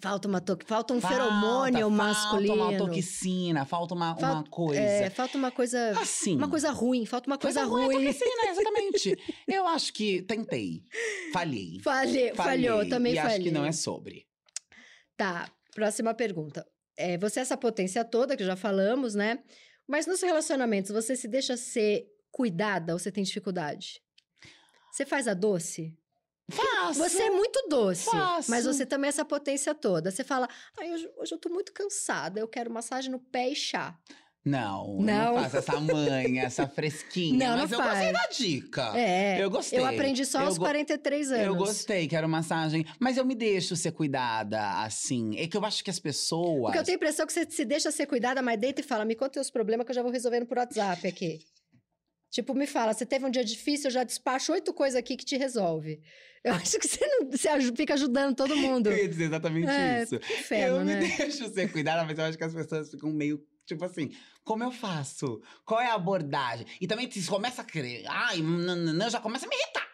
[0.00, 0.58] Falta uma to...
[0.66, 2.56] falta um Falta, feromônio masculino.
[2.56, 4.80] Falta uma toxina, falta uma, uma Falta- coisa.
[4.80, 5.90] É, falta uma coisa.
[6.00, 6.36] assim.
[6.36, 8.04] Uma coisa ruim, falta uma coisa, ruim.
[8.08, 9.16] é Toxina, exatamente.
[9.46, 10.82] Eu acho que tentei.
[11.32, 11.78] Falhei.
[11.84, 13.34] Falhei, falhou, também e falhei.
[13.34, 14.26] acho que não é sobre.
[15.16, 16.66] Tá, próxima pergunta.
[16.96, 19.42] É, você é essa potência toda, que já falamos, né?
[19.86, 24.02] Mas nos relacionamentos, você se deixa ser cuidada ou você tem dificuldade?
[24.92, 25.96] Você faz a doce?
[26.50, 26.98] Faço.
[26.98, 28.50] Você é muito doce, Faço.
[28.50, 30.10] mas você também é essa potência toda.
[30.10, 33.56] Você fala, ai, hoje, hoje eu tô muito cansada, eu quero massagem no pé e
[33.56, 33.98] chá.
[34.44, 35.34] Não, Não.
[35.36, 37.38] não faço essa manha, essa fresquinha.
[37.38, 37.90] Não, não mas eu faz.
[37.92, 38.92] gostei da dica.
[38.98, 39.78] É, Eu gostei.
[39.78, 41.46] eu aprendi só Eu aos go- 43 anos.
[41.46, 42.84] Eu gostei, quero massagem.
[43.00, 45.34] Mas eu me deixo ser cuidada, assim.
[45.38, 46.64] É que eu acho que as pessoas.
[46.64, 49.04] Porque eu tenho a impressão que você se deixa ser cuidada, mas deita e fala,
[49.06, 51.38] me conta os problemas que eu já vou resolvendo por WhatsApp aqui.
[52.30, 55.24] Tipo, me fala, você teve um dia difícil, eu já despacho oito coisas aqui que
[55.24, 56.00] te resolve.
[56.44, 58.90] Eu acho que você, não, você fica ajudando todo mundo.
[58.90, 60.16] Eu ia dizer exatamente É, isso.
[60.16, 61.00] inferno, eu né?
[61.00, 63.40] me deixo ser cuidada, mas eu acho que as pessoas ficam meio.
[63.66, 65.40] Tipo assim, como eu faço?
[65.64, 66.66] Qual é a abordagem?
[66.80, 68.04] E também se começa a querer.
[68.08, 69.93] Ai, nananã, já começa a me irritar.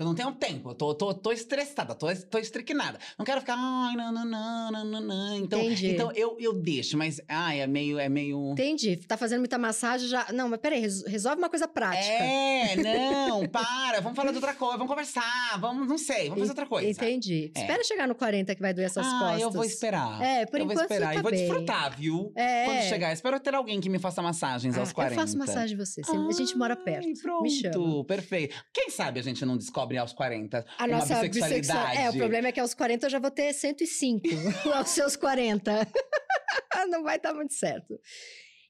[0.00, 0.70] Eu não tenho tempo.
[0.70, 2.98] Eu tô, tô, tô estressada, tô, tô estriquinada.
[3.18, 3.54] Não quero ficar.
[3.58, 5.36] Ai, nananã, nananã.
[5.36, 5.90] Então, Entendi.
[5.90, 7.20] então eu, eu deixo, mas.
[7.28, 7.98] Ai, é meio.
[7.98, 8.52] É meio...
[8.52, 8.96] Entendi.
[8.96, 10.32] Tá fazendo muita massagem já.
[10.32, 12.00] Não, mas peraí, res- resolve uma coisa prática.
[12.00, 16.50] É, não, para, vamos falar de outra coisa, vamos conversar, vamos, não sei, vamos fazer
[16.52, 16.88] outra coisa.
[16.88, 17.52] Entendi.
[17.54, 17.60] É.
[17.60, 19.42] Espera chegar no 40 que vai doer essas ah, costas.
[19.42, 20.22] eu vou esperar.
[20.22, 21.40] É, por eu vou enquanto esperar você tá e vou bem.
[21.46, 22.32] desfrutar, viu?
[22.34, 22.64] É.
[22.64, 25.14] Quando chegar, espero ter alguém que me faça massagens Ah, aos 40.
[25.14, 26.00] Eu faço massagem em você.
[26.00, 27.06] a gente mora perto.
[27.20, 28.04] Pronto, Me chama.
[28.04, 28.56] perfeito.
[28.72, 31.60] Quem sabe a gente não descobre aos 40 A uma nossa bissexualidade.
[31.60, 34.22] bissexual- É, o problema é que aos 40 eu já vou ter 105.
[34.74, 35.72] aos seus 40.
[36.88, 37.98] Não vai dar muito certo.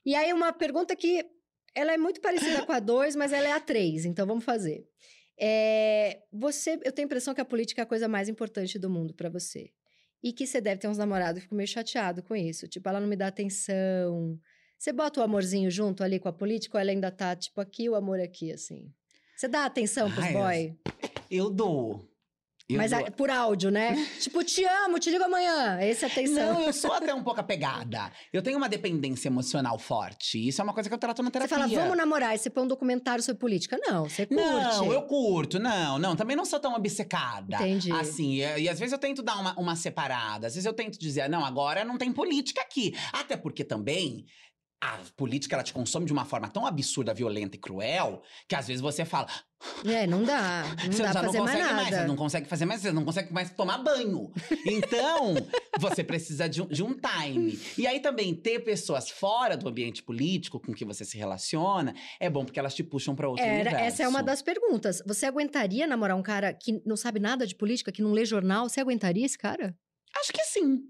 [0.04, 1.24] E aí, uma pergunta que
[1.74, 4.84] ela é muito parecida com a 2, mas ela é a 3, então vamos fazer.
[5.38, 8.90] É, você, eu tenho a impressão que a política é a coisa mais importante do
[8.90, 9.70] mundo pra você.
[10.22, 12.68] E que você deve ter uns namorados que ficam meio chateado com isso.
[12.68, 14.38] Tipo, ela não me dá atenção.
[14.78, 17.88] Você bota o amorzinho junto ali com a política ou ela ainda tá, tipo, aqui
[17.88, 18.92] o amor aqui, assim?
[19.36, 20.76] Você dá atenção pros Ai, boy?
[21.02, 21.08] Eu
[21.50, 22.10] dou.
[22.68, 23.00] Eu Mas dou.
[23.00, 23.94] é por áudio, né?
[24.20, 25.80] tipo, te amo, te ligo amanhã.
[25.80, 26.54] Esse é atenção.
[26.54, 28.12] Não, eu sou até um pouco apegada.
[28.32, 30.46] Eu tenho uma dependência emocional forte.
[30.46, 31.58] Isso é uma coisa que eu trato na Você terapia.
[31.58, 33.76] fala, vamos namorar, e você põe um documentário sobre política.
[33.82, 34.42] Não, você curte.
[34.42, 36.14] Não, eu curto, não, não.
[36.14, 37.56] Também não sou tão obcecada.
[37.56, 37.90] Entendi.
[37.92, 40.46] Assim, e, e às vezes eu tento dar uma, uma separada.
[40.46, 42.94] Às vezes eu tento dizer, não, agora não tem política aqui.
[43.12, 44.26] Até porque também.
[44.82, 48.66] A política, ela te consome de uma forma tão absurda, violenta e cruel, que às
[48.66, 49.26] vezes você fala,
[49.84, 50.62] É, não dá.
[50.86, 51.96] Não você dá já fazer não mais consegue mais, nada.
[52.02, 54.32] você não consegue fazer mais, você não consegue mais tomar banho.
[54.64, 55.34] Então,
[55.78, 57.60] você precisa de um, de um time.
[57.76, 62.30] E aí também ter pessoas fora do ambiente político com que você se relaciona é
[62.30, 63.84] bom porque elas te puxam para outro Era, universo.
[63.84, 65.02] essa é uma das perguntas.
[65.06, 68.66] Você aguentaria namorar um cara que não sabe nada de política, que não lê jornal?
[68.66, 69.76] Você aguentaria esse cara?
[70.18, 70.80] Acho que sim.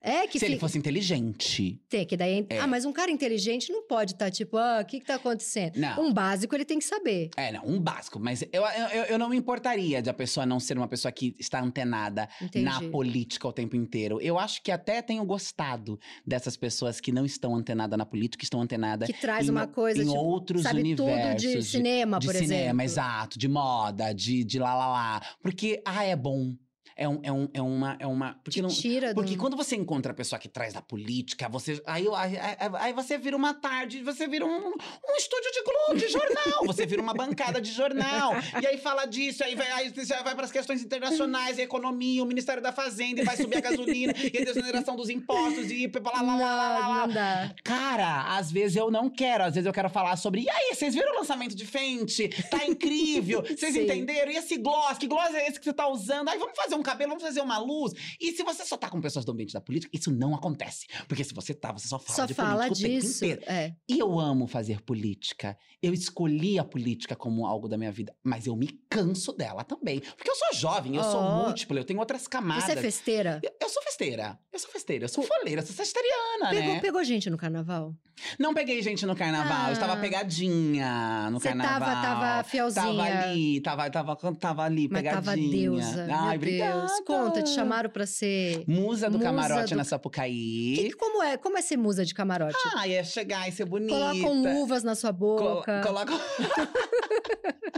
[0.00, 1.80] É que Se ele fica- fosse inteligente.
[1.88, 2.46] Tem, que daí.
[2.48, 2.58] É.
[2.60, 5.76] Ah, mas um cara inteligente não pode estar tipo, ah, o que, que tá acontecendo?
[5.78, 6.00] Não.
[6.06, 7.30] Um básico ele tem que saber.
[7.36, 8.20] É, não, um básico.
[8.20, 11.34] Mas eu, eu, eu não me importaria de a pessoa não ser uma pessoa que
[11.38, 12.64] está antenada Entendi.
[12.64, 14.20] na política o tempo inteiro.
[14.20, 18.44] Eu acho que até tenho gostado dessas pessoas que não estão antenadas na política, que
[18.44, 21.42] estão antenadas Que traz em, uma coisa, em tipo, outros sabe universos.
[21.42, 22.82] tudo de cinema, de por cinema, exemplo.
[22.82, 25.22] exato, de moda, de, de lá lá lá.
[25.42, 26.54] Porque, ah, é bom.
[26.98, 27.96] É, um, é, um, é uma.
[28.00, 29.20] É uma porque não, tira do...
[29.20, 31.82] porque quando você encontra a pessoa que traz da política, você.
[31.84, 32.38] Aí, aí,
[32.80, 36.64] aí- você vira uma tarde, você vira um, um estúdio de Globo, de jornal.
[36.64, 38.32] Você vira uma bancada de jornal.
[38.62, 42.22] E aí fala disso, aí vai, aí você vai para as questões internacionais, a economia,
[42.22, 45.90] o Ministério da Fazenda, e vai subir a gasolina, e a desoneração dos impostos, e
[46.02, 47.06] lá, lá, lá, lá, lá, lá.
[47.06, 47.54] Não, dá.
[47.62, 50.40] Cara, às vezes eu não quero, às vezes eu quero falar sobre.
[50.42, 52.30] E aí, vocês viram o lançamento de Fenty?
[52.50, 53.42] Tá incrível!
[53.42, 54.32] Vocês entenderam?
[54.32, 54.96] E esse gloss?
[54.96, 56.30] Que gloss é esse que você tá usando?
[56.30, 57.92] Aí vamos fazer um cabelo, vamos fazer uma luz.
[58.20, 60.86] E se você só tá com pessoas do ambiente da política, isso não acontece.
[61.08, 63.24] Porque se você tá, você só fala Só de fala política o tempo disso.
[63.24, 63.42] inteiro.
[63.46, 63.74] É.
[63.88, 65.56] E eu amo fazer política.
[65.82, 70.00] Eu escolhi a política como algo da minha vida, mas eu me canso dela também.
[70.00, 71.44] Porque eu sou jovem, eu sou Oh.
[71.46, 72.64] múltipla, eu tenho outras camadas.
[72.64, 73.40] Você é festeira?
[73.42, 74.38] Eu, eu sou festeira.
[74.52, 76.80] Eu sou festeira, eu sou foleira, eu sou sagitariana, Pegou, né?
[76.80, 77.94] pegou gente no carnaval?
[78.38, 79.96] Não peguei gente no carnaval, eu estava Ah.
[79.96, 81.80] pegadinha no Você carnaval.
[81.80, 82.84] tava, tava fielzinha.
[82.84, 85.22] Tava ali, tava, tava, tava ali, Mas pegadinha.
[85.22, 86.06] tava deusa.
[86.10, 86.46] Ai, meu
[86.84, 87.04] obrigada.
[87.04, 88.64] Conta, te chamaram pra ser.
[88.66, 90.92] Musa do Musa camarote do- na Que- Sapucaí.
[90.98, 92.56] como, é, como é ser musa de camarote?
[92.76, 93.94] Ah, ia chegar e ser bonita.
[93.94, 95.80] Colocam uvas na sua Col- boca.
[95.82, 96.12] Coloca...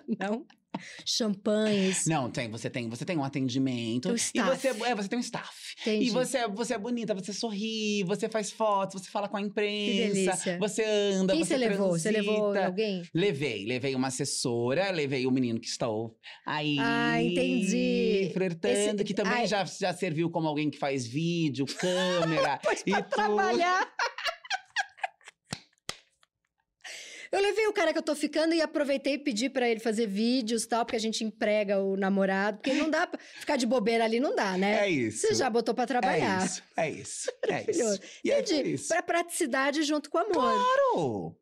[0.18, 0.44] Não?
[1.04, 2.04] Champanhes.
[2.06, 4.10] Não, tem, você tem, você tem um atendimento.
[4.10, 4.56] Um E staff.
[4.56, 5.50] você, é, você tem um staff.
[5.80, 6.06] Entendi.
[6.06, 9.40] E você, é- você é bonita, você sorri, você faz fotos, você fala com a
[9.40, 10.58] imprensa, delícia.
[10.58, 11.90] você anda, Quem você você levou?
[11.90, 12.66] Você levou transita.
[12.66, 13.02] alguém?
[13.14, 16.16] Levei, levei uma assessora, levei o menino que estou
[16.46, 16.76] aí.
[16.78, 18.30] Ah, entendi.
[18.32, 19.46] Flertando, Esse- que também ai.
[19.46, 23.14] já, já serviu como alguém que faz vídeo, câmera e pra tudo.
[23.14, 23.88] trabalhar.
[27.30, 30.06] Eu levei o cara que eu tô ficando e aproveitei e pedi pra ele fazer
[30.06, 33.66] vídeos e tal, porque a gente emprega o namorado, porque não dá pra ficar de
[33.66, 34.86] bobeira ali, não dá, né?
[34.86, 35.26] É isso.
[35.26, 36.42] Você já botou pra trabalhar.
[36.42, 38.00] É isso, é isso, é isso.
[38.24, 38.88] E é isso.
[38.88, 40.32] Pra praticidade junto com amor.
[40.32, 41.36] Claro!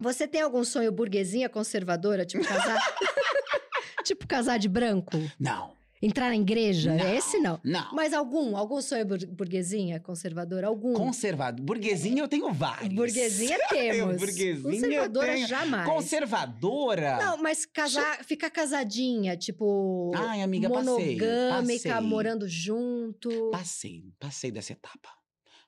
[0.00, 2.78] Você tem algum sonho burguesinha conservadora, tipo casar?
[4.04, 5.16] tipo casar de branco?
[5.38, 5.77] Não.
[6.00, 6.94] Entrar na igreja?
[6.94, 7.58] Não, Esse não.
[7.64, 7.92] Não.
[7.92, 8.56] Mas algum?
[8.56, 10.68] Algum sonho bur- burguesinha conservadora?
[10.68, 10.92] Algum?
[10.94, 11.64] Conservador.
[11.64, 12.92] Burguesinha eu tenho vários.
[12.94, 14.16] Burguesinha temos.
[14.16, 15.46] burguesinha Conservadora eu tenho.
[15.48, 15.88] jamais.
[15.88, 17.16] Conservadora?
[17.18, 20.12] Não, mas casar, ficar casadinha, tipo.
[20.14, 20.84] Ai, amiga, passei,
[21.18, 22.00] monogâmica, passei.
[22.08, 23.50] morando junto.
[23.50, 25.08] Passei, passei dessa etapa.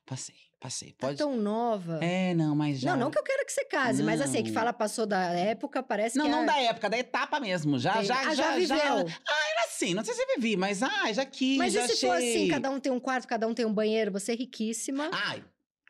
[0.05, 0.91] Passei, passei.
[0.91, 1.17] Tá Pode.
[1.17, 1.99] tão nova.
[2.03, 2.91] É, não, mas já.
[2.91, 4.53] Não, não que eu quero que você case, mas assim, que Não.
[4.53, 6.45] fala passou da época, parece Não, que não é...
[6.45, 7.79] da época, da etapa mesmo.
[7.79, 8.99] Já, Tem- já, ah, já, já viveu.
[8.99, 12.15] Era assim, não sei se vivi, mas ai, já quis, Mas já e se for
[12.15, 12.35] achei.
[12.35, 15.09] assim, cada um tem um quarto, cada um tem um banheiro, você é riquíssima.
[15.11, 15.43] Ai,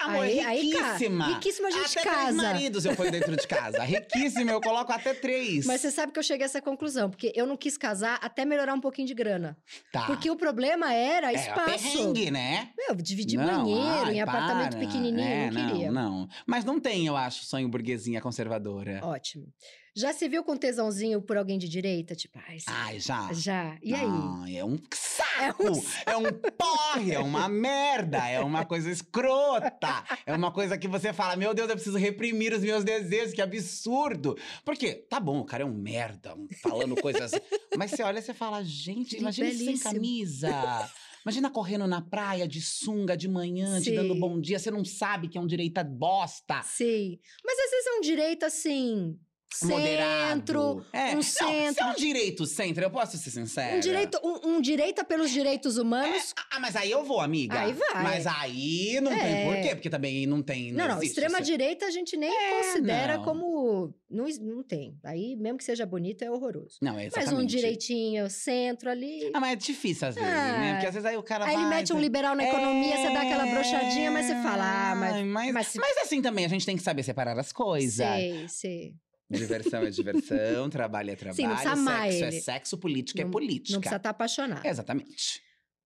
[0.03, 1.27] amor, Aí- aí, cara, riquíssima.
[1.27, 2.21] riquíssima a gente até casa.
[2.23, 3.83] três maridos eu ponho dentro de casa.
[3.83, 5.65] riquíssima, eu coloco até três.
[5.65, 8.45] Mas você sabe que eu cheguei a essa conclusão, porque eu não quis casar até
[8.45, 9.57] melhorar um pouquinho de grana.
[9.91, 10.05] tá.
[10.05, 11.65] Porque o problema era é, espaço.
[11.71, 12.69] perrengue, né?
[12.77, 14.79] Meu, dividir Não, banheiro ai, em apartamento para.
[14.79, 15.91] pequenininho, É, não queria.
[15.91, 16.27] Não, não.
[16.45, 18.99] Mas não tem, eu acho, sonho burguesinha conservadora.
[19.03, 19.47] Ótimo.
[19.93, 22.15] Já se viu com tesãozinho por alguém de direita?
[22.15, 23.33] Tipo, ai, Ai, já.
[23.33, 23.77] já.
[23.83, 24.07] E aí?
[24.43, 25.63] Ai, é um saco!
[26.05, 30.03] É um É um porre, é uma merda, é uma coisa escrota.
[30.25, 33.41] É uma coisa que você fala, meu Deus, eu preciso reprimir os meus desejos, que
[33.41, 34.37] absurdo.
[34.63, 37.31] Porque, tá bom, o cara é um merda, falando coisas.
[37.77, 39.93] Mas você olha e você fala, gente, imagina isso sem Belíssimo.
[39.93, 40.91] camisa.
[41.25, 44.19] Imagina correndo na praia de sunga de manhã, te dando Sim.
[44.19, 44.57] bom dia.
[44.57, 46.61] Você não sabe que é um direita bosta.
[46.63, 47.19] Sim.
[47.45, 49.19] Mas às vezes é um direito assim.
[49.53, 49.77] Centro.
[49.77, 50.85] Moderado.
[50.93, 51.11] É.
[51.11, 51.85] um Não, se é centro.
[51.87, 53.75] um direito centro, eu posso ser sincera.
[53.77, 56.33] Um direito, um, um direita pelos direitos humanos.
[56.51, 57.59] Ah, mas aí eu vou, amiga.
[57.59, 58.03] Aí vai.
[58.03, 59.19] Mas aí não É.
[59.19, 60.71] tem porquê, porque também não tem.
[60.71, 63.23] Não, não, existe extrema direita a gente nem considera não.
[63.23, 63.93] como.
[64.09, 64.97] Não, não tem.
[65.03, 66.77] Aí, mesmo que seja bonito, é horroroso.
[66.81, 67.43] Não, é Mas exatamente.
[67.43, 69.31] um direitinho, centro ali.
[69.33, 70.57] Ah, mas é difícil às vezes, Ah.
[70.59, 70.73] né?
[70.73, 73.13] Porque às vezes aí o cara Aí ele vai, mete um liberal na economia, você
[73.13, 75.25] dá aquela É, brochadinha, mas você fala, ah, mas.
[75.25, 77.93] mas, mas mas assim também, a gente tem que saber separar as coisas.
[78.05, 78.93] Sei, sei.
[79.31, 83.73] Diversão é diversão, trabalho é trabalho, Sim, sexo é sexo, política Não- é política.
[83.73, 84.65] Não precisa estar apaixonado.
[84.65, 85.41] Exatamente.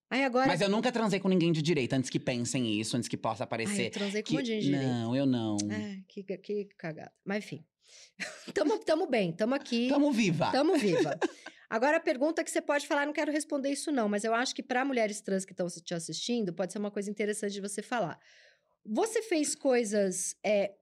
[0.10, 0.48] Aí agora.
[0.48, 3.44] Mas eu nunca transei com ninguém de direita, antes que pensem isso, antes que possa
[3.44, 3.86] Ai, aparecer.
[3.88, 4.34] eu transei com que...
[4.34, 4.88] um monte de gente direita.
[4.88, 5.58] Não, eu não.
[5.72, 7.12] É, que, que cagada.
[7.24, 7.66] Mas enfim.
[8.54, 9.88] tamo, tamo bem, tamo aqui.
[9.90, 10.52] Tamo viva.
[10.52, 11.18] Tamo viva.
[11.70, 14.54] Agora, a pergunta que você pode falar, não quero responder isso não, mas eu acho
[14.54, 17.82] que para mulheres trans que estão te assistindo, pode ser uma coisa interessante de você
[17.82, 18.20] falar.
[18.86, 20.74] Você fez coisas é,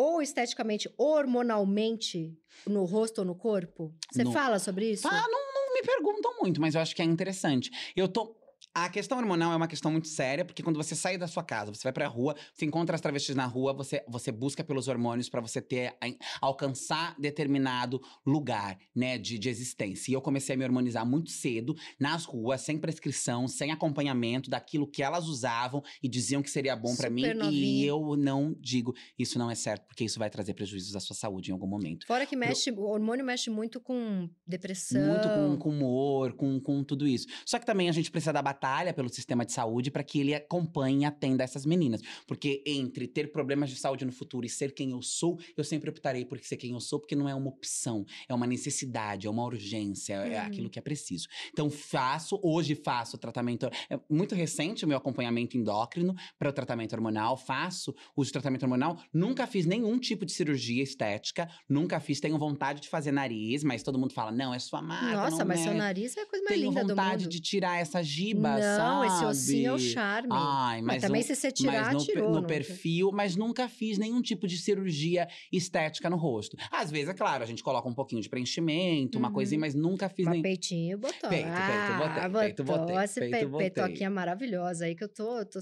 [0.00, 2.34] ou esteticamente, hormonalmente,
[2.66, 3.94] no rosto ou no corpo?
[4.10, 5.06] Você No- fala sobre isso?
[5.06, 7.70] Ah, não, não me perguntam muito, mas eu acho que é interessante.
[7.94, 8.34] Eu tô.
[8.72, 11.74] A questão hormonal é uma questão muito séria, porque quando você sai da sua casa,
[11.74, 15.28] você vai pra rua, você encontra as travestis na rua, você, você busca pelos hormônios
[15.28, 15.96] pra você ter
[16.40, 20.12] alcançar determinado lugar, né, de, de existência.
[20.12, 24.86] E eu comecei a me hormonizar muito cedo, nas ruas, sem prescrição, sem acompanhamento daquilo
[24.86, 27.22] que elas usavam e diziam que seria bom pra mim.
[27.22, 27.86] Super E novinha.
[27.86, 31.50] eu não digo, isso não é certo, porque isso vai trazer prejuízos à sua saúde
[31.50, 32.06] em algum momento.
[32.06, 35.00] Fora que mexe, o hormônio mexe muito com depressão.
[35.08, 37.26] Muito com, com humor, com, com tudo isso.
[37.44, 40.34] Só que também a gente precisa da batalha pelo sistema de saúde para que ele
[40.34, 42.02] acompanhe e atenda essas meninas.
[42.26, 45.88] Porque entre ter problemas de saúde no futuro e ser quem eu sou, eu sempre
[45.88, 49.30] optarei por ser quem eu sou, porque não é uma opção, é uma necessidade, é
[49.30, 50.46] uma urgência, é Uhum.
[50.46, 51.26] aquilo que é preciso.
[51.52, 53.66] Então faço, hoje faço tratamento.
[53.88, 57.36] É muito recente o meu acompanhamento endócrino para o tratamento hormonal.
[57.36, 58.98] Faço uso de tratamento hormonal.
[59.12, 62.20] Nunca fiz nenhum tipo de cirurgia estética, nunca fiz.
[62.20, 65.16] Tenho vontade de fazer nariz, mas todo mundo fala: não, é sua marca.
[65.30, 65.64] Nossa, mas é.
[65.64, 67.32] seu nariz é a coisa mais Tenho linda do vontade mundo.
[67.32, 68.49] de tirar essa giba.
[68.58, 69.06] Sabe?
[69.06, 70.28] esse ossinho é o charme.
[70.32, 72.28] Ai, mas, mas, também se você tirar, mas no, tirou.
[72.30, 76.56] no não- perfil, mas nunca fiz nenhum tipo de cirurgia estética no rosto.
[76.70, 79.34] Às vezes, é claro, a gente coloca um pouquinho de preenchimento, uma Uhum.
[79.34, 80.42] coisinha, mas nunca fiz Mas nem.
[80.42, 81.28] peitinho botou.
[81.30, 82.86] Peito, peito, ah, botei, peito, botou.
[82.86, 83.70] botei, Esse peito, pe- botei.
[83.70, 85.38] peitoquinha maravilhosa aí que eu tô.
[85.38, 85.58] eu tô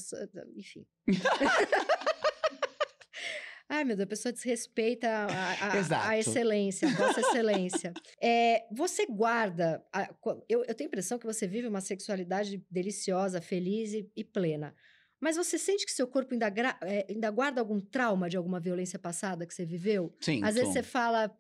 [0.57, 0.85] enfim.
[3.69, 7.93] Ai, meu Deus, a pessoa desrespeita a, a- a- excelência, a vossa excelência.
[8.21, 9.85] É, você guarda.
[9.93, 10.09] a-
[10.49, 14.75] eu, eu tenho a impressão que você vive uma sexualidade deliciosa, feliz e, e plena.
[15.21, 16.47] Mas você sente que seu corpo ainda,
[16.83, 20.15] é, ainda guarda algum trauma de alguma violência passada que você viveu?
[20.21, 20.43] Sim.
[20.43, 21.37] Às vezes você fala,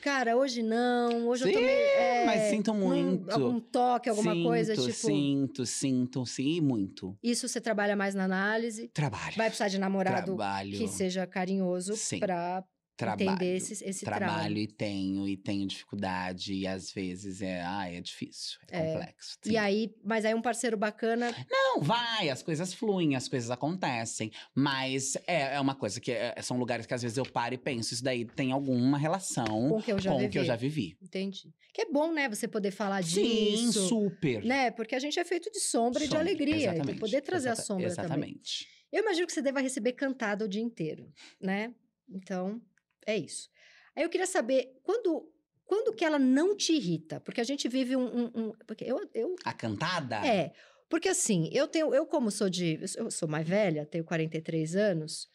[0.00, 1.76] cara, hoje não, hoje eu tô Sim, meio.
[1.78, 3.30] é, mas sinto muito.
[3.30, 4.98] algum toque, alguma coisa, Sinto, tipo.
[5.06, 7.16] Sinto, sinto, sim, e muito.
[7.22, 8.88] Isso você trabalha mais na análise.
[8.88, 9.34] Trabalho.
[9.36, 10.76] Vai precisar de namorado Trabalho.
[10.76, 12.18] que seja carinhoso Sim.
[12.18, 12.64] pra
[12.96, 13.30] trabalho.
[13.30, 18.00] entender esse, esse Trabalho e tenho, e tenho dificuldade, e às vezes é, ah, é
[18.00, 18.92] difícil, é, É.
[18.92, 19.38] complexo.
[19.44, 19.56] E sim.
[19.56, 21.34] aí, mas aí um parceiro bacana.
[21.50, 24.30] Não, vai, as coisas fluem, as coisas acontecem.
[24.54, 27.58] Mas é, é uma coisa que é- são lugares que às vezes eu paro e
[27.58, 30.30] penso, isso daí tem alguma relação Com o que eu já com vivi.
[30.32, 30.96] que eu já vivi.
[31.02, 31.52] Entendi.
[31.72, 32.28] Que é bom, né?
[32.28, 33.88] Você poder falar Sim, disso.
[33.88, 34.44] super.
[34.44, 34.70] Né?
[34.70, 36.74] Porque a gente é feito de sombra, e de Sombra, alegria.
[36.76, 38.04] Então, poder trazer a exata- sombra também.
[38.04, 38.66] Exatamente.
[38.92, 41.10] Eu imagino que você deva receber cantada o dia inteiro,
[41.40, 41.72] né?
[42.10, 42.60] Então,
[43.06, 43.48] é isso.
[43.96, 45.28] Aí eu queria saber, quando,
[45.64, 47.20] quando que ela não te irrita?
[47.20, 48.04] Porque a gente vive um...
[48.06, 49.36] um- um- porque eu, eu...
[49.44, 50.16] A cantada?
[50.26, 50.52] É,
[50.88, 51.94] porque assim, eu tenho...
[51.94, 52.78] Eu como sou de...
[52.96, 55.28] eu sou- mais velha, tenho 43 anos...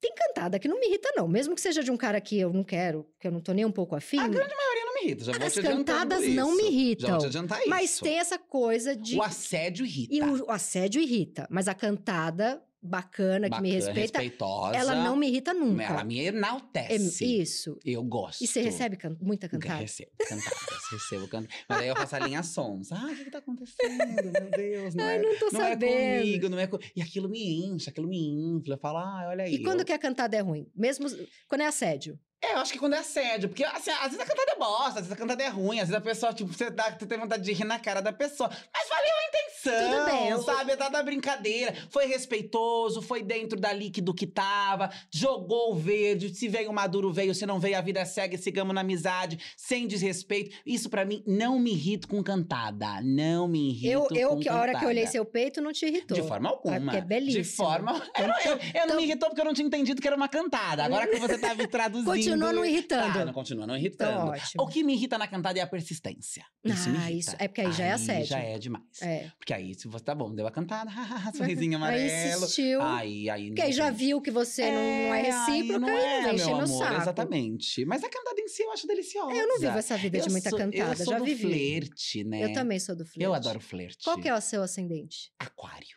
[0.00, 1.26] Tem cantada que não me irrita, não.
[1.26, 3.64] Mesmo que seja de um cara que eu não quero, que eu não tô nem
[3.64, 4.18] um pouco afim.
[4.18, 6.56] A grande maioria não me irrita, já vou As cantadas não isso.
[6.58, 7.10] me Já irritam.
[7.12, 7.70] vou te adiantar isso.
[7.70, 9.16] Mas tem essa coisa de...
[9.16, 10.14] O assédio irrita.
[10.14, 11.48] E o assédio irrita.
[11.50, 14.76] Mas a cantada bacana, que me Bacana, respeita, respeitosa.
[14.76, 15.82] ela não me irrita nunca.
[15.84, 17.24] Ela me É, enaltece.
[17.40, 17.78] isso.
[17.84, 18.42] Eu gosto.
[18.44, 19.80] E você recebe can- muita cantada?
[19.80, 21.56] Recebo cantadas, recebo cantadas.
[21.68, 22.92] Mas aí eu faço a linha sons.
[22.92, 23.96] Ah, o que, que tá acontecendo?
[24.32, 26.18] Meu Deus, não Ai, é, não tô não é sabendo.
[26.20, 26.78] comigo, não é co...
[26.94, 28.74] E aquilo me enche, aquilo me infla.
[28.74, 29.54] Eu falo, ah, olha aí.
[29.54, 29.86] E quando eu...
[29.86, 30.70] que a cantada é ruim?
[30.76, 31.06] Mesmo
[31.48, 32.18] quando é assédio?
[32.44, 33.48] É, eu acho que quando é assédio.
[33.48, 35.88] Porque, assim, às vezes a cantada é bosta, às vezes a cantada é ruim, às
[35.88, 38.50] vezes a pessoa, tipo, você, dá, você tem vontade de rir na cara da pessoa.
[38.72, 40.76] Mas valeu a intenção, Tudo bem, eu- sabe?
[40.76, 41.74] Tá da brincadeira.
[41.90, 46.34] Foi respeitoso, foi dentro da líquido que tava, jogou o verde.
[46.34, 47.34] Se veio o maduro, veio.
[47.34, 50.54] Se não veio, a vida segue, sigamos na amizade, sem desrespeito.
[50.66, 53.00] Isso pra mim não me irrita com cantada.
[53.02, 55.12] Não me irrita Eu, eu com que a hora que eu olhei cantada.
[55.12, 56.16] seu peito, não te irritou.
[56.20, 56.76] De forma alguma.
[56.76, 57.42] Ah, porque é belíssimo.
[57.42, 57.94] De forma.
[58.18, 60.16] Eu, não- eu- eu então- não me irritou porque eu não tinha entendido que era
[60.16, 60.84] uma cantada.
[60.84, 62.33] Agora que você tá me traduzindo.
[62.34, 63.12] Continua não irritando.
[63.18, 64.12] Tá, não continua não irritando.
[64.12, 64.62] Então, ótimo.
[64.64, 66.44] O que me irrita na cantada é a persistência.
[66.64, 67.30] Isso me Ah, irrita.
[67.32, 68.26] isso- é porque aí já é assédio.
[68.26, 68.84] já é demais.
[69.02, 69.30] É.
[69.38, 70.90] Porque aí, se você tá bom, deu a cantada,
[71.34, 72.42] sorrisinho Aí amarelo.
[72.44, 72.82] insistiu.
[72.82, 73.46] Aí, aí.
[73.48, 74.72] Porque aí já viu que você não,
[75.08, 77.00] não é recíproca não e é, vem meu amor, saco.
[77.02, 77.84] Exatamente.
[77.84, 79.32] Mas a cantada em si eu acho deliciosa.
[79.32, 81.24] É, Eu não vivo essa vida de Eu muita sou- cantada, Eu sou já do
[81.24, 81.42] vivi.
[81.42, 82.44] flerte, né?
[82.44, 83.22] Eu também sou do flerte.
[83.22, 84.04] Eu adoro flerte.
[84.04, 85.32] Qual que é o seu ascendente?
[85.38, 85.96] Aquário.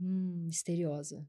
[0.00, 1.24] Hum, misteriosa.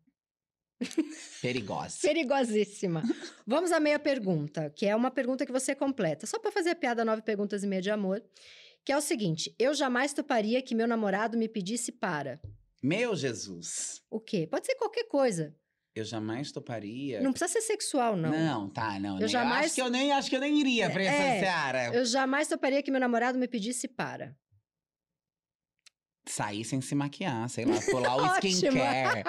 [1.42, 1.98] Perigosa.
[2.02, 3.02] Perigosíssima.
[3.46, 6.26] Vamos à meia pergunta, que é uma pergunta que você completa.
[6.26, 8.24] Só para fazer a piada nove perguntas e meia de amor.
[8.84, 12.40] Que é o seguinte: eu jamais toparia que meu namorado me pedisse para.
[12.82, 14.02] Meu Jesus.
[14.10, 14.48] O quê?
[14.50, 15.56] Pode ser qualquer coisa.
[15.94, 17.22] Eu jamais toparia.
[17.22, 18.32] Não precisa ser sexual, não.
[18.32, 19.18] Não, tá, não.
[19.18, 21.94] nem- jamais- acho que eu nem acho que eu nem iria pra essa É, seara.
[21.94, 24.36] Eu jamais toparia que meu namorado me pedisse para.
[26.26, 29.24] Sair sem se maquiar, sei lá, pular o skincare.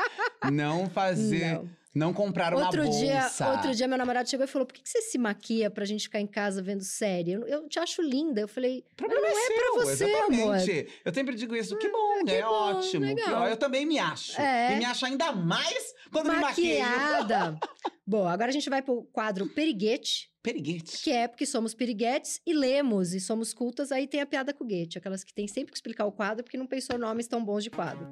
[0.52, 1.55] não fazer.
[1.55, 2.12] Não, Não.
[2.12, 3.51] comprar uma Outro dia, bolsa.
[3.52, 6.02] outro dia, meu namorado chegou e falou: Por que, que você se maquia pra gente
[6.05, 7.32] ficar em casa vendo série?
[7.32, 8.40] Eu, eu te acho linda.
[8.43, 10.89] Eu falei: problema não é pra seu, você, exatamente.
[11.05, 11.77] Eu sempre digo isso.
[11.78, 13.05] Que bom, que é bom, ótimo.
[13.05, 13.47] legal.
[13.48, 14.40] eu também me acho.
[14.40, 14.74] É.
[14.74, 16.78] E me acho ainda mais quando me maqueio.
[16.85, 17.59] maquiada.
[18.05, 21.02] Bom, agora a gente vai pro quadro Periguete, Periguete.
[21.02, 24.66] que é porque somos piriguetes e lemos e somos cultas, aí tem a piada com
[24.66, 27.62] guete, aquelas que tem sempre que explicar o quadro porque não pensou nomes tão bons
[27.62, 28.10] de quadro.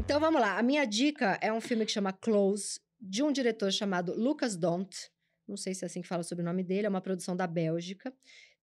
[0.00, 3.70] Então vamos lá, a minha dica é um filme que chama Close, de um diretor
[3.70, 5.08] chamado Lucas Dont.
[5.46, 7.46] Não sei se é assim que fala sobre o nome dele, é uma produção da
[7.46, 8.12] Bélgica.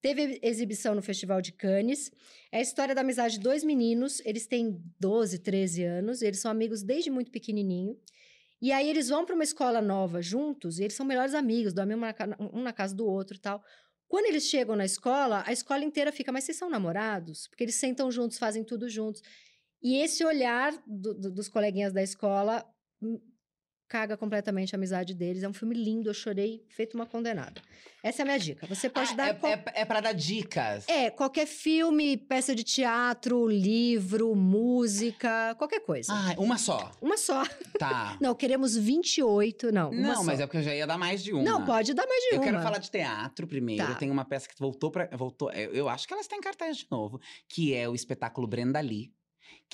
[0.02, 2.12] Teve exibição no Festival de Cannes.
[2.52, 4.22] É a história da amizade de dois meninos.
[4.26, 6.22] Eles têm 12, 13 anos.
[6.22, 7.98] Eles são amigos desde muito pequenininho.
[8.64, 10.80] E aí eles vão para uma escola nova juntos.
[10.80, 13.62] E eles são melhores amigos, dormem um na, ca- na casa do outro tal.
[14.08, 17.46] Quando eles chegam na escola, a escola inteira fica, mas vocês são namorados?
[17.50, 19.22] Porque eles sentam juntos, fazem tudo juntos.
[19.82, 22.66] E esse olhar do- do- dos coleguinhas da escola
[23.02, 23.20] hum,
[23.94, 25.44] caga completamente a amizade deles.
[25.44, 27.62] É um filme lindo, eu chorei feito uma condenada.
[28.02, 28.66] Essa é a minha dica.
[28.66, 29.28] Você pode Ah, dar.
[29.28, 30.90] é, qual- é, é pra dar dicas.
[30.90, 36.12] É, qualquer filme, peça de teatro, livro, música, qualquer coisa.
[36.12, 36.92] Ah, uma só.
[37.00, 37.44] Uma só.
[37.78, 38.18] Tá.
[38.20, 39.92] Não, queremos 28, não.
[39.92, 40.24] Não, só.
[40.24, 41.44] mas é porque eu já ia dar mais de uma.
[41.44, 42.44] Não, pode dar mais de Eu uma.
[42.46, 43.86] quero falar de teatro primeiro.
[43.86, 43.94] Tá.
[43.96, 46.78] Tem uma peça que voltou para voltou, eu eu acho que ela está em cartaz
[46.78, 49.12] de novo, que é o espetáculo Brenda Lee.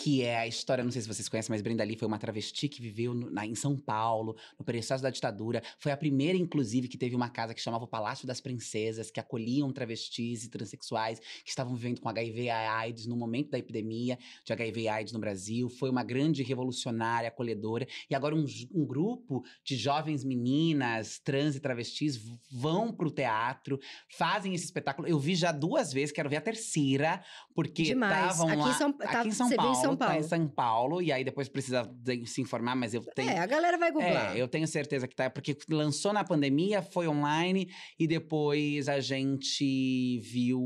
[0.02, 2.70] Que é a história, não sei se vocês conhecem, mas Brenda Lee foi uma travesti
[2.70, 5.62] que viveu no- na- em São Paulo, no processo da ditadura.
[5.78, 9.20] Foi a primeira, inclusive, que teve uma casa que chamava o Palácio das Princesas, que
[9.20, 14.18] acolhiam travestis e transexuais que estavam vivendo com HIV e AIDS no momento da epidemia
[14.46, 15.70] de HIV e AIDS no Brasil.
[15.70, 17.86] Foi uma grande revolucionária, acolhedora.
[18.10, 22.18] E agora um, um grupo de jovens meninas, trans e travestis
[22.50, 23.78] vão pro teatro,
[24.08, 25.08] fazem esse espetáculo.
[25.08, 27.22] Eu vi já duas vezes, quero ver a terceira,
[27.54, 27.84] porque
[28.38, 28.74] estavam lá.
[28.78, 30.46] São- aqui em São você em Paulo, São tá em.
[30.46, 33.30] São Paulo, e aí depois precisa de- se informar, mas eu tenho.
[33.30, 34.36] É, a galera vai googlar.
[34.36, 39.00] É, eu tenho certeza que tá, porque lançou na pandemia, foi online e depois a
[39.00, 40.60] gente viu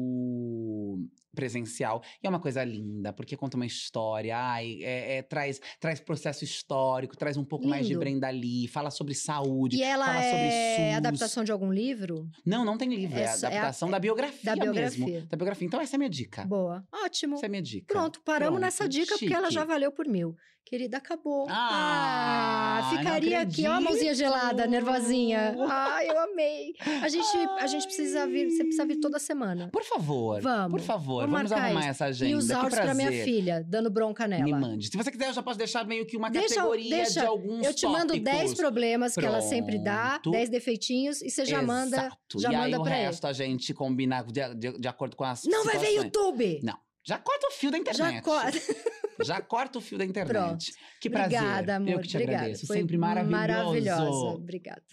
[1.34, 2.02] presencial.
[2.24, 6.44] E é uma coisa linda, porque conta uma história, ai, é- é- traz, traz processo
[6.44, 8.00] histórico, traz um pouco mais de Lindo.
[8.00, 9.78] Brenda Lee, fala sobre saúde.
[9.78, 10.98] E ela fala sobre é SUS.
[10.98, 12.30] adaptação de algum livro?
[12.46, 15.06] Não, não tem livro, é é a- adaptação da biografia da biografia.
[15.06, 15.28] mesmo.
[15.28, 15.68] Da biografia.
[15.68, 16.46] Então essa é a minha dica.
[16.46, 16.84] Boa.
[16.92, 17.36] Ótimo.
[17.36, 17.94] Essa é a minha dica.
[17.94, 19.56] Pronto, paramos Pronto, nessa dica porque ela chique.
[19.56, 20.36] já valeu por mil.
[20.66, 21.46] Querida, acabou.
[21.50, 25.56] Ah, não ficaria aqui, ó, a mãozinha gelada, nervosinha.
[25.70, 26.74] Ai, eu amei.
[27.02, 29.70] A gente, a gente precisa vir, você precisa vir toda semana.
[29.72, 30.42] Por favor.
[30.42, 31.90] Vamos, Por favor, vamos vamos, arrumar isso.
[31.90, 32.32] essa agenda.
[32.32, 34.44] E os áudios pra minha filha, dando bronca nela.
[34.44, 34.88] Me mande.
[34.90, 37.66] Se você quiser, eu já posso deixar meio que uma Deixa- categoria deixa- de alguns
[37.66, 38.54] Eu te mando 10 tópicos.
[38.58, 40.32] problemas que ela sempre dá, Pronto.
[40.32, 42.40] 10 defeitinhos, e você já manda, Exato.
[42.40, 43.06] já e manda aí o pra ele.
[43.06, 46.06] resto a gente combina de, de- de acordo com as Não vai ver situações.
[46.06, 46.60] YouTube!
[46.64, 46.78] Não.
[47.06, 48.16] Já corta o fio da internet.
[48.16, 48.58] Já corta.
[49.22, 50.34] Já corta o fio da internet.
[50.34, 50.66] Pronto.
[51.00, 51.40] Que prazer.
[51.40, 51.90] Obrigada, amor.
[51.90, 52.38] Eu que te Obrigada.
[52.40, 52.68] agradeço.
[52.68, 53.38] Foi Sempre maravilhoso.
[53.38, 54.36] Maravilhosa.
[54.36, 54.84] Obrigada.